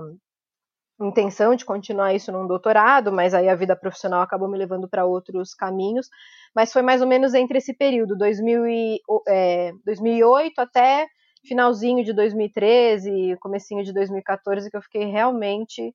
intenção 1.00 1.56
de 1.56 1.66
continuar 1.66 2.14
isso 2.14 2.32
num 2.32 2.48
doutorado, 2.48 3.12
mas 3.12 3.34
aí 3.34 3.50
a 3.50 3.56
vida 3.56 3.76
profissional 3.76 4.22
acabou 4.22 4.50
me 4.50 4.58
levando 4.58 4.88
para 4.88 5.06
outros 5.06 5.54
caminhos. 5.54 6.10
Mas 6.56 6.72
foi 6.72 6.82
mais 6.82 7.02
ou 7.02 7.08
menos 7.08 7.34
entre 7.34 7.58
esse 7.58 7.74
período, 7.74 8.18
2000 8.18 8.68
e, 8.68 9.02
é, 9.28 9.72
2008 9.86 10.60
até 10.60 11.08
finalzinho 11.46 12.04
de 12.04 12.14
2013, 12.14 13.38
comecinho 13.40 13.84
de 13.84 13.94
2014, 13.94 14.70
que 14.70 14.78
eu 14.78 14.82
fiquei 14.82 15.06
realmente 15.06 15.94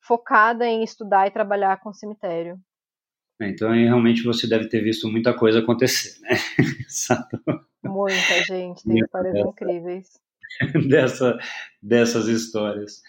focada 0.00 0.66
em 0.66 0.84
estudar 0.84 1.26
e 1.26 1.30
trabalhar 1.30 1.80
com 1.80 1.92
cemitério. 1.92 2.58
Então, 3.40 3.72
realmente 3.72 4.22
você 4.22 4.46
deve 4.46 4.68
ter 4.68 4.80
visto 4.80 5.08
muita 5.08 5.34
coisa 5.34 5.58
acontecer, 5.58 6.20
né? 6.20 6.36
Muita 7.82 8.42
gente, 8.46 8.82
tem 8.82 8.98
histórias 8.98 9.34
dessa, 9.34 9.48
incríveis. 9.48 10.08
Dessa, 10.88 11.38
dessas 11.82 12.28
histórias. 12.28 13.02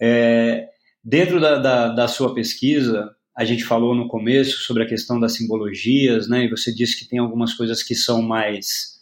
É, 0.00 0.68
dentro 1.02 1.40
da, 1.40 1.58
da, 1.58 1.88
da, 1.88 2.08
sua 2.08 2.34
pesquisa, 2.34 3.14
a 3.36 3.44
gente 3.44 3.64
falou 3.64 3.94
no 3.94 4.08
começo 4.08 4.58
sobre 4.58 4.82
a 4.82 4.86
questão 4.86 5.18
das 5.18 5.34
simbologias, 5.34 6.28
né? 6.28 6.44
E 6.44 6.50
você 6.50 6.72
disse 6.74 6.98
que 6.98 7.08
tem 7.08 7.18
algumas 7.18 7.54
coisas 7.54 7.82
que 7.82 7.94
são 7.94 8.22
mais, 8.22 9.00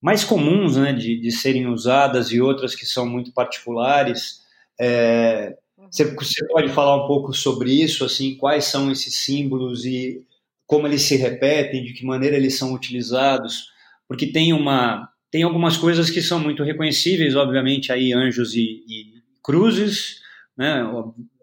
mais 0.00 0.24
comuns, 0.24 0.76
né? 0.76 0.92
De, 0.92 1.20
de 1.20 1.32
serem 1.32 1.66
usadas 1.66 2.30
e 2.32 2.40
outras 2.40 2.74
que 2.74 2.86
são 2.86 3.06
muito 3.06 3.32
particulares. 3.32 4.40
É, 4.80 5.56
você, 5.90 6.04
você 6.14 6.46
pode 6.46 6.70
falar 6.72 7.04
um 7.04 7.06
pouco 7.06 7.32
sobre 7.32 7.72
isso, 7.72 8.04
assim, 8.04 8.36
quais 8.36 8.64
são 8.64 8.90
esses 8.90 9.14
símbolos 9.16 9.84
e 9.84 10.24
como 10.66 10.86
eles 10.86 11.02
se 11.02 11.16
repetem, 11.16 11.82
de 11.82 11.92
que 11.92 12.04
maneira 12.04 12.36
eles 12.36 12.56
são 12.56 12.72
utilizados? 12.72 13.70
Porque 14.06 14.26
tem 14.26 14.52
uma 14.52 15.08
tem 15.30 15.44
algumas 15.44 15.76
coisas 15.76 16.10
que 16.10 16.20
são 16.20 16.40
muito 16.40 16.64
reconhecíveis, 16.64 17.36
obviamente 17.36 17.92
aí 17.92 18.12
anjos 18.12 18.54
e, 18.54 18.84
e 18.88 19.14
cruzes, 19.42 20.20
né? 20.56 20.82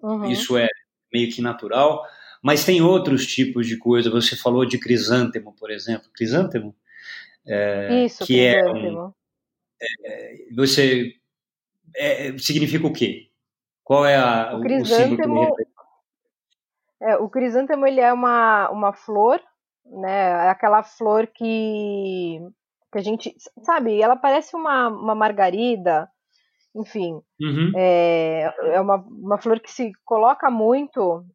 Uhum. 0.01 0.25
Isso 0.25 0.57
é 0.57 0.67
meio 1.13 1.31
que 1.31 1.41
natural. 1.41 2.03
Mas 2.41 2.63
tem 2.63 2.81
outros 2.81 3.25
tipos 3.25 3.67
de 3.67 3.77
coisa. 3.77 4.09
Você 4.09 4.35
falou 4.35 4.65
de 4.65 4.77
crisântemo, 4.77 5.53
por 5.53 5.71
exemplo. 5.71 6.09
Crisântemo? 6.13 6.75
É, 7.45 8.05
Isso, 8.05 8.25
que 8.25 8.51
crisântemo. 8.51 9.15
É, 9.81 9.85
um, 9.85 10.05
é, 10.05 10.55
você 10.55 11.13
é, 11.95 12.37
significa 12.37 12.85
o 12.85 12.93
quê? 12.93 13.29
Qual 13.83 14.05
é 14.05 14.17
a, 14.17 14.55
o, 14.55 14.61
crisântemo, 14.61 15.41
o 15.41 15.55
é, 17.01 17.15
o 17.17 17.29
crisântemo 17.29 17.87
ele 17.87 18.01
é 18.01 18.11
uma, 18.11 18.69
uma 18.69 18.93
flor, 18.93 19.41
né? 19.85 20.45
É 20.45 20.49
aquela 20.49 20.83
flor 20.83 21.27
que, 21.27 22.39
que 22.91 22.97
a 22.97 23.01
gente 23.01 23.33
sabe, 23.63 24.01
ela 24.01 24.15
parece 24.15 24.55
uma, 24.55 24.89
uma 24.89 25.15
margarida, 25.15 26.09
enfim, 26.77 27.19
uhum. 27.41 27.71
é, 27.75 28.53
é 28.73 28.81
uma, 28.81 28.95
uma 28.95 29.37
flor 29.37 29.59
que 29.59 29.71
se 29.71 29.91
coloca 30.05 30.49
muito, 30.51 31.25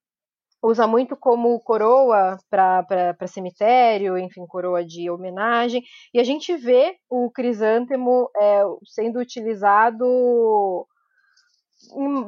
usa 0.63 0.87
muito 0.87 1.17
como 1.17 1.59
coroa 1.61 2.37
para 2.49 3.27
cemitério, 3.27 4.17
enfim, 4.17 4.47
coroa 4.47 4.85
de 4.85 5.11
homenagem, 5.11 5.83
e 6.15 6.21
a 6.21 6.25
gente 6.25 6.57
vê 6.57 6.95
o 7.11 7.31
crisântemo 7.31 8.31
é, 8.41 8.63
sendo 8.87 9.19
utilizado 9.19 10.87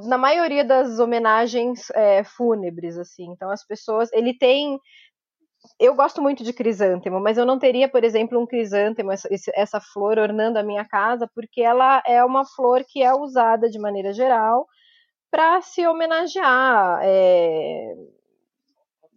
na 0.09 0.19
maioria 0.19 0.65
das 0.65 0.99
homenagens 0.99 1.89
é, 1.91 2.25
fúnebres, 2.25 2.99
assim. 2.99 3.31
Então 3.31 3.51
as 3.51 3.65
pessoas, 3.65 4.13
ele 4.13 4.37
tem 4.37 4.79
eu 5.79 5.95
gosto 5.95 6.23
muito 6.23 6.45
de 6.45 6.53
crisântemo, 6.53 7.21
mas 7.21 7.39
eu 7.39 7.47
não 7.47 7.59
teria, 7.59 7.89
por 7.89 8.05
exemplo, 8.05 8.41
um 8.41 8.47
crisântemo, 8.47 9.11
essa, 9.11 9.29
essa, 9.55 9.81
flor 9.81 10.19
ornando 10.19 10.59
a 10.59 10.63
minha 10.63 10.85
casa, 10.85 11.29
porque 11.35 11.63
ela 11.63 12.03
é 12.07 12.25
uma 12.25 12.45
flor 12.45 12.85
que 12.87 13.03
é 13.03 13.13
usada 13.15 13.69
de 13.69 13.79
maneira 13.79 14.13
geral 14.13 14.67
para 15.31 15.61
se 15.63 15.87
homenagear, 15.87 17.01
é... 17.03 17.95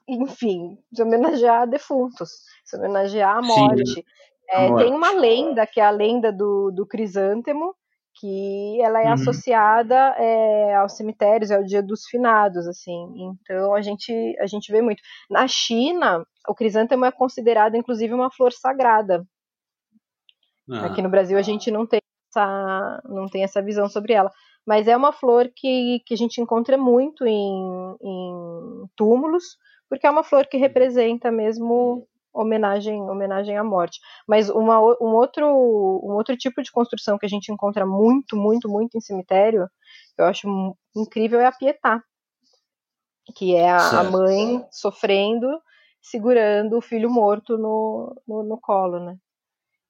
enfim, 0.08 0.78
se 0.94 1.04
homenagear 1.04 1.68
defuntos, 1.68 2.30
se 2.66 2.76
homenagear 2.78 3.38
a 3.38 3.42
morte. 3.42 3.94
Sim, 3.94 4.04
a 4.50 4.62
é, 4.64 4.70
morte. 4.70 4.84
Tem 4.84 4.94
uma 4.94 5.12
lenda, 5.12 5.68
que 5.68 5.80
é 5.80 5.86
a 5.86 5.92
lenda 5.92 6.32
do, 6.32 6.72
do 6.72 6.88
crisântemo, 6.88 7.76
que 8.20 8.82
ela 8.82 9.02
é 9.02 9.08
uhum. 9.08 9.14
associada 9.14 9.96
é, 10.18 10.76
aos 10.76 10.94
cemitérios, 10.94 11.52
é 11.52 11.60
o 11.60 11.64
dia 11.64 11.84
dos 11.84 12.06
finados, 12.06 12.68
assim. 12.68 13.14
Então 13.16 13.74
a 13.74 13.82
gente 13.82 14.12
a 14.40 14.48
gente 14.48 14.72
vê 14.72 14.82
muito. 14.82 15.02
Na 15.30 15.48
China, 15.48 16.26
o 16.48 16.56
crisântemo 16.56 17.06
é 17.06 17.12
considerado 17.12 17.76
inclusive 17.76 18.14
uma 18.14 18.32
flor 18.32 18.52
sagrada. 18.52 19.26
Ah. 20.70 20.88
Aqui 20.88 21.02
no 21.02 21.10
Brasil 21.10 21.38
a 21.38 21.42
gente 21.42 21.72
não 21.72 21.86
tem 21.86 22.02
essa 22.30 23.02
não 23.06 23.28
tem 23.28 23.44
essa 23.44 23.62
visão 23.62 23.88
sobre 23.90 24.14
ela, 24.14 24.32
mas 24.66 24.88
é 24.88 24.96
uma 24.96 25.14
flor 25.14 25.50
que, 25.56 26.02
que 26.06 26.14
a 26.14 26.18
gente 26.18 26.42
encontra 26.42 26.78
muito 26.78 27.26
em, 27.26 27.96
em 28.02 28.90
túmulos, 28.96 29.58
porque 29.90 30.06
é 30.06 30.10
uma 30.10 30.24
flor 30.24 30.46
que 30.46 30.58
representa 30.58 31.32
mesmo 31.32 32.06
homenagem, 32.34 33.02
homenagem 33.02 33.58
à 33.58 33.64
morte. 33.64 34.00
Mas 34.28 34.50
uma, 34.50 34.80
um, 34.80 35.16
outro, 35.16 35.46
um 35.48 36.14
outro 36.14 36.38
tipo 36.38 36.62
de 36.62 36.72
construção 36.72 37.18
que 37.18 37.26
a 37.26 37.30
gente 37.30 37.52
encontra 37.52 37.86
muito, 37.86 38.36
muito, 38.36 38.70
muito 38.70 38.98
em 38.98 39.02
cemitério, 39.02 39.68
eu 40.18 40.26
acho 40.26 40.76
incrível, 40.96 41.40
é 41.40 41.46
a 41.46 41.52
Pietá, 41.52 42.04
que 43.36 43.56
é 43.56 43.70
a, 43.70 44.02
a 44.02 44.04
mãe 44.04 44.66
sofrendo, 44.72 45.48
segurando 46.02 46.78
o 46.78 46.82
filho 46.82 47.10
morto 47.10 47.58
no, 47.58 48.16
no, 48.28 48.44
no 48.44 48.60
colo, 48.60 49.00
né? 49.00 49.18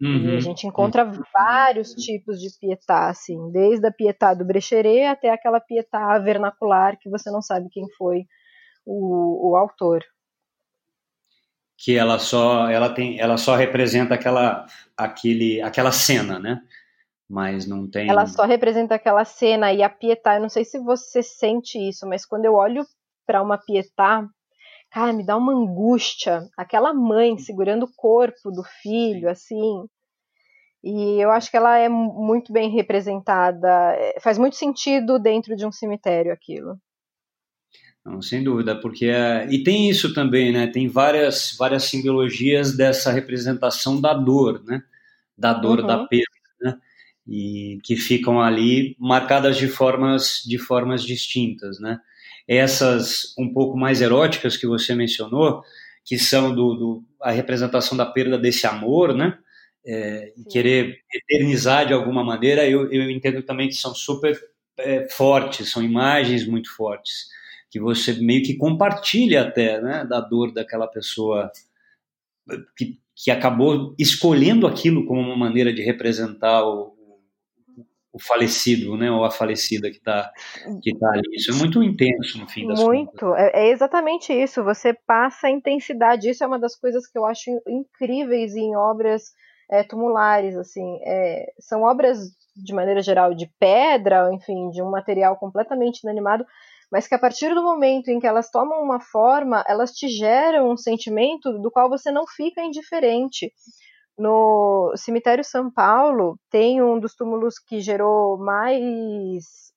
Uhum. 0.01 0.25
E 0.25 0.29
a 0.29 0.33
uhum. 0.33 0.41
gente 0.41 0.67
encontra 0.67 1.05
uhum. 1.05 1.23
vários 1.33 1.93
tipos 1.93 2.39
de 2.39 2.49
pietá, 2.59 3.09
assim, 3.09 3.51
desde 3.51 3.87
a 3.87 3.91
pietá 3.91 4.33
do 4.33 4.45
Brecheret 4.45 5.05
até 5.05 5.29
aquela 5.29 5.59
pietá 5.59 6.17
vernacular 6.19 6.97
que 6.99 7.09
você 7.09 7.31
não 7.31 7.41
sabe 7.41 7.67
quem 7.71 7.89
foi 7.97 8.25
o, 8.85 9.51
o 9.51 9.55
autor 9.55 10.03
que 11.77 11.95
ela 11.95 12.17
só 12.17 12.69
ela 12.69 12.89
tem 12.89 13.19
ela 13.19 13.37
só 13.37 13.55
representa 13.55 14.15
aquela 14.15 14.65
aquele 14.97 15.61
aquela 15.61 15.91
cena, 15.91 16.39
né? 16.39 16.59
Mas 17.29 17.67
não 17.67 17.89
tem 17.89 18.09
Ela 18.09 18.25
só 18.25 18.45
representa 18.45 18.95
aquela 18.95 19.25
cena 19.25 19.73
e 19.73 19.83
a 19.83 19.89
Pietá, 19.89 20.35
eu 20.35 20.41
não 20.41 20.49
sei 20.49 20.63
se 20.63 20.79
você 20.79 21.21
sente 21.21 21.77
isso, 21.77 22.07
mas 22.07 22.25
quando 22.25 22.45
eu 22.45 22.53
olho 22.53 22.85
para 23.25 23.43
uma 23.43 23.57
Pietá, 23.57 24.25
cara, 24.91 25.13
me 25.13 25.25
dá 25.25 25.35
uma 25.37 25.53
angústia, 25.53 26.47
aquela 26.57 26.93
mãe 26.93 27.37
segurando 27.37 27.83
o 27.83 27.93
corpo 27.95 28.51
do 28.51 28.63
filho 28.81 29.29
assim. 29.29 29.85
E 30.83 31.21
eu 31.21 31.31
acho 31.31 31.49
que 31.51 31.57
ela 31.57 31.77
é 31.77 31.89
muito 31.89 32.53
bem 32.53 32.69
representada, 32.69 33.67
é, 33.95 34.19
faz 34.19 34.37
muito 34.37 34.55
sentido 34.55 35.19
dentro 35.19 35.55
de 35.55 35.65
um 35.65 35.71
cemitério 35.71 36.31
aquilo. 36.31 36.79
Não, 38.05 38.21
sem 38.21 38.41
dúvida, 38.41 38.73
porque 38.79 39.07
é, 39.07 39.45
e 39.51 39.63
tem 39.63 39.89
isso 39.89 40.13
também, 40.13 40.53
né? 40.53 40.67
Tem 40.67 40.87
várias 40.87 41.53
várias 41.59 41.83
simbologias 41.83 42.75
dessa 42.75 43.11
representação 43.11 43.99
da 43.99 44.13
dor, 44.13 44.63
né? 44.63 44.81
Da 45.37 45.53
dor 45.53 45.81
uhum. 45.81 45.87
da 45.87 46.05
perda, 46.05 46.25
né? 46.61 46.79
E 47.27 47.79
que 47.83 47.97
ficam 47.97 48.41
ali 48.41 48.95
marcadas 48.97 49.57
de 49.57 49.67
formas 49.67 50.41
de 50.45 50.57
formas 50.57 51.03
distintas, 51.03 51.81
né? 51.81 51.99
Essas 52.47 53.33
um 53.37 53.51
pouco 53.51 53.77
mais 53.77 54.01
eróticas 54.01 54.55
que 54.55 54.67
você 54.67 54.95
mencionou, 54.95 55.61
que 56.05 56.17
são 56.17 56.53
do, 56.55 56.73
do 56.75 57.03
a 57.21 57.31
representação 57.31 57.97
da 57.97 58.05
perda 58.05 58.37
desse 58.37 58.65
amor, 58.65 59.13
né? 59.13 59.37
É, 59.85 60.33
querer 60.49 60.99
eternizar 61.13 61.87
de 61.87 61.93
alguma 61.93 62.23
maneira, 62.23 62.67
eu, 62.67 62.91
eu 62.91 63.09
entendo 63.09 63.41
também 63.41 63.69
que 63.69 63.75
são 63.75 63.95
super 63.95 64.37
é, 64.77 65.07
fortes, 65.09 65.71
são 65.71 65.81
imagens 65.81 66.45
muito 66.45 66.73
fortes 66.75 67.27
que 67.69 67.79
você 67.79 68.13
meio 68.13 68.43
que 68.43 68.55
compartilha 68.55 69.41
até, 69.41 69.81
né, 69.81 70.05
da 70.05 70.19
dor 70.19 70.53
daquela 70.53 70.87
pessoa 70.87 71.51
que, 72.77 72.99
que 73.15 73.29
acabou 73.31 73.93
escolhendo 73.99 74.65
aquilo 74.65 75.05
como 75.05 75.21
uma 75.21 75.35
maneira 75.35 75.73
de 75.73 75.81
representar 75.81 76.65
o, 76.65 76.96
o 78.17 78.23
falecido, 78.23 78.97
né, 78.97 79.11
ou 79.11 79.23
a 79.23 79.31
falecida 79.31 79.89
que 79.89 79.97
está 79.97 80.31
que 80.81 80.97
tá 80.97 81.09
ali. 81.11 81.21
Isso 81.33 81.51
é 81.51 81.55
muito 81.55 81.81
intenso 81.83 82.39
no 82.39 82.47
fim 82.47 82.67
das 82.67 82.79
muito. 82.81 83.11
contas. 83.11 83.29
Muito, 83.29 83.35
é, 83.35 83.67
é, 83.67 83.71
exatamente 83.71 84.33
isso. 84.33 84.63
Você 84.63 84.93
passa 84.93 85.47
a 85.47 85.51
intensidade. 85.51 86.29
Isso 86.29 86.43
é 86.43 86.47
uma 86.47 86.59
das 86.59 86.75
coisas 86.75 87.07
que 87.07 87.17
eu 87.17 87.25
acho 87.25 87.49
incríveis 87.67 88.55
em 88.55 88.75
obras 88.75 89.31
é, 89.69 89.83
tumulares, 89.83 90.57
assim. 90.57 90.99
É, 91.05 91.45
são 91.59 91.83
obras 91.83 92.19
de 92.55 92.73
maneira 92.73 93.01
geral 93.01 93.33
de 93.33 93.49
pedra, 93.59 94.33
enfim, 94.33 94.69
de 94.71 94.81
um 94.81 94.89
material 94.89 95.37
completamente 95.37 95.99
inanimado, 95.99 96.43
mas 96.91 97.07
que 97.07 97.13
a 97.13 97.19
partir 97.19 97.53
do 97.53 97.61
momento 97.61 98.09
em 98.09 98.19
que 98.19 98.25
elas 98.25 98.49
tomam 98.49 98.81
uma 98.81 98.99
forma, 98.99 99.63
elas 99.67 99.91
te 99.91 100.07
geram 100.07 100.71
um 100.71 100.77
sentimento 100.77 101.59
do 101.59 101.69
qual 101.69 101.87
você 101.87 102.09
não 102.09 102.25
fica 102.25 102.63
indiferente. 102.63 103.51
No 104.17 104.93
cemitério 104.95 105.43
São 105.43 105.69
Paulo 105.69 106.39
tem 106.49 106.81
um 106.81 106.99
dos 106.99 107.15
túmulos 107.15 107.59
que 107.59 107.79
gerou 107.79 108.37
mais 108.37 109.71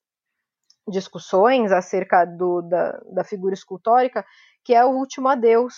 discussões 0.88 1.70
acerca 1.72 2.24
do, 2.24 2.62
da, 2.62 2.92
da 3.12 3.24
figura 3.24 3.54
escultórica, 3.54 4.24
que 4.64 4.74
é 4.74 4.84
o 4.84 4.90
Último 4.90 5.28
Adeus, 5.28 5.74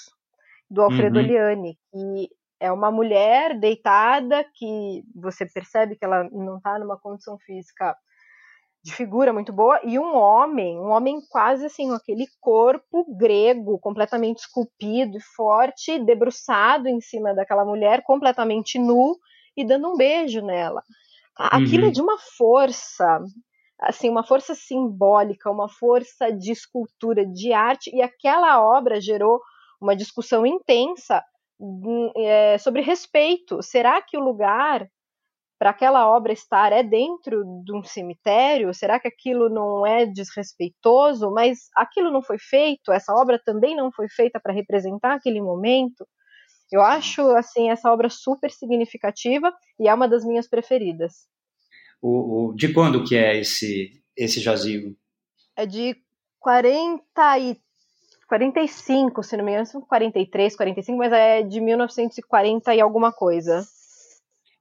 do 0.71 0.81
Alfredo 0.83 1.19
uhum. 1.19 1.27
Liani, 1.27 1.79
que 1.91 2.29
é 2.61 2.71
uma 2.71 2.91
mulher 2.91 3.59
deitada 3.59 4.45
que 4.55 5.03
você 5.15 5.45
percebe 5.45 5.97
que 5.97 6.05
ela 6.05 6.25
não 6.31 6.59
está 6.59 6.79
numa 6.79 6.97
condição 6.97 7.37
física 7.41 7.97
de 8.85 8.93
figura 8.93 9.33
muito 9.33 9.53
boa, 9.53 9.81
e 9.85 9.99
um 9.99 10.17
homem, 10.17 10.79
um 10.79 10.91
homem 10.91 11.21
quase 11.31 11.67
assim, 11.67 11.93
aquele 11.95 12.27
corpo 12.41 13.07
grego, 13.17 13.79
completamente 13.79 14.39
esculpido 14.39 15.19
e 15.19 15.23
forte, 15.37 16.01
debruçado 16.01 16.89
em 16.89 17.01
cima 17.01 17.33
daquela 17.33 17.65
mulher, 17.65 18.03
completamente 18.03 18.79
nu, 18.79 19.17
e 19.57 19.65
dando 19.65 19.93
um 19.93 19.97
beijo 19.97 20.41
nela. 20.41 20.83
Aquilo 21.37 21.83
é 21.83 21.85
uhum. 21.85 21.91
é 21.91 21.93
de 21.93 22.03
uma 22.03 22.19
força, 22.37 23.21
assim, 23.81 24.11
uma 24.11 24.25
força 24.25 24.55
simbólica, 24.55 25.51
uma 25.51 25.69
força 25.69 26.33
de 26.33 26.51
escultura, 26.51 27.25
de 27.25 27.53
arte, 27.53 27.95
e 27.95 28.03
aquela 28.03 28.61
obra 28.61 29.01
gerou 29.01 29.41
uma 29.81 29.95
discussão 29.95 30.45
intensa 30.45 31.23
é, 32.17 32.59
sobre 32.59 32.83
respeito. 32.83 33.63
Será 33.63 34.03
que 34.03 34.17
o 34.17 34.25
lugar 34.25 34.89
para 35.63 35.71
aquela 35.71 36.11
obra 36.13 36.33
estar 36.33 36.73
é 36.73 36.83
dentro 36.83 37.45
de 37.65 37.73
um 37.73 37.85
cemitério? 37.85 38.75
Será 38.75 38.99
que 38.99 39.07
aquilo 39.07 39.49
não 39.49 39.87
é 39.87 40.05
desrespeitoso? 40.05 41.31
Mas 41.31 41.69
aquilo 41.77 42.11
não 42.11 42.21
foi 42.21 42.37
feito, 42.37 42.91
essa 42.91 43.15
obra 43.15 43.41
também 43.41 43.77
não 43.77 43.93
foi 43.93 44.09
feita 44.09 44.41
para 44.41 44.53
representar 44.53 45.15
aquele 45.15 45.41
momento. 45.41 46.05
Eu 46.73 46.83
acho 46.83 47.23
assim 47.37 47.71
essa 47.71 47.93
obra 47.93 48.11
super 48.11 48.51
significativa 48.51 49.53
e 49.79 49.87
é 49.87 49.95
uma 49.95 50.09
das 50.09 50.25
minhas 50.25 50.49
preferidas. 50.49 51.29
O, 52.03 52.49
o 52.49 52.55
de 52.57 52.73
quando 52.73 53.05
que 53.05 53.15
é 53.15 53.39
esse 53.39 54.03
esse 54.17 54.41
jazigo? 54.41 54.97
É 55.55 55.65
de 55.65 55.95
40 56.41 57.39
e 57.39 57.57
45, 58.27 59.23
se 59.23 59.37
não 59.37 59.45
me 59.45 59.53
engano, 59.53 59.67
são 59.67 59.81
43, 59.81 60.57
45, 60.57 60.99
mas 60.99 61.13
é 61.13 61.41
de 61.41 61.61
1940 61.61 62.75
e 62.75 62.81
alguma 62.81 63.13
coisa. 63.13 63.65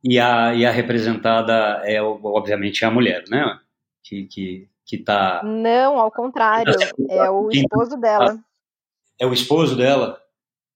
E 0.04 0.20
a, 0.20 0.54
e 0.56 0.66
a 0.66 0.72
representada 0.72 1.82
é, 1.84 2.02
obviamente, 2.02 2.84
a 2.84 2.92
mulher, 2.92 3.24
né? 3.30 3.60
Que, 4.04 4.26
que, 4.26 4.70
que 4.86 4.98
tá... 4.98 5.42
Não, 5.44 6.00
ao 6.00 6.12
contrário, 6.12 6.74
é 7.10 7.30
o 7.30 7.50
esposo 7.52 7.98
dela. 7.98 8.40
É 9.20 9.26
o 9.26 9.34
esposo 9.34 9.78
dela? 9.78 10.20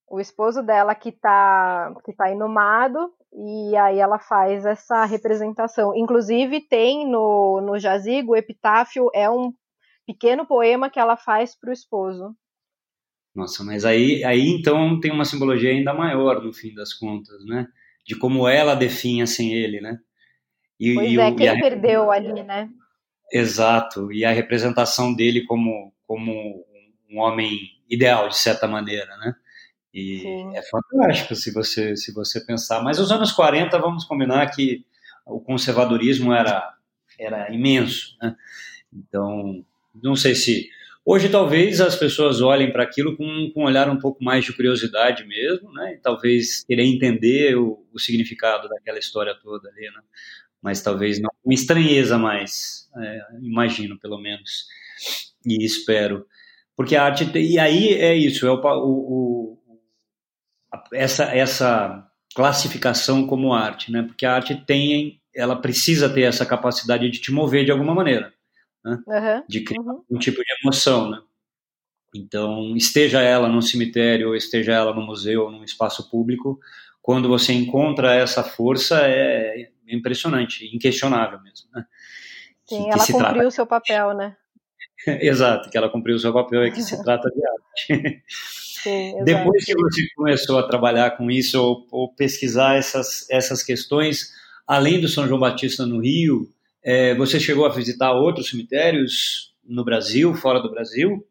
O 0.07 0.19
esposo 0.19 0.61
dela 0.61 0.93
que 0.93 1.11
tá, 1.11 1.95
que 2.05 2.13
tá 2.13 2.31
inumado, 2.31 3.11
e 3.33 3.75
aí 3.75 3.99
ela 3.99 4.19
faz 4.19 4.65
essa 4.65 5.03
representação. 5.05 5.95
Inclusive, 5.95 6.61
tem 6.61 7.09
no, 7.09 7.59
no 7.61 7.79
jazigo, 7.79 8.33
o 8.33 8.35
epitáfio 8.35 9.09
é 9.13 9.29
um 9.29 9.51
pequeno 10.05 10.45
poema 10.45 10.89
que 10.89 10.99
ela 10.99 11.17
faz 11.17 11.55
para 11.59 11.71
o 11.71 11.73
esposo. 11.73 12.35
Nossa, 13.35 13.63
mas 13.63 13.83
aí, 13.83 14.23
aí 14.23 14.47
então 14.47 14.99
tem 14.99 15.11
uma 15.11 15.25
simbologia 15.25 15.71
ainda 15.71 15.93
maior 15.93 16.41
no 16.41 16.53
fim 16.53 16.73
das 16.73 16.93
contas, 16.93 17.43
né? 17.45 17.67
De 18.05 18.15
como 18.15 18.47
ela 18.47 18.75
definha 18.75 19.25
sem 19.25 19.53
ele, 19.53 19.81
né? 19.81 19.99
E, 20.79 20.93
pois 20.93 21.11
e 21.11 21.19
é, 21.19 21.27
o, 21.27 21.35
quem 21.35 21.49
a... 21.49 21.59
perdeu 21.59 22.11
ali, 22.11 22.43
né? 22.43 22.69
Exato, 23.31 24.11
e 24.11 24.23
a 24.23 24.31
representação 24.31 25.13
dele 25.13 25.45
como, 25.45 25.91
como 26.05 26.63
um 27.09 27.19
homem 27.19 27.59
ideal, 27.89 28.29
de 28.29 28.37
certa 28.37 28.67
maneira, 28.67 29.17
né? 29.17 29.35
E 29.93 30.19
Sim. 30.19 30.55
é 30.55 30.61
fantástico 30.61 31.35
se 31.35 31.51
você, 31.51 31.95
se 31.95 32.13
você 32.13 32.45
pensar. 32.45 32.83
Mas 32.83 32.99
os 32.99 33.11
anos 33.11 33.31
40, 33.31 33.79
vamos 33.79 34.03
combinar 34.03 34.45
que 34.51 34.85
o 35.25 35.39
conservadorismo 35.39 36.33
era, 36.33 36.73
era 37.17 37.51
imenso, 37.51 38.15
né? 38.21 38.35
Então, 38.93 39.65
não 40.03 40.15
sei 40.15 40.35
se 40.35 40.69
Hoje, 41.07 41.29
talvez 41.29 41.79
as 41.81 41.95
pessoas 41.95 42.41
olhem 42.41 42.71
para 42.71 42.81
aquilo 42.81 43.15
com, 43.15 43.51
com, 43.53 43.61
um 43.61 43.65
olhar 43.65 43.87
um 43.87 43.99
pouco 43.99 44.23
mais 44.23 44.43
de 44.43 44.51
curiosidade 44.51 45.23
mesmo, 45.23 45.71
né? 45.71 45.93
E 45.93 45.97
talvez 45.99 46.63
querer 46.65 46.83
entender 46.83 47.55
o, 47.55 47.85
o, 47.93 47.99
significado 47.99 48.67
daquela 48.67 48.97
história 48.97 49.35
toda 49.35 49.69
ali, 49.69 49.85
né? 49.85 50.01
Mas 50.59 50.81
talvez 50.81 51.21
não 51.21 51.29
com 51.43 51.51
estranheza 51.51 52.17
mais, 52.17 52.89
é, 52.97 53.21
imagino, 53.39 53.99
pelo 53.99 54.17
menos. 54.17 54.65
E 55.45 55.63
espero. 55.63 56.25
Porque 56.75 56.95
a 56.95 57.03
arte. 57.03 57.29
E 57.37 57.59
aí 57.59 57.89
é 57.93 58.15
isso, 58.15 58.47
é 58.47 58.51
o, 58.51 58.59
o, 58.63 59.59
essa, 60.91 61.25
essa 61.25 62.07
classificação 62.35 63.27
como 63.27 63.53
arte, 63.53 63.91
né? 63.91 64.01
Porque 64.01 64.25
a 64.25 64.33
arte 64.33 64.55
tem. 64.65 65.21
Ela 65.35 65.55
precisa 65.55 66.09
ter 66.09 66.21
essa 66.21 66.47
capacidade 66.47 67.11
de 67.11 67.21
te 67.21 67.31
mover 67.31 67.63
de 67.63 67.71
alguma 67.71 67.93
maneira 67.93 68.34
né? 68.85 68.99
Uhum, 69.07 69.43
de 69.49 69.61
criar 69.61 69.81
uhum. 69.81 70.03
um 70.11 70.19
tipo 70.19 70.37
de 70.37 70.55
emoção, 70.63 71.09
né? 71.09 71.19
Então, 72.15 72.77
esteja 72.77 73.21
ela 73.21 73.49
no 73.49 73.61
cemitério, 73.61 74.29
ou 74.29 74.35
esteja 74.35 74.73
ela 74.73 74.93
no 74.93 75.01
museu, 75.01 75.43
ou 75.43 75.51
num 75.51 75.63
espaço 75.63 76.09
público, 76.09 76.59
quando 77.01 77.27
você 77.27 77.51
encontra 77.51 78.13
essa 78.13 78.43
força, 78.43 79.01
é 79.01 79.69
impressionante, 79.89 80.65
inquestionável 80.73 81.41
mesmo, 81.41 81.67
né? 81.73 81.85
Sim, 82.67 82.83
que, 82.83 82.89
ela 82.89 83.05
que 83.05 83.13
cumpriu 83.13 83.47
o 83.47 83.51
seu 83.51 83.65
papel, 83.65 84.13
né? 84.13 84.37
exato, 85.21 85.69
que 85.69 85.77
ela 85.77 85.89
cumpriu 85.89 86.15
o 86.15 86.19
seu 86.19 86.31
papel 86.31 86.63
é 86.63 86.71
que 86.71 86.81
se 86.81 86.97
trata 87.03 87.29
de 87.29 87.41
arte. 87.45 88.23
Sim, 88.27 89.17
Depois 89.25 89.65
que 89.65 89.73
você 89.75 90.07
começou 90.15 90.59
a 90.59 90.67
trabalhar 90.67 91.17
com 91.17 91.29
isso, 91.29 91.61
ou, 91.61 91.87
ou 91.91 92.13
pesquisar 92.13 92.75
essas, 92.75 93.29
essas 93.29 93.61
questões, 93.61 94.31
além 94.65 95.01
do 95.01 95.07
São 95.07 95.27
João 95.27 95.39
Batista 95.39 95.85
no 95.85 95.99
Rio, 95.99 96.49
é, 96.85 97.15
você 97.15 97.39
chegou 97.39 97.65
a 97.65 97.69
visitar 97.69 98.13
outros 98.13 98.49
cemitérios 98.49 99.55
no 99.63 99.83
Brasil, 99.83 100.35
fora 100.35 100.61
do 100.61 100.69
Brasil? 100.69 101.25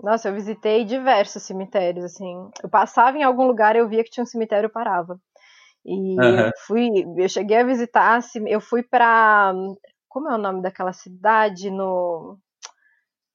Nossa, 0.00 0.28
eu 0.28 0.34
visitei 0.34 0.84
diversos 0.84 1.42
cemitérios, 1.42 2.04
assim. 2.04 2.48
Eu 2.62 2.68
passava 2.68 3.18
em 3.18 3.24
algum 3.24 3.46
lugar, 3.46 3.74
eu 3.74 3.88
via 3.88 4.04
que 4.04 4.10
tinha 4.10 4.22
um 4.22 4.26
cemitério, 4.26 4.66
eu 4.66 4.72
parava. 4.72 5.18
E 5.84 6.16
uhum. 6.20 6.40
eu 6.40 6.52
fui, 6.66 6.88
eu 7.16 7.28
cheguei 7.28 7.56
a 7.56 7.64
visitar, 7.64 8.20
eu 8.46 8.60
fui 8.60 8.82
para 8.82 9.52
como 10.08 10.30
é 10.30 10.34
o 10.34 10.38
nome 10.38 10.62
daquela 10.62 10.92
cidade 10.92 11.70
no 11.70 12.38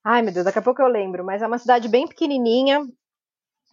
Ai, 0.04 0.22
meu 0.22 0.34
Deus, 0.34 0.46
daqui 0.46 0.58
a 0.58 0.64
pouco 0.64 0.82
eu 0.82 0.88
lembro, 0.88 1.24
mas 1.24 1.42
é 1.42 1.48
uma 1.48 1.60
cidade 1.60 1.88
bem 1.88 2.08
pequenininha, 2.08 2.82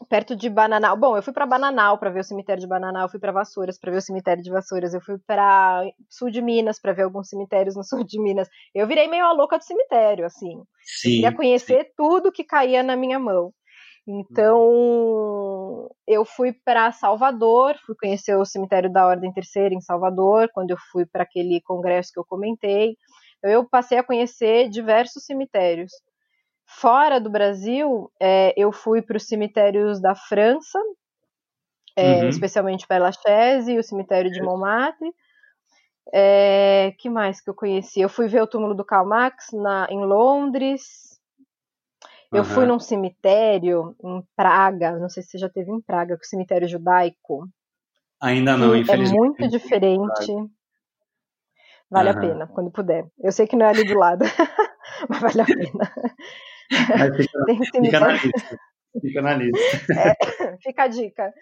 perto 0.09 0.36
de 0.36 0.49
Bananal. 0.49 0.96
Bom, 0.96 1.16
eu 1.16 1.22
fui 1.22 1.32
para 1.32 1.46
Bananal 1.46 1.99
para 1.99 2.11
ver 2.11 2.20
o 2.20 2.24
cemitério 2.24 2.61
de 2.61 2.66
Bananal, 2.66 3.05
eu 3.05 3.09
fui 3.09 3.20
para 3.20 3.32
Vassouras 3.32 3.78
para 3.78 3.90
ver 3.90 3.99
o 3.99 4.03
cemitério 4.03 4.42
de 4.42 4.51
Vassouras, 4.51 4.94
eu 4.94 5.01
fui 5.01 5.18
para 5.18 5.84
sul 6.09 6.30
de 6.30 6.40
Minas 6.40 6.80
para 6.80 6.92
ver 6.92 7.03
alguns 7.03 7.28
cemitérios 7.28 7.76
no 7.76 7.82
sul 7.84 8.05
de 8.05 8.20
Minas. 8.20 8.49
Eu 8.74 8.86
virei 8.86 9.09
meio 9.09 9.24
a 9.24 9.32
louca 9.32 9.59
do 9.59 9.64
cemitério, 9.64 10.24
assim. 10.26 10.62
Sim, 10.82 11.09
eu 11.09 11.14
queria 11.14 11.36
conhecer 11.36 11.84
sim. 11.84 11.92
tudo 11.96 12.32
que 12.32 12.44
caía 12.44 12.82
na 12.82 12.96
minha 12.96 13.18
mão. 13.18 13.53
Então, 14.11 15.90
eu 16.07 16.24
fui 16.24 16.55
para 16.64 16.90
Salvador, 16.92 17.76
fui 17.84 17.94
conhecer 17.94 18.34
o 18.36 18.44
cemitério 18.44 18.90
da 18.90 19.07
Ordem 19.07 19.30
Terceira 19.30 19.74
em 19.74 19.82
Salvador, 19.82 20.49
quando 20.55 20.70
eu 20.70 20.78
fui 20.90 21.05
para 21.05 21.24
aquele 21.24 21.61
congresso 21.61 22.11
que 22.14 22.18
eu 22.18 22.24
comentei. 22.24 22.96
Eu 23.42 23.68
passei 23.68 23.99
a 23.99 24.03
conhecer 24.03 24.70
diversos 24.70 25.24
cemitérios. 25.24 25.92
Fora 26.70 27.18
do 27.18 27.30
Brasil, 27.30 28.12
é, 28.20 28.52
eu 28.54 28.70
fui 28.70 29.00
para 29.00 29.16
os 29.16 29.26
cemitérios 29.26 30.02
da 30.02 30.14
França, 30.14 30.78
é, 31.96 32.20
uhum. 32.20 32.28
especialmente 32.28 32.86
Père 32.86 33.02
Lachaise 33.02 33.72
e 33.72 33.78
o 33.78 33.82
cemitério 33.82 34.30
de 34.30 34.42
Montmartre. 34.42 35.10
É, 36.12 36.92
que 36.98 37.08
mais 37.08 37.40
que 37.40 37.48
eu 37.48 37.54
conheci? 37.54 38.02
Eu 38.02 38.08
fui 38.10 38.28
ver 38.28 38.42
o 38.42 38.46
túmulo 38.46 38.74
do 38.74 38.84
Karl 38.84 39.08
Marx 39.08 39.46
na, 39.50 39.86
em 39.90 40.04
Londres. 40.04 41.18
Eu 42.30 42.40
uhum. 42.40 42.44
fui 42.44 42.66
num 42.66 42.78
cemitério 42.78 43.96
em 44.04 44.22
Praga, 44.36 44.98
não 44.98 45.08
sei 45.08 45.22
se 45.22 45.30
você 45.30 45.38
já 45.38 45.48
teve 45.48 45.72
em 45.72 45.80
Praga, 45.80 46.16
que 46.16 46.22
é 46.22 46.26
o 46.26 46.28
cemitério 46.28 46.68
judaico. 46.68 47.48
Ainda 48.20 48.58
não, 48.58 48.74
é 48.74 48.78
infelizmente. 48.78 49.16
É 49.16 49.20
muito 49.20 49.48
diferente. 49.48 50.34
Vale 51.90 52.10
uhum. 52.10 52.16
a 52.16 52.20
pena, 52.20 52.46
quando 52.46 52.70
puder. 52.70 53.06
Eu 53.18 53.32
sei 53.32 53.46
que 53.46 53.56
não 53.56 53.64
é 53.64 53.70
ali 53.70 53.84
do 53.84 53.98
lado, 53.98 54.26
mas 55.08 55.20
vale 55.20 55.40
a 55.40 55.46
pena. 55.46 55.92
Mas 56.70 57.16
fica, 57.16 57.38
fica 57.84 58.00
na 58.00 58.12
lista. 58.12 58.58
Fica 59.00 59.22
na 59.22 59.34
lista. 59.34 59.58
É, 60.50 60.56
fica 60.62 60.82
a 60.84 60.88
dica. 60.88 61.32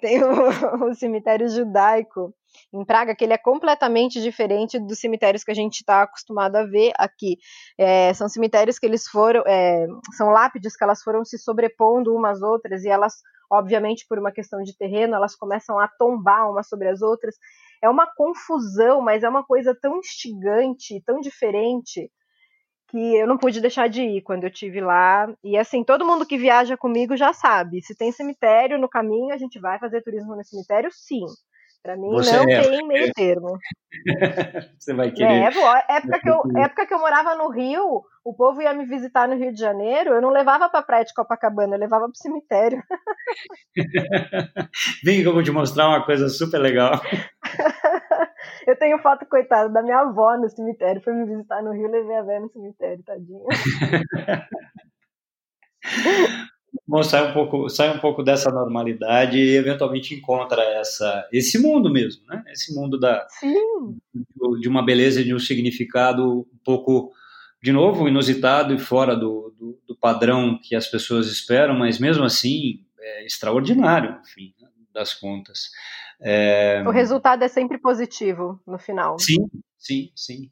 Tem 0.00 0.22
o, 0.22 0.28
o, 0.90 0.94
cemitério 0.94 1.48
judaico 1.48 2.34
em 2.72 2.84
Praga, 2.84 3.14
que 3.14 3.24
ele 3.24 3.32
é 3.32 3.38
completamente 3.38 4.20
diferente 4.20 4.78
dos 4.78 4.98
cemitérios 4.98 5.44
que 5.44 5.50
a 5.50 5.54
gente 5.54 5.76
está 5.76 6.02
acostumado 6.02 6.56
a 6.56 6.64
ver 6.64 6.92
aqui. 6.96 7.38
É, 7.78 8.12
são 8.14 8.28
cemitérios 8.28 8.78
que 8.78 8.86
eles 8.86 9.06
foram, 9.06 9.42
é, 9.46 9.86
são 10.16 10.28
lápides 10.30 10.76
que 10.76 10.84
elas 10.84 11.02
foram 11.02 11.24
se 11.24 11.38
sobrepondo 11.38 12.14
umas 12.14 12.38
às 12.38 12.42
outras 12.42 12.84
e 12.84 12.88
elas, 12.88 13.14
obviamente, 13.50 14.06
por 14.08 14.18
uma 14.18 14.32
questão 14.32 14.62
de 14.62 14.76
terreno, 14.76 15.14
elas 15.14 15.34
começam 15.34 15.78
a 15.78 15.88
tombar 15.88 16.50
umas 16.50 16.68
sobre 16.68 16.88
as 16.88 17.00
outras. 17.02 17.36
É 17.82 17.88
uma 17.88 18.06
confusão, 18.06 19.00
mas 19.00 19.22
é 19.22 19.28
uma 19.28 19.44
coisa 19.44 19.76
tão 19.80 19.98
instigante, 19.98 21.02
tão 21.04 21.20
diferente 21.20 22.10
que 22.88 22.98
eu 23.16 23.26
não 23.26 23.38
pude 23.38 23.60
deixar 23.60 23.88
de 23.88 24.02
ir 24.02 24.22
quando 24.22 24.44
eu 24.44 24.50
tive 24.50 24.80
lá. 24.80 25.32
E 25.44 25.56
assim, 25.56 25.84
todo 25.84 26.06
mundo 26.06 26.26
que 26.26 26.38
viaja 26.38 26.76
comigo 26.76 27.16
já 27.16 27.32
sabe, 27.32 27.82
se 27.82 27.94
tem 27.96 28.12
cemitério 28.12 28.78
no 28.78 28.88
caminho, 28.88 29.34
a 29.34 29.38
gente 29.38 29.58
vai 29.60 29.78
fazer 29.78 30.02
turismo 30.02 30.36
no 30.36 30.44
cemitério, 30.44 30.90
sim. 30.92 31.24
Para 31.86 31.96
mim 31.96 32.10
você 32.10 32.36
não 32.36 32.50
é, 32.50 32.62
tem 32.62 32.84
meio 32.84 33.12
termo. 33.12 33.56
você 34.76 34.92
vai 34.92 35.12
querer. 35.12 35.30
É, 35.30 35.44
época 35.44 36.18
que, 36.20 36.28
eu, 36.28 36.40
época 36.60 36.84
que 36.84 36.92
eu 36.92 36.98
morava 36.98 37.36
no 37.36 37.48
Rio, 37.48 38.02
o 38.24 38.34
povo 38.34 38.60
ia 38.60 38.74
me 38.74 38.84
visitar 38.86 39.28
no 39.28 39.36
Rio 39.36 39.52
de 39.54 39.60
Janeiro, 39.60 40.12
eu 40.12 40.20
não 40.20 40.30
levava 40.30 40.68
para 40.68 40.82
praia 40.82 41.04
de 41.04 41.14
Copacabana, 41.14 41.76
eu 41.76 41.78
levava 41.78 42.06
para 42.06 42.10
o 42.10 42.16
cemitério. 42.16 42.82
Vem 45.04 45.22
que 45.22 45.28
eu 45.28 45.32
vou 45.32 45.44
te 45.44 45.52
mostrar 45.52 45.86
uma 45.86 46.04
coisa 46.04 46.28
super 46.28 46.58
legal. 46.58 47.00
eu 48.66 48.76
tenho 48.76 48.98
foto, 48.98 49.24
coitada, 49.26 49.68
da 49.68 49.80
minha 49.80 50.00
avó 50.00 50.36
no 50.36 50.50
cemitério. 50.50 51.00
Foi 51.02 51.12
me 51.12 51.24
visitar 51.24 51.62
no 51.62 51.70
Rio, 51.70 51.88
levei 51.88 52.16
a 52.16 52.22
véia 52.22 52.40
no 52.40 52.50
cemitério, 52.50 53.04
tadinha. 53.04 53.44
Bom, 56.86 57.02
sai 57.02 57.30
um 57.30 57.32
pouco, 57.32 57.68
sai 57.68 57.96
um 57.96 58.00
pouco 58.00 58.22
dessa 58.22 58.50
normalidade 58.50 59.38
e 59.38 59.56
eventualmente 59.56 60.14
encontra 60.14 60.62
essa, 60.62 61.28
esse 61.32 61.58
mundo 61.58 61.90
mesmo, 61.90 62.24
né? 62.26 62.42
Esse 62.48 62.74
mundo 62.74 62.98
da, 62.98 63.26
Sim. 63.28 63.98
de 64.60 64.68
uma 64.68 64.84
beleza 64.84 65.20
e 65.20 65.24
de 65.24 65.34
um 65.34 65.38
significado 65.38 66.40
um 66.40 66.58
pouco, 66.64 67.12
de 67.62 67.72
novo, 67.72 68.08
inusitado 68.08 68.74
e 68.74 68.78
fora 68.78 69.14
do, 69.14 69.54
do, 69.58 69.78
do 69.86 69.96
padrão 69.96 70.58
que 70.62 70.74
as 70.74 70.86
pessoas 70.86 71.28
esperam, 71.28 71.78
mas 71.78 71.98
mesmo 71.98 72.24
assim 72.24 72.84
é 72.98 73.24
extraordinário, 73.24 74.18
enfim, 74.22 74.54
das 74.92 75.14
contas. 75.14 75.70
É... 76.20 76.82
O 76.86 76.90
resultado 76.90 77.42
é 77.42 77.48
sempre 77.48 77.78
positivo 77.78 78.60
no 78.66 78.78
final. 78.78 79.18
Sim, 79.18 79.48
sim, 79.78 80.10
sim. 80.14 80.50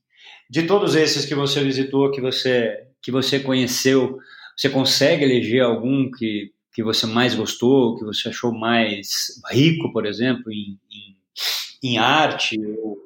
De 0.49 0.67
todos 0.67 0.95
esses 0.95 1.25
que 1.25 1.35
você 1.35 1.63
visitou, 1.63 2.11
que 2.11 2.21
você, 2.21 2.87
que 3.03 3.11
você 3.11 3.41
conheceu, 3.41 4.19
você 4.57 4.69
consegue 4.71 5.25
eleger 5.25 5.63
algum 5.63 6.11
que, 6.11 6.53
que 6.73 6.83
você 6.83 7.07
mais 7.07 7.35
gostou, 7.35 7.97
que 7.97 8.05
você 8.05 8.29
achou 8.29 8.53
mais 8.53 9.41
rico, 9.51 9.93
por 9.93 10.07
exemplo, 10.07 10.53
em, 10.53 10.79
em, 10.91 11.91
em 11.91 11.99
arte, 11.99 12.59
ou, 12.79 12.99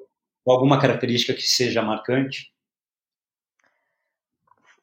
ou 0.44 0.54
alguma 0.54 0.80
característica 0.80 1.34
que 1.34 1.42
seja 1.42 1.82
marcante? 1.82 2.52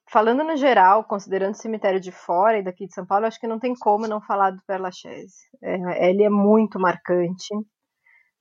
Falando 0.08 0.44
no 0.44 0.56
geral, 0.56 1.04
considerando 1.04 1.56
o 1.56 1.58
cemitério 1.58 2.00
de 2.00 2.12
fora 2.12 2.58
e 2.58 2.64
daqui 2.64 2.88
de 2.88 2.94
São 2.94 3.06
Paulo, 3.06 3.26
acho 3.26 3.40
que 3.40 3.48
não 3.48 3.60
tem 3.60 3.74
como 3.76 4.08
não 4.08 4.22
falar 4.22 4.52
do 4.52 4.62
Père 4.66 4.82
Lachaise. 4.82 5.36
É, 5.62 6.10
ele 6.10 6.24
é 6.24 6.30
muito 6.30 6.80
marcante. 6.80 7.48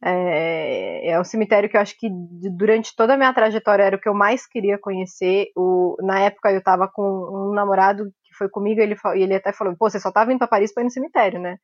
É, 0.07 1.13
é 1.13 1.21
um 1.21 1.25
cemitério 1.25 1.69
que 1.69 1.79
eu 1.79 1.81
acho 1.81 1.99
que 1.99 2.11
durante 2.11 2.95
toda 2.95 3.15
a 3.15 3.17
minha 3.17 3.33
trajetória 3.33 3.85
era 3.85 3.97
o 3.97 3.99
que 3.99 4.09
eu 4.09 4.13
mais 4.13 4.47
queria 4.47 4.79
conhecer. 4.79 5.47
O, 5.57 5.97
na 6.03 6.21
época 6.21 6.51
eu 6.53 6.59
estava 6.59 6.87
com 6.87 7.03
um 7.03 7.55
namorado 7.55 8.05
que 8.23 8.35
foi 8.37 8.51
comigo 8.51 8.81
e 8.81 8.83
ele, 8.83 8.97
ele 9.15 9.35
até 9.35 9.51
falou: 9.53 9.75
Pô, 9.79 9.89
você 9.89 9.99
só 9.99 10.11
estava 10.11 10.31
indo 10.31 10.39
para 10.39 10.49
Paris 10.49 10.75
para 10.75 10.83
ir 10.83 10.85
no 10.85 10.91
cemitério, 10.91 11.41
né? 11.41 11.57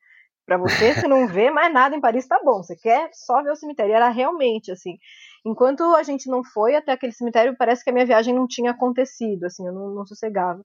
Para 0.47 0.57
você, 0.57 0.95
você 0.95 1.07
não 1.07 1.29
vê 1.29 1.51
mais 1.51 1.73
nada 1.73 1.95
em 1.95 2.01
Paris, 2.01 2.27
tá 2.27 2.41
bom. 2.43 2.63
Você 2.63 2.75
quer 2.77 3.11
só 3.13 3.43
ver 3.43 3.53
o 3.53 3.57
cemitério. 3.57 3.93
E 3.93 3.95
era 3.95 4.09
realmente 4.09 4.73
assim. 4.73 4.97
Enquanto 5.45 5.83
a 5.95 6.03
gente 6.03 6.31
não 6.31 6.43
foi 6.43 6.75
até 6.75 6.93
aquele 6.93 7.13
cemitério, 7.13 7.55
parece 7.59 7.85
que 7.85 7.91
a 7.91 7.93
minha 7.93 8.07
viagem 8.07 8.35
não 8.35 8.47
tinha 8.47 8.71
acontecido, 8.71 9.45
assim, 9.45 9.67
eu 9.67 9.73
não, 9.73 9.95
não 9.95 10.07
sossegava. 10.07 10.63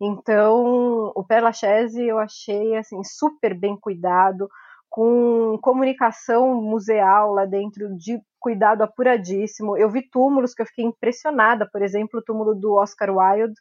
Então, 0.00 1.12
o 1.14 1.24
Père 1.24 1.44
Lachaise 1.44 2.02
eu 2.02 2.18
achei 2.18 2.74
assim 2.76 3.02
super 3.04 3.54
bem 3.54 3.76
cuidado 3.78 4.48
com 4.92 5.58
comunicação 5.62 6.60
museal 6.60 7.32
lá 7.32 7.46
dentro, 7.46 7.96
de 7.96 8.20
cuidado 8.38 8.82
apuradíssimo. 8.82 9.74
Eu 9.74 9.88
vi 9.88 10.02
túmulos 10.02 10.52
que 10.52 10.60
eu 10.60 10.66
fiquei 10.66 10.84
impressionada, 10.84 11.66
por 11.66 11.80
exemplo, 11.80 12.20
o 12.20 12.22
túmulo 12.22 12.54
do 12.54 12.74
Oscar 12.74 13.08
Wilde, 13.10 13.54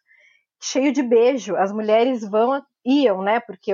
cheio 0.62 0.92
de 0.92 1.02
beijo. 1.02 1.56
As 1.56 1.72
mulheres 1.72 2.30
vão 2.30 2.62
iam, 2.86 3.22
né? 3.22 3.40
Porque 3.40 3.72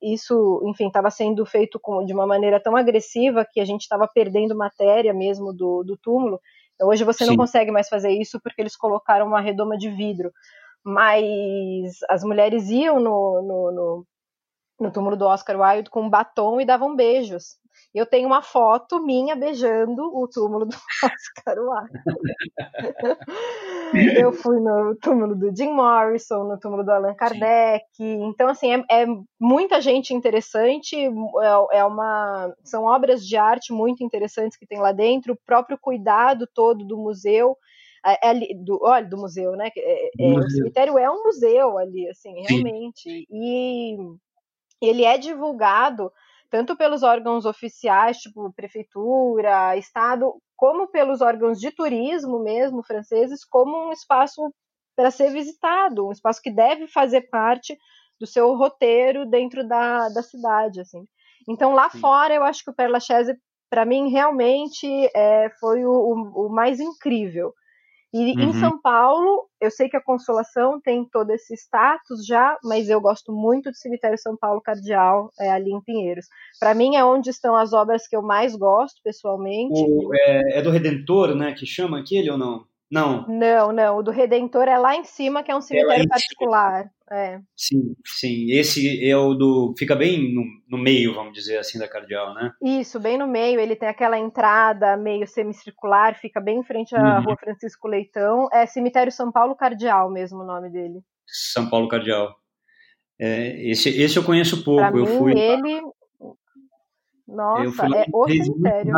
isso, 0.00 0.62
enfim, 0.64 0.86
estava 0.86 1.10
sendo 1.10 1.44
feito 1.44 1.78
com, 1.78 2.02
de 2.02 2.14
uma 2.14 2.26
maneira 2.26 2.58
tão 2.58 2.74
agressiva 2.74 3.44
que 3.44 3.60
a 3.60 3.64
gente 3.66 3.82
estava 3.82 4.08
perdendo 4.08 4.56
matéria 4.56 5.12
mesmo 5.12 5.52
do, 5.52 5.84
do 5.84 5.98
túmulo. 5.98 6.40
Então, 6.76 6.88
hoje 6.88 7.04
você 7.04 7.24
Sim. 7.24 7.32
não 7.32 7.36
consegue 7.36 7.70
mais 7.70 7.90
fazer 7.90 8.10
isso 8.10 8.40
porque 8.42 8.62
eles 8.62 8.74
colocaram 8.74 9.26
uma 9.26 9.42
redoma 9.42 9.76
de 9.76 9.90
vidro. 9.90 10.32
Mas 10.82 11.98
as 12.08 12.24
mulheres 12.24 12.70
iam 12.70 12.98
no, 12.98 13.42
no, 13.42 13.70
no 13.70 14.06
no 14.80 14.90
túmulo 14.90 15.16
do 15.16 15.26
Oscar 15.26 15.60
Wilde 15.60 15.90
com 15.90 16.02
um 16.02 16.10
batom 16.10 16.60
e 16.60 16.64
davam 16.64 16.96
beijos. 16.96 17.60
Eu 17.92 18.06
tenho 18.06 18.26
uma 18.26 18.40
foto 18.40 19.02
minha 19.04 19.34
beijando 19.34 20.02
o 20.16 20.28
túmulo 20.28 20.64
do 20.64 20.76
Oscar 21.04 21.56
Wilde. 21.58 21.90
eu 24.20 24.32
fui 24.32 24.60
no 24.60 24.94
túmulo 24.96 25.34
do 25.34 25.54
Jim 25.54 25.72
Morrison, 25.72 26.44
no 26.44 26.58
túmulo 26.58 26.84
do 26.84 26.92
Allan 26.92 27.14
Kardec. 27.14 27.84
Sim. 27.92 28.26
Então, 28.26 28.48
assim, 28.48 28.72
é, 28.72 28.84
é, 29.02 29.06
muita 29.40 29.80
gente 29.80 30.14
interessante. 30.14 30.96
É, 30.96 31.10
é, 31.78 31.84
uma, 31.84 32.54
são 32.64 32.84
obras 32.84 33.26
de 33.26 33.36
arte 33.36 33.72
muito 33.72 34.04
interessantes 34.04 34.56
que 34.56 34.66
tem 34.66 34.78
lá 34.78 34.92
dentro. 34.92 35.32
O 35.32 35.38
próprio 35.44 35.76
cuidado 35.76 36.46
todo 36.54 36.84
do 36.84 36.96
museu. 36.96 37.56
É, 38.06 38.30
é 38.30 38.54
do, 38.54 38.78
olha, 38.82 39.04
do 39.04 39.18
museu, 39.18 39.56
né? 39.56 39.68
É, 39.76 40.10
é. 40.18 40.38
O 40.38 40.48
cemitério 40.48 40.96
é 40.96 41.10
um 41.10 41.24
museu 41.24 41.76
ali, 41.76 42.08
assim, 42.08 42.32
realmente. 42.48 43.02
Sim. 43.02 43.26
E 43.28 43.96
ele 44.80 45.04
é 45.04 45.18
divulgado 45.18 46.12
tanto 46.50 46.76
pelos 46.76 47.02
órgãos 47.02 47.46
oficiais, 47.46 48.18
tipo 48.18 48.52
prefeitura, 48.52 49.76
estado, 49.76 50.34
como 50.56 50.88
pelos 50.88 51.20
órgãos 51.20 51.60
de 51.60 51.70
turismo 51.70 52.42
mesmo 52.42 52.82
franceses, 52.82 53.44
como 53.44 53.88
um 53.88 53.92
espaço 53.92 54.52
para 54.96 55.10
ser 55.10 55.30
visitado, 55.30 56.08
um 56.08 56.12
espaço 56.12 56.42
que 56.42 56.50
deve 56.50 56.88
fazer 56.88 57.22
parte 57.30 57.78
do 58.18 58.26
seu 58.26 58.54
roteiro 58.56 59.24
dentro 59.24 59.66
da, 59.66 60.08
da 60.08 60.22
cidade, 60.22 60.80
assim. 60.80 61.04
Então 61.48 61.72
lá 61.72 61.88
Sim. 61.88 62.00
fora 62.00 62.34
eu 62.34 62.42
acho 62.42 62.64
que 62.64 62.70
o 62.70 62.74
Père 62.74 62.92
Lachaise 62.92 63.34
para 63.70 63.84
mim 63.84 64.10
realmente 64.10 64.86
é, 65.14 65.48
foi 65.60 65.86
o, 65.86 65.90
o, 65.90 66.46
o 66.46 66.48
mais 66.50 66.80
incrível. 66.80 67.54
E 68.12 68.32
uhum. 68.32 68.50
em 68.50 68.52
São 68.54 68.80
Paulo, 68.80 69.46
eu 69.60 69.70
sei 69.70 69.88
que 69.88 69.96
a 69.96 70.02
Consolação 70.02 70.80
tem 70.80 71.04
todo 71.04 71.30
esse 71.30 71.54
status 71.54 72.26
já, 72.26 72.58
mas 72.64 72.88
eu 72.88 73.00
gosto 73.00 73.32
muito 73.32 73.70
do 73.70 73.76
Cemitério 73.76 74.18
São 74.18 74.36
Paulo 74.36 74.60
Cardeal, 74.60 75.30
é, 75.38 75.50
ali 75.50 75.70
em 75.70 75.80
Pinheiros. 75.80 76.26
Para 76.58 76.74
mim 76.74 76.96
é 76.96 77.04
onde 77.04 77.30
estão 77.30 77.54
as 77.54 77.72
obras 77.72 78.08
que 78.08 78.16
eu 78.16 78.22
mais 78.22 78.56
gosto, 78.56 79.00
pessoalmente. 79.04 79.80
O, 79.80 80.12
é, 80.12 80.58
é, 80.58 80.62
do 80.62 80.70
Redentor, 80.70 81.36
né, 81.36 81.52
que 81.52 81.64
chama 81.64 82.00
aquele 82.00 82.30
ou 82.30 82.38
não? 82.38 82.64
Não. 82.90 83.24
Não, 83.28 83.72
não. 83.72 83.98
O 83.98 84.02
do 84.02 84.10
Redentor 84.10 84.66
é 84.66 84.76
lá 84.76 84.96
em 84.96 85.04
cima, 85.04 85.42
que 85.42 85.50
é 85.50 85.54
um 85.54 85.58
é 85.58 85.62
cemitério 85.62 86.04
é 86.04 86.08
particular. 86.08 86.90
É. 87.12 87.40
Sim, 87.56 87.94
sim. 88.04 88.50
Esse 88.50 89.08
é 89.08 89.16
o 89.16 89.34
do. 89.34 89.74
Fica 89.78 89.94
bem 89.94 90.34
no, 90.34 90.44
no, 90.68 90.78
meio, 90.82 91.14
vamos 91.14 91.32
dizer 91.32 91.58
assim, 91.58 91.78
da 91.78 91.88
cardeal, 91.88 92.34
né? 92.34 92.52
Isso, 92.62 92.98
bem 92.98 93.16
no 93.16 93.28
meio. 93.28 93.60
Ele 93.60 93.76
tem 93.76 93.88
aquela 93.88 94.18
entrada 94.18 94.96
meio 94.96 95.26
semicircular, 95.26 96.18
fica 96.18 96.40
bem 96.40 96.58
em 96.58 96.64
frente 96.64 96.94
à 96.96 97.18
uhum. 97.18 97.24
rua 97.24 97.36
Francisco 97.36 97.86
Leitão. 97.86 98.48
É 98.52 98.66
Cemitério 98.66 99.12
São 99.12 99.30
Paulo 99.30 99.54
Cardeal 99.54 100.10
mesmo 100.10 100.40
o 100.40 100.46
nome 100.46 100.70
dele. 100.70 101.00
São 101.26 101.68
Paulo 101.70 101.88
Cardeal. 101.88 102.34
É, 103.18 103.70
esse, 103.70 103.88
esse 103.88 104.16
eu 104.16 104.24
conheço 104.24 104.64
pouco. 104.64 104.80
Pra 104.80 104.98
eu 104.98 105.04
mim, 105.04 105.18
fui. 105.18 105.38
Ele. 105.38 105.80
Nossa, 107.26 107.86
é 107.86 108.06
o 108.12 108.26
cemitério 108.26 108.94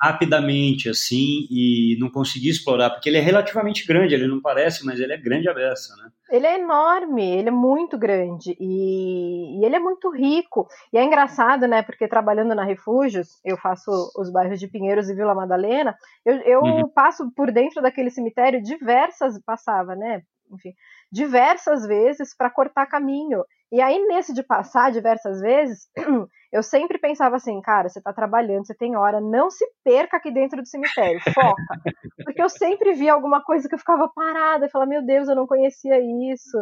rapidamente 0.00 0.88
assim 0.88 1.46
e 1.50 1.96
não 1.98 2.10
consegui 2.10 2.48
explorar, 2.48 2.90
porque 2.90 3.08
ele 3.08 3.18
é 3.18 3.20
relativamente 3.20 3.86
grande, 3.86 4.14
ele 4.14 4.28
não 4.28 4.40
parece, 4.40 4.86
mas 4.86 5.00
ele 5.00 5.12
é 5.12 5.16
grande 5.16 5.48
a 5.48 5.54
beça, 5.54 5.94
né? 5.96 6.10
Ele 6.30 6.46
é 6.46 6.60
enorme, 6.60 7.24
ele 7.24 7.48
é 7.48 7.52
muito 7.52 7.98
grande 7.98 8.54
e, 8.60 9.60
e, 9.60 9.64
ele 9.64 9.76
é 9.76 9.80
muito 9.80 10.10
rico. 10.10 10.68
E 10.92 10.98
é 10.98 11.02
engraçado, 11.02 11.66
né? 11.66 11.82
Porque 11.82 12.06
trabalhando 12.06 12.54
na 12.54 12.64
Refúgios, 12.64 13.40
eu 13.44 13.56
faço 13.56 13.90
os 14.16 14.30
bairros 14.30 14.60
de 14.60 14.68
Pinheiros 14.68 15.08
e 15.08 15.14
Vila 15.14 15.34
Madalena, 15.34 15.96
eu, 16.24 16.36
eu 16.42 16.60
uhum. 16.60 16.88
passo 16.88 17.30
por 17.34 17.50
dentro 17.50 17.80
daquele 17.80 18.10
cemitério 18.10 18.62
diversas, 18.62 19.40
passava, 19.42 19.96
né? 19.96 20.22
Enfim, 20.52 20.72
diversas 21.10 21.86
vezes 21.86 22.36
para 22.36 22.50
cortar 22.50 22.86
caminho. 22.86 23.42
E 23.70 23.82
aí, 23.82 23.98
nesse 24.06 24.32
de 24.32 24.42
passar 24.42 24.90
diversas 24.90 25.40
vezes, 25.40 25.88
eu 26.52 26.62
sempre 26.62 26.98
pensava 26.98 27.36
assim, 27.36 27.60
cara, 27.60 27.88
você 27.88 27.98
está 27.98 28.12
trabalhando, 28.12 28.66
você 28.66 28.74
tem 28.74 28.96
hora, 28.96 29.20
não 29.20 29.50
se 29.50 29.64
perca 29.84 30.16
aqui 30.16 30.30
dentro 30.30 30.62
do 30.62 30.66
cemitério, 30.68 31.20
foca. 31.34 31.62
Porque 32.24 32.42
eu 32.42 32.48
sempre 32.48 32.94
via 32.94 33.12
alguma 33.12 33.42
coisa 33.42 33.68
que 33.68 33.74
eu 33.74 33.78
ficava 33.78 34.10
parada 34.14 34.66
e 34.66 34.70
falava, 34.70 34.88
meu 34.88 35.04
Deus, 35.04 35.28
eu 35.28 35.36
não 35.36 35.46
conhecia 35.46 35.98
isso. 36.32 36.58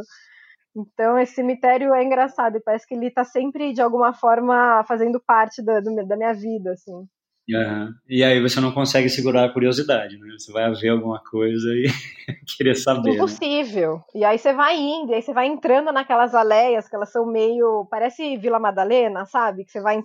Então, 0.76 1.18
esse 1.18 1.34
cemitério 1.34 1.94
é 1.94 2.04
engraçado 2.04 2.56
e 2.56 2.60
parece 2.60 2.86
que 2.86 2.94
ele 2.94 3.06
está 3.06 3.24
sempre, 3.24 3.72
de 3.72 3.80
alguma 3.80 4.12
forma, 4.12 4.84
fazendo 4.86 5.22
parte 5.24 5.64
da, 5.64 5.80
do, 5.80 5.94
da 6.06 6.16
minha 6.16 6.34
vida, 6.34 6.72
assim. 6.72 7.06
Uhum. 7.48 7.94
E 8.08 8.24
aí 8.24 8.40
você 8.40 8.60
não 8.60 8.72
consegue 8.72 9.08
segurar 9.08 9.44
a 9.44 9.52
curiosidade, 9.52 10.18
né? 10.18 10.26
Você 10.36 10.50
vai 10.50 10.72
ver 10.74 10.88
alguma 10.88 11.22
coisa 11.22 11.68
e 11.74 11.86
querer 12.56 12.74
saber. 12.74 13.10
Né? 13.10 13.14
Impossível. 13.14 13.96
Né? 13.96 14.20
E 14.20 14.24
aí 14.24 14.36
você 14.36 14.52
vai 14.52 14.76
indo, 14.76 15.12
e 15.12 15.14
aí 15.14 15.22
você 15.22 15.32
vai 15.32 15.46
entrando 15.46 15.92
naquelas 15.92 16.34
aleias 16.34 16.88
que 16.88 16.96
elas 16.96 17.12
são 17.12 17.24
meio. 17.24 17.86
Parece 17.88 18.36
Vila 18.36 18.58
Madalena, 18.58 19.24
sabe? 19.26 19.64
Que 19.64 19.70
você 19.70 19.80
vai 19.80 20.02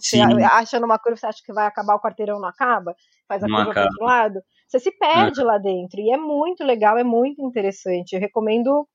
achando 0.51 0.85
uma 0.85 0.99
curva, 0.99 1.17
você 1.17 1.25
acha 1.25 1.41
que 1.43 1.51
vai 1.51 1.65
acabar, 1.65 1.95
o 1.95 2.01
quarteirão 2.01 2.39
não 2.39 2.47
acaba, 2.47 2.95
faz 3.27 3.43
a 3.43 3.47
não 3.47 3.65
curva 3.65 3.81
outro 3.81 4.05
lado. 4.05 4.39
Você 4.67 4.79
se 4.79 4.91
perde 4.91 5.41
lá 5.41 5.57
dentro. 5.57 5.99
E 5.99 6.11
é 6.11 6.17
muito 6.17 6.63
legal, 6.63 6.97
é 6.97 7.03
muito 7.03 7.43
interessante. 7.43 8.13
Eu 8.13 8.19
recomendo 8.19 8.87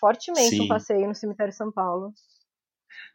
fortemente 0.00 0.56
Sim. 0.56 0.64
um 0.64 0.68
passeio 0.68 1.06
no 1.06 1.14
cemitério 1.14 1.52
São 1.52 1.70
Paulo. 1.70 2.12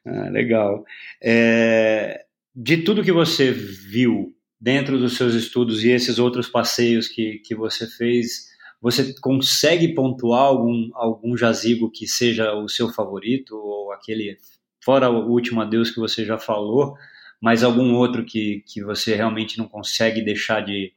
Ah, 0.08 0.30
legal. 0.30 0.86
É... 1.22 2.24
De 2.56 2.78
tudo 2.78 3.04
que 3.04 3.12
você 3.12 3.52
viu 3.52 4.34
dentro 4.60 5.00
dos 5.00 5.16
seus 5.16 5.34
estudos 5.34 5.84
e 5.84 5.90
esses 5.90 6.20
outros 6.20 6.50
passeios 6.50 7.08
que, 7.08 7.40
que 7.40 7.56
você 7.56 7.88
fez, 7.88 8.50
você 8.82 9.14
consegue 9.22 9.94
pontuar 9.94 10.42
algum, 10.42 10.90
algum 10.94 11.38
jazigo 11.38 11.90
que 11.90 12.08
seja 12.08 12.54
o 12.54 12.68
seu 12.68 12.90
favorito 12.90 13.56
ou 13.56 13.92
aquele 13.92 14.38
fora 14.84 15.10
o 15.10 15.30
último 15.30 15.62
adeus 15.62 15.92
que 15.92 16.00
você 16.00 16.26
já 16.26 16.38
falou, 16.38 16.96
mas 17.42 17.64
algum 17.64 17.96
outro 17.96 18.26
que, 18.26 18.64
que 18.68 18.84
você 18.84 19.16
realmente 19.16 19.58
não 19.58 19.68
consegue 19.68 20.22
deixar 20.22 20.62
de, 20.62 20.94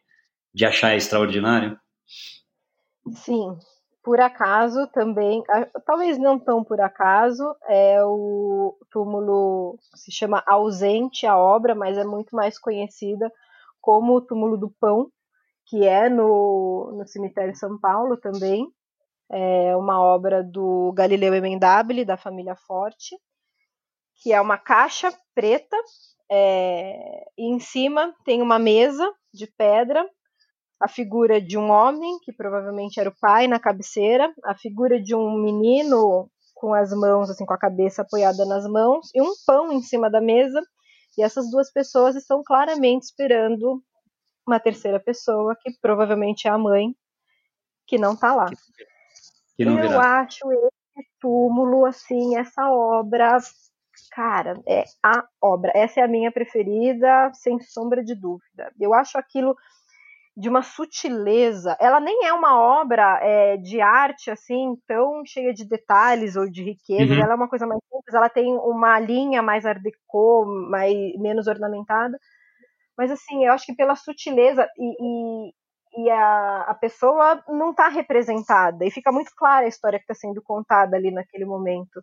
de 0.53 0.65
achar 0.65 0.97
extraordinário? 0.97 1.79
Sim, 3.15 3.57
por 4.03 4.21
acaso 4.21 4.89
também, 4.93 5.43
talvez 5.87 6.19
não 6.19 6.39
tão 6.39 6.65
por 6.65 6.81
acaso, 6.81 7.45
é 7.69 8.03
o 8.05 8.77
túmulo 8.91 9.79
se 9.95 10.11
chama 10.13 10.43
Ausente 10.47 11.27
a 11.27 11.37
obra, 11.37 11.75
mas 11.75 11.99
é 11.99 12.05
muito 12.05 12.35
mais 12.35 12.59
conhecida 12.59 13.31
como 13.83 14.15
o 14.15 14.21
túmulo 14.23 14.57
do 14.57 14.71
Pão, 14.81 15.09
que 15.67 15.87
é 15.87 16.09
no, 16.09 16.95
no 16.97 17.07
cemitério 17.07 17.55
São 17.55 17.79
Paulo 17.79 18.17
também. 18.17 18.67
É 19.31 19.77
uma 19.77 20.01
obra 20.01 20.43
do 20.43 20.93
Galileu 20.95 21.35
Emendabile, 21.35 22.05
da 22.05 22.17
família 22.17 22.57
Forte, 22.57 23.17
que 24.23 24.33
é 24.33 24.41
uma 24.41 24.57
caixa 24.57 25.13
preta, 25.35 25.77
é, 26.31 27.25
e 27.37 27.53
em 27.53 27.59
cima 27.59 28.15
tem 28.25 28.41
uma 28.41 28.59
mesa 28.59 29.13
de 29.35 29.47
pedra 29.47 30.07
a 30.83 30.89
figura 30.89 31.41
de 31.41 31.57
um 31.57 31.71
homem, 31.71 32.19
que 32.25 32.33
provavelmente 32.33 32.99
era 32.99 33.09
o 33.09 33.15
pai, 33.21 33.47
na 33.47 33.61
cabeceira, 33.61 34.33
a 34.45 34.53
figura 34.53 35.01
de 35.01 35.15
um 35.15 35.41
menino 35.41 36.29
com 36.57 36.75
as 36.75 36.91
mãos, 36.91 37.31
assim, 37.31 37.47
com 37.47 37.55
a 37.55 37.59
cabeça 37.59 38.03
apoiada 38.03 38.45
nas 38.45 38.67
mãos, 38.67 39.09
e 39.15 39.23
um 39.23 39.33
pão 39.47 39.71
em 39.71 39.81
cima 39.81 40.11
da 40.11 40.21
mesa. 40.21 40.61
E 41.17 41.23
essas 41.23 41.51
duas 41.51 41.71
pessoas 41.71 42.17
estão 42.17 42.43
claramente 42.43 43.05
esperando 43.05 43.83
uma 44.47 44.59
terceira 44.59 44.99
pessoa, 44.99 45.57
que 45.61 45.71
provavelmente 45.81 46.49
é 46.49 46.51
a 46.51 46.59
mãe, 46.59 46.95
que 47.87 47.99
não 47.99 48.15
está 48.15 48.35
lá. 48.35 48.47
Que 49.57 49.65
não 49.65 49.79
Eu 49.79 50.01
acho 50.01 50.51
esse 50.53 51.09
túmulo, 51.21 51.85
assim, 51.85 52.37
essa 52.37 52.71
obra, 52.71 53.39
cara, 54.11 54.61
é 54.67 54.85
a 55.03 55.27
obra. 55.41 55.73
Essa 55.75 56.01
é 56.01 56.03
a 56.03 56.09
minha 56.09 56.33
preferida, 56.33 57.31
sem 57.35 57.61
sombra 57.61 58.03
de 58.03 58.15
dúvida. 58.15 58.73
Eu 58.81 58.93
acho 58.95 59.19
aquilo 59.19 59.57
de 60.37 60.49
uma 60.49 60.63
sutileza. 60.63 61.77
Ela 61.79 62.01
nem 62.01 62.27
é 62.27 62.33
uma 62.33 62.59
obra 62.59 63.19
é, 63.23 63.57
de 63.57 63.81
arte 63.81 64.31
assim 64.31 64.75
tão 64.87 65.23
cheia 65.27 65.53
de 65.53 65.67
detalhes 65.67 66.37
ou 66.37 66.51
de 66.51 66.63
riqueza. 66.63 67.13
Uhum. 67.13 67.21
Ela 67.21 67.33
é 67.33 67.37
uma 67.37 67.49
coisa 67.49 67.67
mais 67.67 67.81
simples. 67.85 68.15
Ela 68.15 68.29
tem 68.29 68.55
uma 68.55 68.99
linha 68.99 69.43
mais 69.43 69.67
art 69.67 69.83
déco, 69.83 70.47
mais 70.71 70.95
menos 71.19 71.47
ornamentada. 71.47 72.19
Mas 72.97 73.11
assim, 73.11 73.45
eu 73.45 73.53
acho 73.53 73.67
que 73.67 73.75
pela 73.75 73.95
sutileza 73.95 74.67
e, 74.79 75.49
e, 75.49 76.05
e 76.05 76.11
a, 76.11 76.63
a 76.69 76.75
pessoa 76.75 77.43
não 77.49 77.71
está 77.71 77.89
representada 77.89 78.85
e 78.85 78.91
fica 78.91 79.13
muito 79.13 79.33
clara 79.37 79.67
a 79.67 79.69
história 79.69 79.99
que 79.99 80.05
está 80.05 80.15
sendo 80.15 80.43
contada 80.43 80.97
ali 80.97 81.11
naquele 81.11 81.45
momento. 81.45 82.03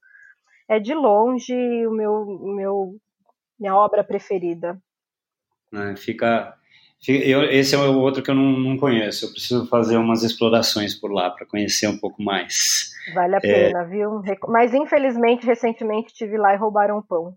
É 0.67 0.79
de 0.79 0.93
longe 0.93 1.53
o 1.87 1.91
meu, 1.91 2.13
o 2.13 2.55
meu 2.55 2.95
minha 3.59 3.75
obra 3.75 4.03
preferida. 4.03 4.79
É, 5.73 5.95
fica 5.95 6.58
eu, 7.07 7.43
esse 7.43 7.75
é 7.75 7.77
o 7.77 7.97
outro 7.97 8.21
que 8.21 8.29
eu 8.29 8.35
não, 8.35 8.51
não, 8.59 8.77
conheço. 8.77 9.25
Eu 9.25 9.31
preciso 9.31 9.67
fazer 9.67 9.97
umas 9.97 10.23
explorações 10.23 10.93
por 10.93 11.11
lá 11.11 11.29
para 11.29 11.45
conhecer 11.45 11.87
um 11.87 11.97
pouco 11.97 12.21
mais. 12.21 12.91
Vale 13.13 13.35
a 13.35 13.37
é... 13.37 13.41
pena, 13.41 13.85
viu? 13.85 14.21
Mas 14.47 14.73
infelizmente, 14.73 15.45
recentemente 15.45 16.13
tive 16.13 16.37
lá 16.37 16.53
e 16.53 16.57
roubaram 16.57 16.97
o 16.97 17.03
pão. 17.03 17.35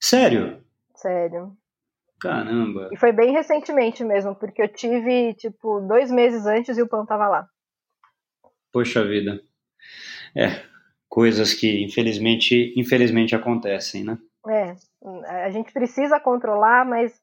Sério? 0.00 0.62
Sério. 0.94 1.56
Caramba. 2.20 2.88
E 2.92 2.96
foi 2.96 3.12
bem 3.12 3.32
recentemente 3.32 4.04
mesmo, 4.04 4.34
porque 4.34 4.62
eu 4.62 4.68
tive, 4.68 5.34
tipo, 5.34 5.80
dois 5.80 6.10
meses 6.10 6.46
antes 6.46 6.78
e 6.78 6.82
o 6.82 6.88
pão 6.88 7.04
tava 7.04 7.28
lá. 7.28 7.48
Poxa 8.72 9.04
vida. 9.04 9.40
É, 10.34 10.62
coisas 11.08 11.52
que 11.54 11.84
infelizmente, 11.84 12.72
infelizmente 12.76 13.34
acontecem, 13.34 14.04
né? 14.04 14.18
É, 14.48 14.74
a 15.44 15.50
gente 15.50 15.72
precisa 15.72 16.20
controlar, 16.20 16.84
mas 16.84 17.20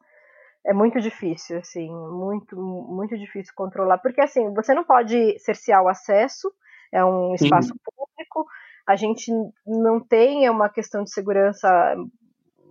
é 0.65 0.73
muito 0.73 0.99
difícil, 0.99 1.57
assim, 1.57 1.89
muito, 1.89 2.55
muito 2.55 3.17
difícil 3.17 3.53
controlar, 3.55 3.97
porque 3.97 4.21
assim, 4.21 4.53
você 4.53 4.73
não 4.73 4.83
pode 4.83 5.37
cercear 5.39 5.83
o 5.83 5.89
acesso, 5.89 6.51
é 6.91 7.03
um 7.03 7.33
espaço 7.33 7.69
Sim. 7.69 7.79
público, 7.83 8.45
a 8.87 8.95
gente 8.95 9.31
não 9.65 9.99
tem 9.99 10.45
é 10.45 10.51
uma 10.51 10.69
questão 10.69 11.03
de 11.03 11.11
segurança 11.11 11.95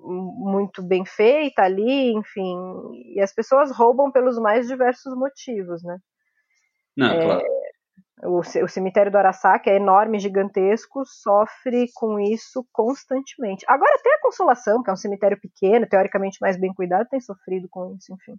muito 0.03 0.82
bem 0.82 1.05
feita 1.05 1.62
ali, 1.62 2.12
enfim, 2.14 2.57
e 3.14 3.20
as 3.20 3.34
pessoas 3.34 3.70
roubam 3.70 4.11
pelos 4.11 4.38
mais 4.38 4.66
diversos 4.66 5.14
motivos, 5.14 5.82
né? 5.82 5.99
Não, 6.97 7.12
é, 7.12 7.22
claro. 7.22 7.47
O, 8.22 8.40
o 8.40 8.68
cemitério 8.68 9.10
do 9.10 9.18
Araçá, 9.18 9.58
que 9.58 9.70
é 9.70 9.76
enorme, 9.76 10.18
gigantesco, 10.18 11.04
sofre 11.06 11.86
com 11.94 12.20
isso 12.20 12.66
constantemente. 12.72 13.64
Agora 13.68 13.94
até 13.98 14.10
a 14.14 14.20
Consolação, 14.20 14.82
que 14.82 14.90
é 14.90 14.92
um 14.92 14.96
cemitério 14.96 15.40
pequeno, 15.40 15.88
teoricamente 15.88 16.38
mais 16.40 16.58
bem 16.58 16.72
cuidado, 16.74 17.08
tem 17.08 17.20
sofrido 17.20 17.68
com 17.70 17.94
isso, 17.96 18.12
enfim. 18.12 18.36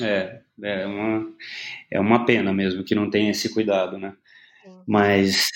É, 0.00 0.40
é 0.62 0.86
uma, 0.86 1.32
é 1.90 2.00
uma 2.00 2.24
pena 2.24 2.52
mesmo 2.52 2.82
que 2.82 2.94
não 2.94 3.10
tenha 3.10 3.30
esse 3.30 3.52
cuidado, 3.52 3.98
né? 3.98 4.16
Sim. 4.62 4.82
Mas, 4.86 5.50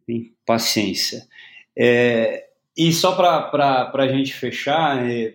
enfim, 0.00 0.34
paciência. 0.46 1.26
É, 1.76 2.48
e 2.76 2.90
só 2.92 3.14
para 3.14 3.90
a 3.92 4.08
gente 4.08 4.32
fechar, 4.32 5.06
é, 5.06 5.34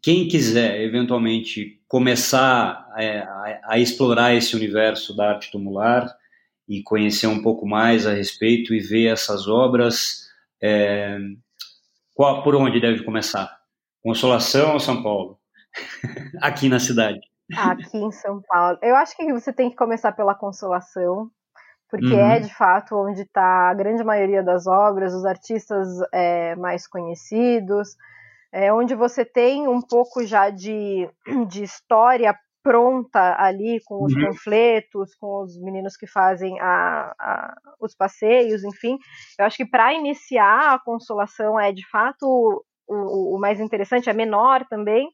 quem 0.00 0.28
quiser 0.28 0.80
eventualmente 0.80 1.80
começar 1.88 2.86
a, 2.92 3.00
a, 3.00 3.60
a, 3.74 3.78
explorar 3.78 4.34
esse 4.34 4.54
universo 4.56 5.16
da 5.16 5.30
arte 5.30 5.50
tumular 5.50 6.14
e 6.68 6.82
conhecer 6.82 7.26
um 7.26 7.42
pouco 7.42 7.66
mais 7.66 8.06
a 8.06 8.12
respeito 8.12 8.72
e 8.72 8.80
ver 8.80 9.08
essas 9.08 9.48
obras, 9.48 10.28
é, 10.62 11.18
qual, 12.14 12.42
por 12.42 12.54
onde 12.54 12.80
deve 12.80 13.04
começar? 13.04 13.58
Consolação 14.02 14.74
ou 14.74 14.80
São 14.80 15.02
Paulo? 15.02 15.38
Aqui 16.40 16.68
na 16.68 16.78
cidade. 16.78 17.20
Aqui 17.56 17.98
em 17.98 18.12
São 18.12 18.40
Paulo. 18.48 18.78
Eu 18.82 18.96
acho 18.96 19.16
que 19.16 19.32
você 19.32 19.52
tem 19.52 19.70
que 19.70 19.76
começar 19.76 20.12
pela 20.12 20.34
Consolação, 20.34 21.30
porque 21.90 22.14
uhum. 22.14 22.20
é 22.20 22.40
de 22.40 22.54
fato 22.54 22.96
onde 22.96 23.22
está 23.22 23.70
a 23.70 23.74
grande 23.74 24.02
maioria 24.02 24.42
das 24.42 24.66
obras, 24.66 25.12
os 25.12 25.24
artistas 25.24 25.88
é, 26.12 26.56
mais 26.56 26.86
conhecidos 26.86 27.96
é, 28.52 28.72
onde 28.72 28.94
você 28.94 29.24
tem 29.24 29.66
um 29.66 29.80
pouco 29.80 30.24
já 30.26 30.50
de, 30.50 31.08
de 31.48 31.62
história 31.62 32.36
pronta 32.62 33.34
ali 33.38 33.80
com 33.84 34.04
os 34.04 34.14
uhum. 34.14 34.26
panfletos, 34.26 35.14
com 35.16 35.42
os 35.42 35.58
meninos 35.60 35.96
que 35.96 36.06
fazem 36.06 36.60
a, 36.60 37.12
a, 37.18 37.54
os 37.80 37.94
passeios, 37.94 38.62
enfim. 38.62 38.98
Eu 39.38 39.46
acho 39.46 39.56
que 39.56 39.66
para 39.66 39.92
iniciar 39.92 40.74
a 40.74 40.78
consolação 40.78 41.58
é 41.58 41.72
de 41.72 41.88
fato 41.88 42.64
o, 42.86 43.36
o, 43.36 43.40
mais 43.40 43.58
interessante, 43.58 44.08
é 44.08 44.12
menor 44.12 44.64
também. 44.68 45.10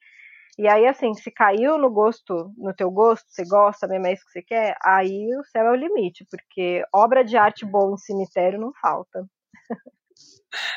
E 0.58 0.66
aí, 0.66 0.86
assim, 0.86 1.14
se 1.14 1.30
caiu 1.30 1.78
no 1.78 1.88
gosto, 1.88 2.52
no 2.58 2.74
teu 2.74 2.90
gosto, 2.90 3.24
você 3.28 3.44
gosta 3.44 3.86
mesmo, 3.86 4.08
é 4.08 4.12
isso 4.12 4.24
que 4.26 4.32
você 4.32 4.42
quer, 4.42 4.76
aí 4.84 5.28
o 5.38 5.44
céu 5.44 5.66
é 5.66 5.70
o 5.70 5.76
limite, 5.76 6.26
porque 6.28 6.84
obra 6.92 7.24
de 7.24 7.36
arte 7.36 7.64
boa 7.64 7.94
em 7.94 7.96
cemitério 7.96 8.60
não 8.60 8.72
falta. 8.82 9.24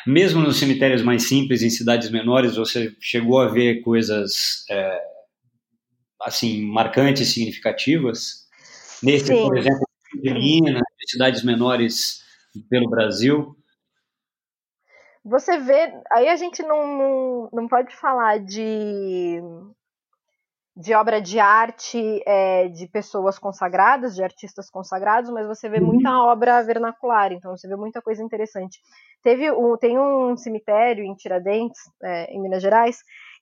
Mesmo 0.06 0.42
nos 0.42 0.60
cemitérios 0.60 1.02
mais 1.02 1.28
simples, 1.28 1.62
em 1.62 1.70
cidades 1.70 2.12
menores, 2.12 2.56
você 2.56 2.96
chegou 3.00 3.40
a 3.40 3.48
ver 3.48 3.82
coisas 3.82 4.66
é, 4.70 5.02
assim 6.22 6.66
marcantes, 6.66 7.34
significativas? 7.34 8.48
Nesse, 9.02 9.28
Sim. 9.28 9.44
por 9.44 9.58
exemplo, 9.58 9.88
de 10.22 10.34
Minas, 10.34 10.82
cidades 11.08 11.44
menores 11.44 12.22
pelo 12.70 12.90
Brasil? 12.90 13.56
Você 15.24 15.58
vê, 15.60 15.94
aí 16.12 16.28
a 16.30 16.36
gente 16.36 16.64
não, 16.64 16.98
não, 16.98 17.50
não 17.54 17.68
pode 17.68 17.96
falar 17.96 18.40
de 18.40 19.40
de 20.76 20.94
obra 20.94 21.22
de 21.22 21.38
arte 21.38 22.24
é, 22.26 22.70
de 22.70 22.88
pessoas 22.88 23.38
consagradas, 23.38 24.16
de 24.16 24.24
artistas 24.24 24.70
consagrados, 24.70 25.30
mas 25.30 25.46
você 25.46 25.70
vê 25.70 25.80
muita 25.80 26.10
uhum. 26.10 26.28
obra 26.28 26.64
vernacular, 26.64 27.32
então 27.34 27.56
você 27.56 27.68
vê 27.68 27.76
muita 27.76 28.02
coisa 28.02 28.24
interessante. 28.24 28.80
Teve 29.24 29.52
um, 29.52 29.78
tem 29.78 30.00
um 30.00 30.36
cemitério 30.36 31.04
em 31.04 31.14
Tiradentes, 31.16 31.80
é, 32.04 32.34
em 32.34 32.42
Minas 32.42 32.62
Gerais, 32.62 32.98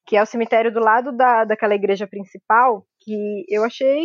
que 0.06 0.18
é 0.18 0.22
o 0.22 0.26
cemitério 0.26 0.74
do 0.74 0.80
lado 0.80 1.12
da, 1.12 1.46
daquela 1.46 1.76
igreja 1.76 2.08
principal, 2.08 2.86
que 3.00 3.46
eu 3.48 3.64
achei 3.64 4.04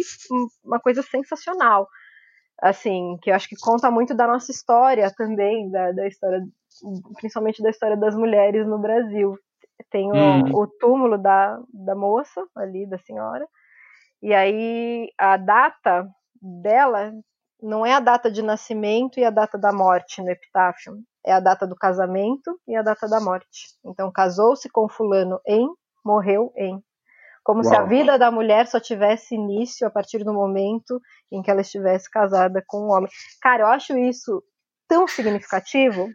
uma 0.64 0.78
coisa 0.78 1.02
sensacional. 1.02 1.88
Assim, 2.62 3.18
que 3.20 3.30
eu 3.30 3.34
acho 3.34 3.48
que 3.48 3.56
conta 3.60 3.90
muito 3.90 4.14
da 4.14 4.26
nossa 4.26 4.50
história 4.52 5.12
também, 5.16 5.70
da, 5.70 5.90
da 5.92 6.06
história, 6.06 6.40
principalmente 7.16 7.62
da 7.62 7.70
história 7.70 7.96
das 7.96 8.14
mulheres 8.14 8.66
no 8.66 8.78
Brasil. 8.78 9.36
Tem 9.90 10.08
o, 10.10 10.14
hum. 10.14 10.54
o 10.54 10.66
túmulo 10.66 11.18
da, 11.18 11.58
da 11.72 11.94
moça 11.96 12.46
ali, 12.56 12.86
da 12.86 12.98
senhora, 12.98 13.46
e 14.22 14.32
aí 14.32 15.08
a 15.18 15.36
data 15.36 16.08
dela 16.40 17.12
não 17.64 17.84
é 17.84 17.94
a 17.94 18.00
data 18.00 18.30
de 18.30 18.42
nascimento 18.42 19.18
e 19.18 19.24
a 19.24 19.30
data 19.30 19.56
da 19.56 19.72
morte 19.72 20.20
no 20.20 20.30
epitáfio, 20.30 20.98
é 21.24 21.32
a 21.32 21.40
data 21.40 21.66
do 21.66 21.74
casamento 21.74 22.60
e 22.68 22.76
a 22.76 22.82
data 22.82 23.08
da 23.08 23.18
morte. 23.20 23.68
Então, 23.84 24.12
casou-se 24.12 24.68
com 24.68 24.88
fulano 24.88 25.40
em, 25.46 25.66
morreu 26.04 26.52
em. 26.56 26.78
Como 27.42 27.62
Uau. 27.62 27.68
se 27.68 27.74
a 27.74 27.84
vida 27.84 28.18
da 28.18 28.30
mulher 28.30 28.66
só 28.66 28.78
tivesse 28.78 29.34
início 29.34 29.86
a 29.86 29.90
partir 29.90 30.22
do 30.22 30.32
momento 30.32 31.00
em 31.32 31.42
que 31.42 31.50
ela 31.50 31.62
estivesse 31.62 32.10
casada 32.10 32.62
com 32.66 32.86
um 32.86 32.92
homem. 32.92 33.10
Cara, 33.40 33.62
eu 33.62 33.66
acho 33.68 33.96
isso 33.96 34.42
tão 34.86 35.08
significativo, 35.08 36.08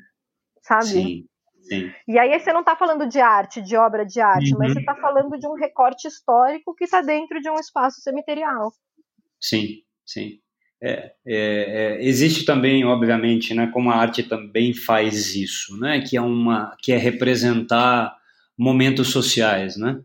sabe? 0.62 0.86
Sim. 0.86 1.26
Sim. 1.62 1.92
E 2.08 2.18
aí 2.18 2.40
você 2.40 2.54
não 2.54 2.62
está 2.62 2.76
falando 2.76 3.08
de 3.08 3.20
arte, 3.20 3.62
de 3.62 3.76
obra 3.76 4.06
de 4.06 4.22
arte, 4.22 4.54
uhum. 4.54 4.60
mas 4.60 4.74
você 4.74 4.80
está 4.80 4.96
falando 4.96 5.38
de 5.38 5.48
um 5.48 5.54
recorte 5.54 6.08
histórico 6.08 6.74
que 6.74 6.86
está 6.86 7.02
dentro 7.02 7.40
de 7.42 7.50
um 7.50 7.56
espaço 7.56 8.02
cemiterial. 8.02 8.72
Sim, 9.40 9.84
sim. 10.06 10.40
É, 10.82 11.12
é, 11.26 11.36
é, 11.36 12.06
existe 12.06 12.46
também, 12.46 12.86
obviamente, 12.86 13.54
né, 13.54 13.68
como 13.68 13.92
a 13.92 13.96
arte 13.96 14.24
também 14.24 14.74
faz 14.74 15.36
isso, 15.36 15.78
né, 15.78 16.00
que 16.00 16.16
é 16.16 16.22
uma, 16.22 16.74
que 16.82 16.94
é 16.94 16.98
representar 16.98 18.16
momentos 18.58 19.10
sociais, 19.10 19.76
né, 19.76 20.00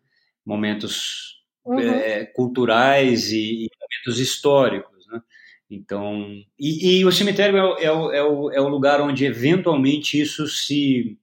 momentos 0.44 1.36
uhum. 1.64 1.78
é, 1.78 2.24
culturais 2.26 3.30
e, 3.30 3.66
e, 3.66 3.70
momentos 3.80 4.18
históricos, 4.18 5.06
né. 5.06 5.22
Então, 5.70 6.28
e, 6.58 6.98
e 6.98 7.04
o 7.04 7.12
cemitério 7.12 7.56
é, 7.56 7.84
é, 7.84 7.92
o, 7.92 8.12
é, 8.12 8.24
o, 8.24 8.52
é 8.52 8.60
o 8.60 8.68
lugar 8.68 9.00
onde 9.00 9.24
eventualmente 9.24 10.20
isso 10.20 10.46
se 10.48 11.16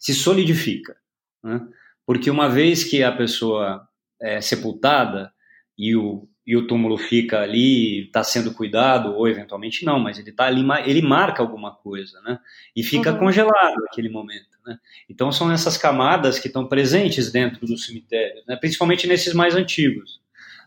se 0.00 0.14
solidifica, 0.14 0.96
né, 1.42 1.60
porque 2.04 2.30
uma 2.30 2.48
vez 2.48 2.82
que 2.82 3.02
a 3.04 3.12
pessoa 3.12 3.86
é 4.20 4.40
sepultada 4.40 5.32
e 5.76 5.94
o 5.94 6.28
e 6.48 6.56
o 6.56 6.66
túmulo 6.66 6.96
fica 6.96 7.42
ali, 7.42 8.06
está 8.06 8.24
sendo 8.24 8.54
cuidado, 8.54 9.14
ou 9.14 9.28
eventualmente 9.28 9.84
não, 9.84 10.00
mas 10.00 10.18
ele 10.18 10.30
está 10.30 10.46
ali, 10.46 10.64
ele 10.86 11.02
marca 11.02 11.42
alguma 11.42 11.74
coisa, 11.74 12.18
né? 12.22 12.38
E 12.74 12.82
fica 12.82 13.12
uhum. 13.12 13.18
congelado 13.18 13.76
naquele 13.82 14.08
momento, 14.08 14.56
né? 14.66 14.78
Então 15.10 15.30
são 15.30 15.52
essas 15.52 15.76
camadas 15.76 16.38
que 16.38 16.46
estão 16.46 16.66
presentes 16.66 17.30
dentro 17.30 17.66
do 17.66 17.76
cemitério, 17.76 18.42
né? 18.48 18.56
principalmente 18.56 19.06
nesses 19.06 19.34
mais 19.34 19.54
antigos, 19.54 20.22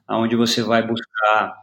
aonde 0.07 0.35
você 0.35 0.61
vai 0.61 0.85
buscar, 0.85 1.55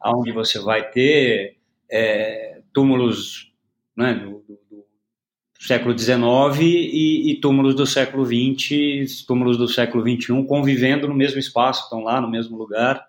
aonde 0.00 0.32
você 0.32 0.58
vai 0.58 0.88
ter 0.88 1.58
é, 1.90 2.62
túmulos 2.72 3.52
né, 3.94 4.14
do, 4.14 4.42
do, 4.48 4.58
do, 4.70 4.84
século 5.60 5.98
XIX 5.98 6.22
e, 6.62 7.32
e, 7.32 7.36
túmulos 7.38 7.74
do 7.74 7.86
século 7.86 8.24
XX, 8.24 9.26
túmulos 9.26 9.58
do 9.58 9.68
século 9.68 10.02
XXI 10.02 10.42
convivendo 10.46 11.06
no 11.06 11.14
mesmo 11.14 11.38
espaço, 11.38 11.82
estão 11.82 12.00
lá 12.00 12.18
no 12.18 12.30
mesmo 12.30 12.56
lugar 12.56 13.04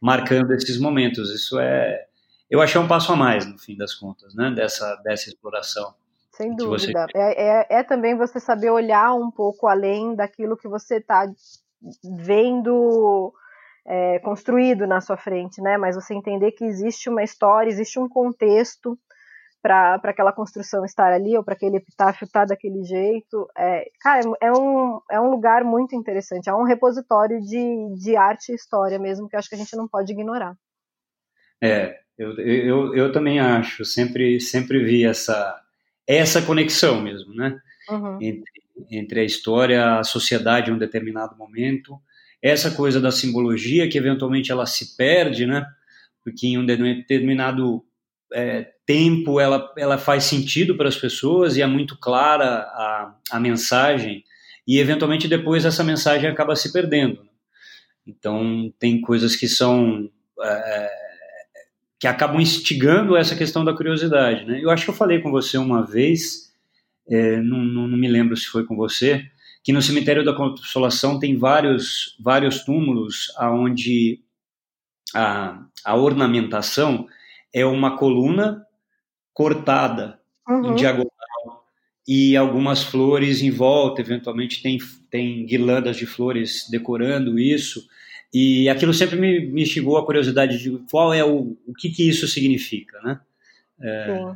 marcando 0.00 0.52
esses 0.52 0.78
momentos. 0.78 1.30
Isso 1.30 1.58
é, 1.58 2.06
eu 2.50 2.60
achei 2.60 2.80
um 2.80 2.88
passo 2.88 3.12
a 3.12 3.16
mais 3.16 3.46
no 3.46 3.58
fim 3.58 3.76
das 3.76 3.94
contas, 3.94 4.34
né? 4.34 4.50
Dessa 4.50 4.96
dessa 5.04 5.28
exploração. 5.28 5.94
Sem 6.32 6.54
dúvida. 6.54 7.06
Você... 7.06 7.18
É, 7.18 7.60
é, 7.60 7.66
é, 7.80 7.82
também 7.82 8.16
você 8.16 8.38
saber 8.38 8.70
olhar 8.70 9.12
um 9.14 9.30
pouco 9.30 9.66
além 9.66 10.14
daquilo 10.14 10.56
que 10.56 10.68
você 10.68 10.98
está 10.98 11.26
vendo 12.04 13.32
é, 13.86 14.18
construído 14.20 14.86
na 14.86 15.00
sua 15.00 15.16
frente, 15.16 15.60
né? 15.60 15.76
Mas 15.76 15.96
você 15.96 16.14
entender 16.14 16.52
que 16.52 16.64
existe 16.64 17.08
uma 17.08 17.24
história, 17.24 17.70
existe 17.70 17.98
um 17.98 18.08
contexto 18.08 18.96
para 19.62 20.00
aquela 20.04 20.32
construção 20.32 20.84
estar 20.84 21.12
ali, 21.12 21.36
ou 21.36 21.44
para 21.44 21.54
aquele 21.54 21.76
epitáfio 21.76 22.24
estar 22.24 22.46
daquele 22.46 22.84
jeito. 22.84 23.48
É, 23.56 23.90
cara, 24.00 24.20
é 24.40 24.52
um, 24.52 25.00
é 25.10 25.20
um 25.20 25.30
lugar 25.30 25.64
muito 25.64 25.96
interessante, 25.96 26.48
é 26.48 26.54
um 26.54 26.64
repositório 26.64 27.40
de, 27.40 27.94
de 27.96 28.16
arte 28.16 28.52
e 28.52 28.54
história 28.54 28.98
mesmo, 28.98 29.28
que 29.28 29.34
eu 29.34 29.38
acho 29.38 29.48
que 29.48 29.54
a 29.54 29.58
gente 29.58 29.76
não 29.76 29.88
pode 29.88 30.12
ignorar. 30.12 30.56
É, 31.60 31.98
eu, 32.16 32.38
eu, 32.38 32.94
eu 32.94 33.12
também 33.12 33.40
acho, 33.40 33.84
sempre, 33.84 34.40
sempre 34.40 34.84
vi 34.84 35.04
essa, 35.04 35.60
essa 36.06 36.40
conexão 36.42 37.00
mesmo, 37.00 37.34
né? 37.34 37.60
Uhum. 37.90 38.18
Entre, 38.20 38.52
entre 38.90 39.20
a 39.20 39.24
história, 39.24 39.98
a 39.98 40.04
sociedade 40.04 40.70
em 40.70 40.74
um 40.74 40.78
determinado 40.78 41.36
momento, 41.36 41.98
essa 42.40 42.70
coisa 42.70 43.00
da 43.00 43.10
simbologia 43.10 43.88
que 43.88 43.98
eventualmente 43.98 44.52
ela 44.52 44.66
se 44.66 44.96
perde, 44.96 45.46
né? 45.46 45.66
Porque 46.22 46.46
em 46.46 46.58
um 46.58 46.66
determinado 46.66 47.84
é, 48.32 48.68
tempo 48.84 49.40
ela, 49.40 49.72
ela 49.76 49.98
faz 49.98 50.24
sentido 50.24 50.76
para 50.76 50.88
as 50.88 50.96
pessoas 50.96 51.56
e 51.56 51.62
é 51.62 51.66
muito 51.66 51.96
clara 51.98 52.60
a, 52.60 53.14
a 53.32 53.40
mensagem 53.40 54.24
e 54.66 54.78
eventualmente 54.78 55.28
depois 55.28 55.64
essa 55.64 55.82
mensagem 55.82 56.28
acaba 56.28 56.54
se 56.54 56.72
perdendo. 56.72 57.26
Então 58.06 58.72
tem 58.78 59.00
coisas 59.00 59.36
que 59.36 59.48
são 59.48 60.10
é, 60.42 60.90
que 61.98 62.06
acabam 62.06 62.40
instigando 62.40 63.16
essa 63.16 63.34
questão 63.34 63.64
da 63.64 63.74
curiosidade. 63.74 64.44
Né? 64.44 64.60
Eu 64.62 64.70
acho 64.70 64.84
que 64.84 64.90
eu 64.90 64.94
falei 64.94 65.20
com 65.20 65.30
você 65.30 65.58
uma 65.58 65.84
vez, 65.84 66.52
é, 67.08 67.36
não, 67.40 67.58
não, 67.58 67.88
não 67.88 67.98
me 67.98 68.08
lembro 68.08 68.36
se 68.36 68.46
foi 68.46 68.64
com 68.64 68.76
você, 68.76 69.26
que 69.64 69.72
no 69.72 69.82
cemitério 69.82 70.24
da 70.24 70.34
Consolação 70.34 71.18
tem 71.18 71.36
vários 71.36 72.16
vários 72.20 72.64
túmulos 72.64 73.32
aonde 73.36 74.20
a, 75.14 75.62
a 75.84 75.96
ornamentação 75.96 77.06
é 77.58 77.66
uma 77.66 77.96
coluna 77.96 78.66
cortada 79.32 80.20
uhum. 80.48 80.72
em 80.72 80.74
diagonal 80.74 81.08
e 82.06 82.36
algumas 82.36 82.82
flores 82.82 83.42
em 83.42 83.50
volta, 83.50 84.00
eventualmente 84.00 84.62
tem, 84.62 84.78
tem 85.10 85.44
guirlandas 85.44 85.96
de 85.96 86.06
flores 86.06 86.66
decorando 86.70 87.38
isso. 87.38 87.86
E 88.32 88.68
aquilo 88.68 88.94
sempre 88.94 89.16
me, 89.16 89.46
me 89.46 89.62
instigou 89.62 89.98
a 89.98 90.04
curiosidade 90.04 90.58
de 90.58 90.70
qual 90.90 91.12
é 91.12 91.22
o, 91.24 91.56
o 91.66 91.74
que, 91.74 91.90
que 91.90 92.08
isso 92.08 92.26
significa, 92.26 92.98
né? 93.02 93.20
É, 93.80 94.34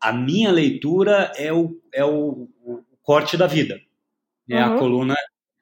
a 0.00 0.12
minha 0.12 0.50
leitura 0.50 1.30
é 1.36 1.52
o, 1.52 1.78
é 1.92 2.04
o, 2.04 2.48
o 2.64 2.82
corte 3.02 3.36
da 3.36 3.46
vida. 3.46 3.80
É 4.48 4.56
uhum. 4.56 4.74
a 4.74 4.78
coluna 4.78 5.14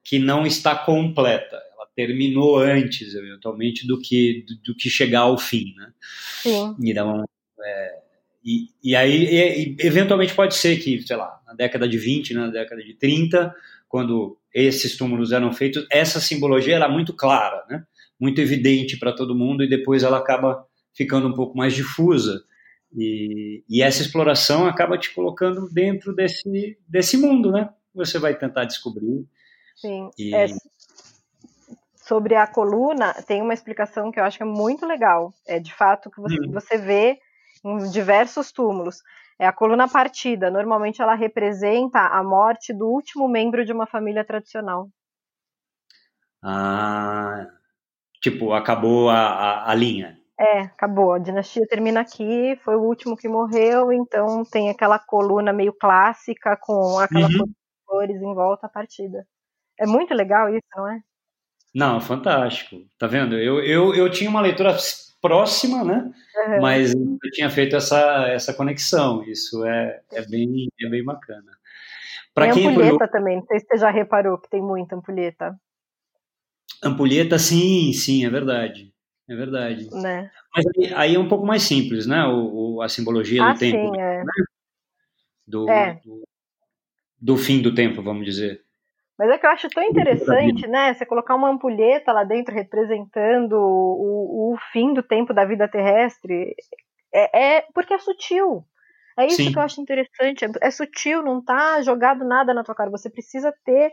que 0.05 0.19
não 0.19 0.47
está 0.47 0.75
completa 0.75 1.61
terminou 1.99 2.61
antes, 2.61 3.13
eventualmente, 3.13 3.85
do 3.85 4.01
que, 4.01 4.45
do, 4.47 4.73
do 4.73 4.77
que 4.77 4.89
chegar 4.89 5.23
ao 5.23 5.37
fim, 5.37 5.75
né? 5.77 5.93
Sim. 6.41 6.77
Então, 6.81 7.25
é, 7.61 7.99
e, 8.45 8.69
e 8.85 8.95
aí, 8.95 9.25
e, 9.25 9.77
eventualmente 9.81 10.33
pode 10.33 10.55
ser 10.55 10.79
que, 10.79 11.03
sei 11.03 11.17
lá, 11.17 11.41
na 11.45 11.55
década 11.55 11.89
de 11.89 11.99
20, 11.99 12.35
na 12.35 12.51
década 12.51 12.85
de 12.85 12.95
30, 12.95 13.53
quando 13.89 14.39
esses 14.55 14.97
túmulos 14.97 15.33
eram 15.33 15.53
feitos, 15.53 15.89
essa 15.91 16.21
simbologia 16.21 16.77
era 16.77 16.89
muito 16.89 17.13
clara, 17.13 17.65
né? 17.69 17.85
Muito 18.21 18.41
evidente 18.41 18.97
para 18.97 19.13
todo 19.13 19.35
mundo 19.35 19.65
e 19.65 19.69
depois 19.69 20.05
ela 20.05 20.19
acaba 20.19 20.65
ficando 20.95 21.27
um 21.27 21.35
pouco 21.35 21.59
mais 21.59 21.75
difusa. 21.75 22.45
E, 22.97 23.65
e 23.69 23.83
essa 23.83 24.03
exploração 24.03 24.69
acaba 24.69 24.97
te 24.97 25.13
colocando 25.13 25.69
dentro 25.69 26.15
desse, 26.15 26.79
desse 26.87 27.17
mundo, 27.17 27.51
né? 27.51 27.69
Você 27.93 28.21
vai 28.21 28.39
tentar 28.39 28.67
descobrir. 28.67 29.27
Sim. 29.75 30.11
E... 30.17 30.33
É, 30.33 30.47
sobre 32.09 32.35
a 32.35 32.47
coluna, 32.47 33.13
tem 33.27 33.43
uma 33.43 33.53
explicação 33.53 34.11
que 34.11 34.19
eu 34.19 34.25
acho 34.25 34.39
que 34.39 34.43
é 34.43 34.47
muito 34.47 34.87
legal. 34.87 35.35
É 35.47 35.61
de 35.61 35.75
fato 35.75 36.11
que 36.11 36.19
você, 36.19 36.41
uhum. 36.41 36.53
você 36.53 36.79
vê 36.79 37.19
em 37.63 37.91
diversos 37.91 38.51
túmulos. 38.51 39.03
É 39.39 39.47
a 39.47 39.53
coluna 39.53 39.87
partida. 39.87 40.51
Normalmente 40.51 41.03
ela 41.03 41.15
representa 41.15 42.01
a 42.01 42.25
morte 42.25 42.73
do 42.73 42.89
último 42.89 43.29
membro 43.29 43.63
de 43.63 43.73
uma 43.75 43.87
família 43.87 44.25
tradicional. 44.25 44.89
Ah, 46.43 47.47
tipo, 48.23 48.55
acabou 48.55 49.11
a, 49.11 49.19
a, 49.19 49.71
a 49.71 49.75
linha. 49.75 50.19
É, 50.41 50.61
acabou. 50.61 51.13
A 51.13 51.19
dinastia 51.19 51.67
termina 51.67 52.01
aqui, 52.01 52.57
foi 52.65 52.75
o 52.75 52.83
último 52.83 53.17
que 53.17 53.29
morreu, 53.29 53.93
então 53.93 54.45
tem 54.45 54.71
aquela 54.71 54.99
coluna 54.99 55.53
meio 55.53 55.75
clássica 55.75 56.57
com 56.57 56.99
aquela 56.99 57.27
uhum. 57.27 57.53
flores 57.85 58.23
em 58.23 58.35
volta 58.35 58.67
à 58.67 58.71
partida. 58.71 59.27
É 59.79 59.87
muito 59.87 60.15
legal 60.15 60.49
isso, 60.49 60.67
não 60.75 60.89
é? 60.89 61.01
Não, 61.75 62.01
fantástico. 62.01 62.85
Tá 62.99 63.07
vendo? 63.07 63.37
Eu, 63.37 63.61
eu, 63.61 63.95
eu 63.95 64.11
tinha 64.11 64.31
uma 64.31 64.41
leitura 64.41 64.77
próxima, 65.21 65.85
né? 65.85 66.13
Uhum. 66.47 66.61
Mas 66.61 66.95
eu 66.95 67.31
tinha 67.33 67.51
feito 67.51 67.77
essa, 67.77 68.27
essa 68.29 68.55
conexão. 68.55 69.23
Isso 69.25 69.65
é, 69.65 70.01
é, 70.13 70.27
bem, 70.27 70.69
é 70.81 70.89
bem 70.89 71.05
bacana. 71.05 71.53
Tem 72.35 72.53
quem 72.53 72.69
ampulheta 72.69 73.05
eu... 73.05 73.11
também, 73.11 73.37
não 73.37 73.47
sei 73.47 73.59
se 73.59 73.67
você 73.67 73.79
já 73.79 73.91
reparou 73.91 74.39
que 74.39 74.49
tem 74.49 74.63
muita 74.63 74.95
ampulheta. 74.95 75.59
Ampulheta, 76.83 77.39
sim, 77.39 77.93
sim, 77.93 78.25
é 78.25 78.31
verdade. 78.31 78.93
É 79.29 79.35
verdade. 79.35 79.91
Né? 79.91 80.31
Mas 80.55 80.65
aí, 80.67 80.95
aí, 80.95 81.15
é 81.17 81.19
um 81.19 81.29
pouco 81.29 81.45
mais 81.45 81.63
simples, 81.63 82.07
né? 82.07 82.25
O, 82.25 82.77
o 82.77 82.83
a 82.83 82.89
simbologia 82.89 83.45
ah, 83.45 83.53
do 83.53 83.59
tempo. 83.59 83.77
Sim, 83.77 84.01
é. 84.01 84.25
Né? 84.25 84.33
Do, 85.47 85.69
é. 85.69 86.01
do, 86.05 86.29
do 87.21 87.37
fim 87.37 87.61
do 87.61 87.75
tempo, 87.75 88.03
vamos 88.03 88.25
dizer. 88.25 88.65
Mas 89.19 89.31
é 89.31 89.39
que 89.39 89.45
eu 89.45 89.51
acho 89.51 89.69
tão 89.69 89.83
interessante, 89.83 90.67
né? 90.69 90.95
Você 90.95 91.05
colocar 91.05 91.35
uma 91.35 91.51
ampulheta 91.51 92.13
lá 92.13 92.23
dentro 92.23 92.55
representando 92.55 93.55
o, 93.55 94.55
o 94.55 94.59
fim 94.73 94.95
do 94.95 95.03
tempo 95.03 95.35
da 95.35 95.45
vida 95.45 95.67
terrestre. 95.67 96.55
É, 97.13 97.57
é 97.57 97.65
porque 97.75 97.95
é 97.95 97.99
sutil. 97.99 98.65
É 99.19 99.27
isso 99.27 99.37
Sim. 99.43 99.53
que 99.53 99.59
eu 99.59 99.63
acho 99.63 99.81
interessante. 99.81 100.45
É, 100.45 100.49
é, 100.61 100.71
sutil, 100.71 101.25
não 101.25 101.45
tá 101.45 101.83
jogado 101.83 102.25
nada 102.25 102.55
na 102.55 102.63
tua 102.63 102.77
cara. 102.77 102.91
Você 102.91 103.11
precisa 103.11 103.53
ter 103.65 103.91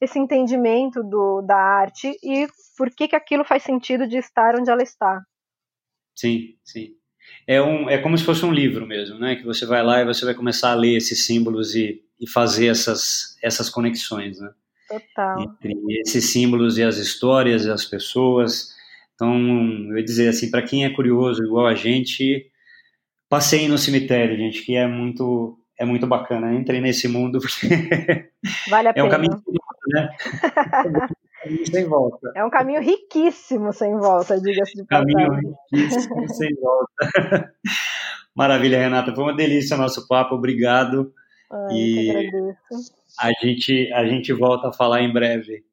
esse 0.00 0.16
entendimento 0.16 1.02
do, 1.02 1.42
da 1.42 1.56
arte 1.56 2.16
e 2.22 2.46
por 2.76 2.88
que, 2.90 3.08
que 3.08 3.16
aquilo 3.16 3.44
faz 3.44 3.64
sentido 3.64 4.06
de 4.06 4.18
estar 4.18 4.54
onde 4.54 4.70
ela 4.70 4.82
está. 4.82 5.20
Sim, 6.14 6.56
sim. 6.64 6.94
É, 7.48 7.60
um, 7.60 7.90
é 7.90 7.98
como 7.98 8.16
se 8.16 8.24
fosse 8.24 8.44
um 8.44 8.52
livro 8.52 8.86
mesmo, 8.86 9.18
né? 9.18 9.34
Que 9.34 9.44
você 9.44 9.66
vai 9.66 9.82
lá 9.82 10.00
e 10.00 10.04
você 10.04 10.24
vai 10.24 10.34
começar 10.34 10.70
a 10.70 10.76
ler 10.76 10.96
esses 10.96 11.26
símbolos 11.26 11.74
e, 11.74 12.00
e 12.20 12.28
fazer 12.28 12.68
essas, 12.68 13.36
essas 13.42 13.68
conexões, 13.68 14.38
né? 14.38 14.52
Total. 14.88 15.40
Entre 15.42 15.74
esses 16.00 16.30
símbolos 16.30 16.78
e 16.78 16.82
as 16.82 16.96
histórias 16.96 17.64
e 17.64 17.70
as 17.70 17.84
pessoas. 17.84 18.74
Então, 19.14 19.36
eu 19.90 19.98
ia 19.98 20.04
dizer 20.04 20.28
assim, 20.28 20.50
para 20.50 20.62
quem 20.62 20.84
é 20.84 20.90
curioso 20.90 21.42
igual 21.44 21.66
a 21.66 21.74
gente, 21.74 22.50
passeiem 23.28 23.68
no 23.68 23.76
cemitério, 23.76 24.36
gente, 24.36 24.62
que 24.62 24.74
é 24.76 24.86
muito 24.86 25.58
é 25.78 25.84
muito 25.84 26.06
bacana. 26.06 26.54
Entrei 26.54 26.80
nesse 26.80 27.06
mundo 27.06 27.38
porque 27.40 28.30
vale 28.68 28.88
a 28.88 28.90
é 28.90 28.94
pena. 28.94 29.06
um 29.06 29.10
caminho 29.10 29.32
sem 29.32 29.54
volta, 29.54 29.86
né? 29.88 30.08
É 30.84 30.88
um 30.88 30.92
caminho 31.42 31.66
sem 31.66 31.84
volta. 31.84 32.32
É 32.36 32.44
um 32.44 32.50
caminho 32.50 32.80
riquíssimo 32.80 33.72
sem 33.72 33.96
volta, 33.96 34.40
diga-se 34.40 34.74
de 34.74 34.84
Caminho 34.86 35.28
passagem. 35.28 35.54
riquíssimo 35.72 36.28
sem 36.28 36.54
volta. 36.56 37.54
Maravilha, 38.34 38.78
Renata. 38.78 39.14
Foi 39.14 39.24
uma 39.24 39.34
delícia 39.36 39.76
o 39.76 39.80
nosso 39.80 40.06
papo. 40.06 40.34
Obrigado. 40.34 41.12
Ai, 41.50 41.76
e. 41.76 42.30
a 43.20 43.30
gente, 43.40 43.92
a 43.92 44.06
gente 44.06 44.32
volta 44.32 44.68
a 44.68 44.72
falar 44.72 45.02
em 45.02 45.12
breve. 45.12 45.64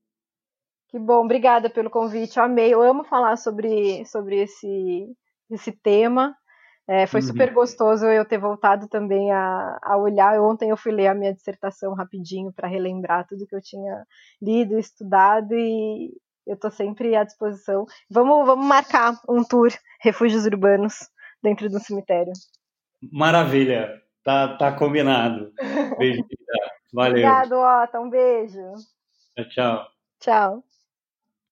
Que 0.90 1.00
bom, 1.00 1.26
obrigada 1.26 1.70
pelo 1.70 1.90
convite. 1.90 2.38
Eu 2.38 2.44
amei. 2.44 2.74
Eu 2.74 2.82
amo 2.82 3.04
falar 3.04 3.38
sobre, 3.38 4.06
sobre 4.06 4.42
esse, 4.42 5.08
esse 5.52 5.72
tema. 5.72 6.36
É, 6.88 7.08
foi 7.08 7.20
Uhum. 7.20 7.28
super 7.28 7.52
gostoso 7.52 8.06
eu 8.06 8.24
ter 8.26 8.38
voltado 8.38 8.88
também 8.88 9.32
a, 9.32 9.80
a 9.82 9.98
olhar. 9.98 10.40
Ontem 10.40 10.70
eu 10.70 10.78
fui 10.78 10.92
ler 10.92 11.08
a 11.08 11.16
minha 11.16 11.34
dissertação 11.34 11.94
rapidinho 11.94 12.54
para 12.54 12.68
relembrar 12.68 13.26
tudo 13.28 13.48
que 13.48 13.56
eu 13.56 13.62
tinha 13.62 14.06
lido, 14.42 14.78
estudado 14.78 15.54
e 15.54 16.14
eu 16.46 16.54
estou 16.54 16.70
sempre 16.70 17.16
à 17.16 17.24
disposição. 17.24 17.86
Vamos, 18.10 18.46
vamos 18.46 18.66
marcar 18.66 19.20
um 19.28 19.44
tour 19.44 19.70
refúgios 20.00 20.46
urbanos 20.46 21.10
dentro 21.42 21.70
do 21.70 21.80
cemitério. 21.80 22.34
Maravilha. 23.12 24.02
Tá, 24.24 24.56
tá 24.58 24.72
combinado. 24.72 25.52
Beijo. 26.00 26.24
Valeu. 26.96 27.12
Obrigado, 27.12 27.60
Otto. 27.60 28.00
Um 28.00 28.10
beijo. 28.10 28.72
Tchau, 29.36 29.50
tchau. 29.50 29.88
Tchau. 30.22 30.64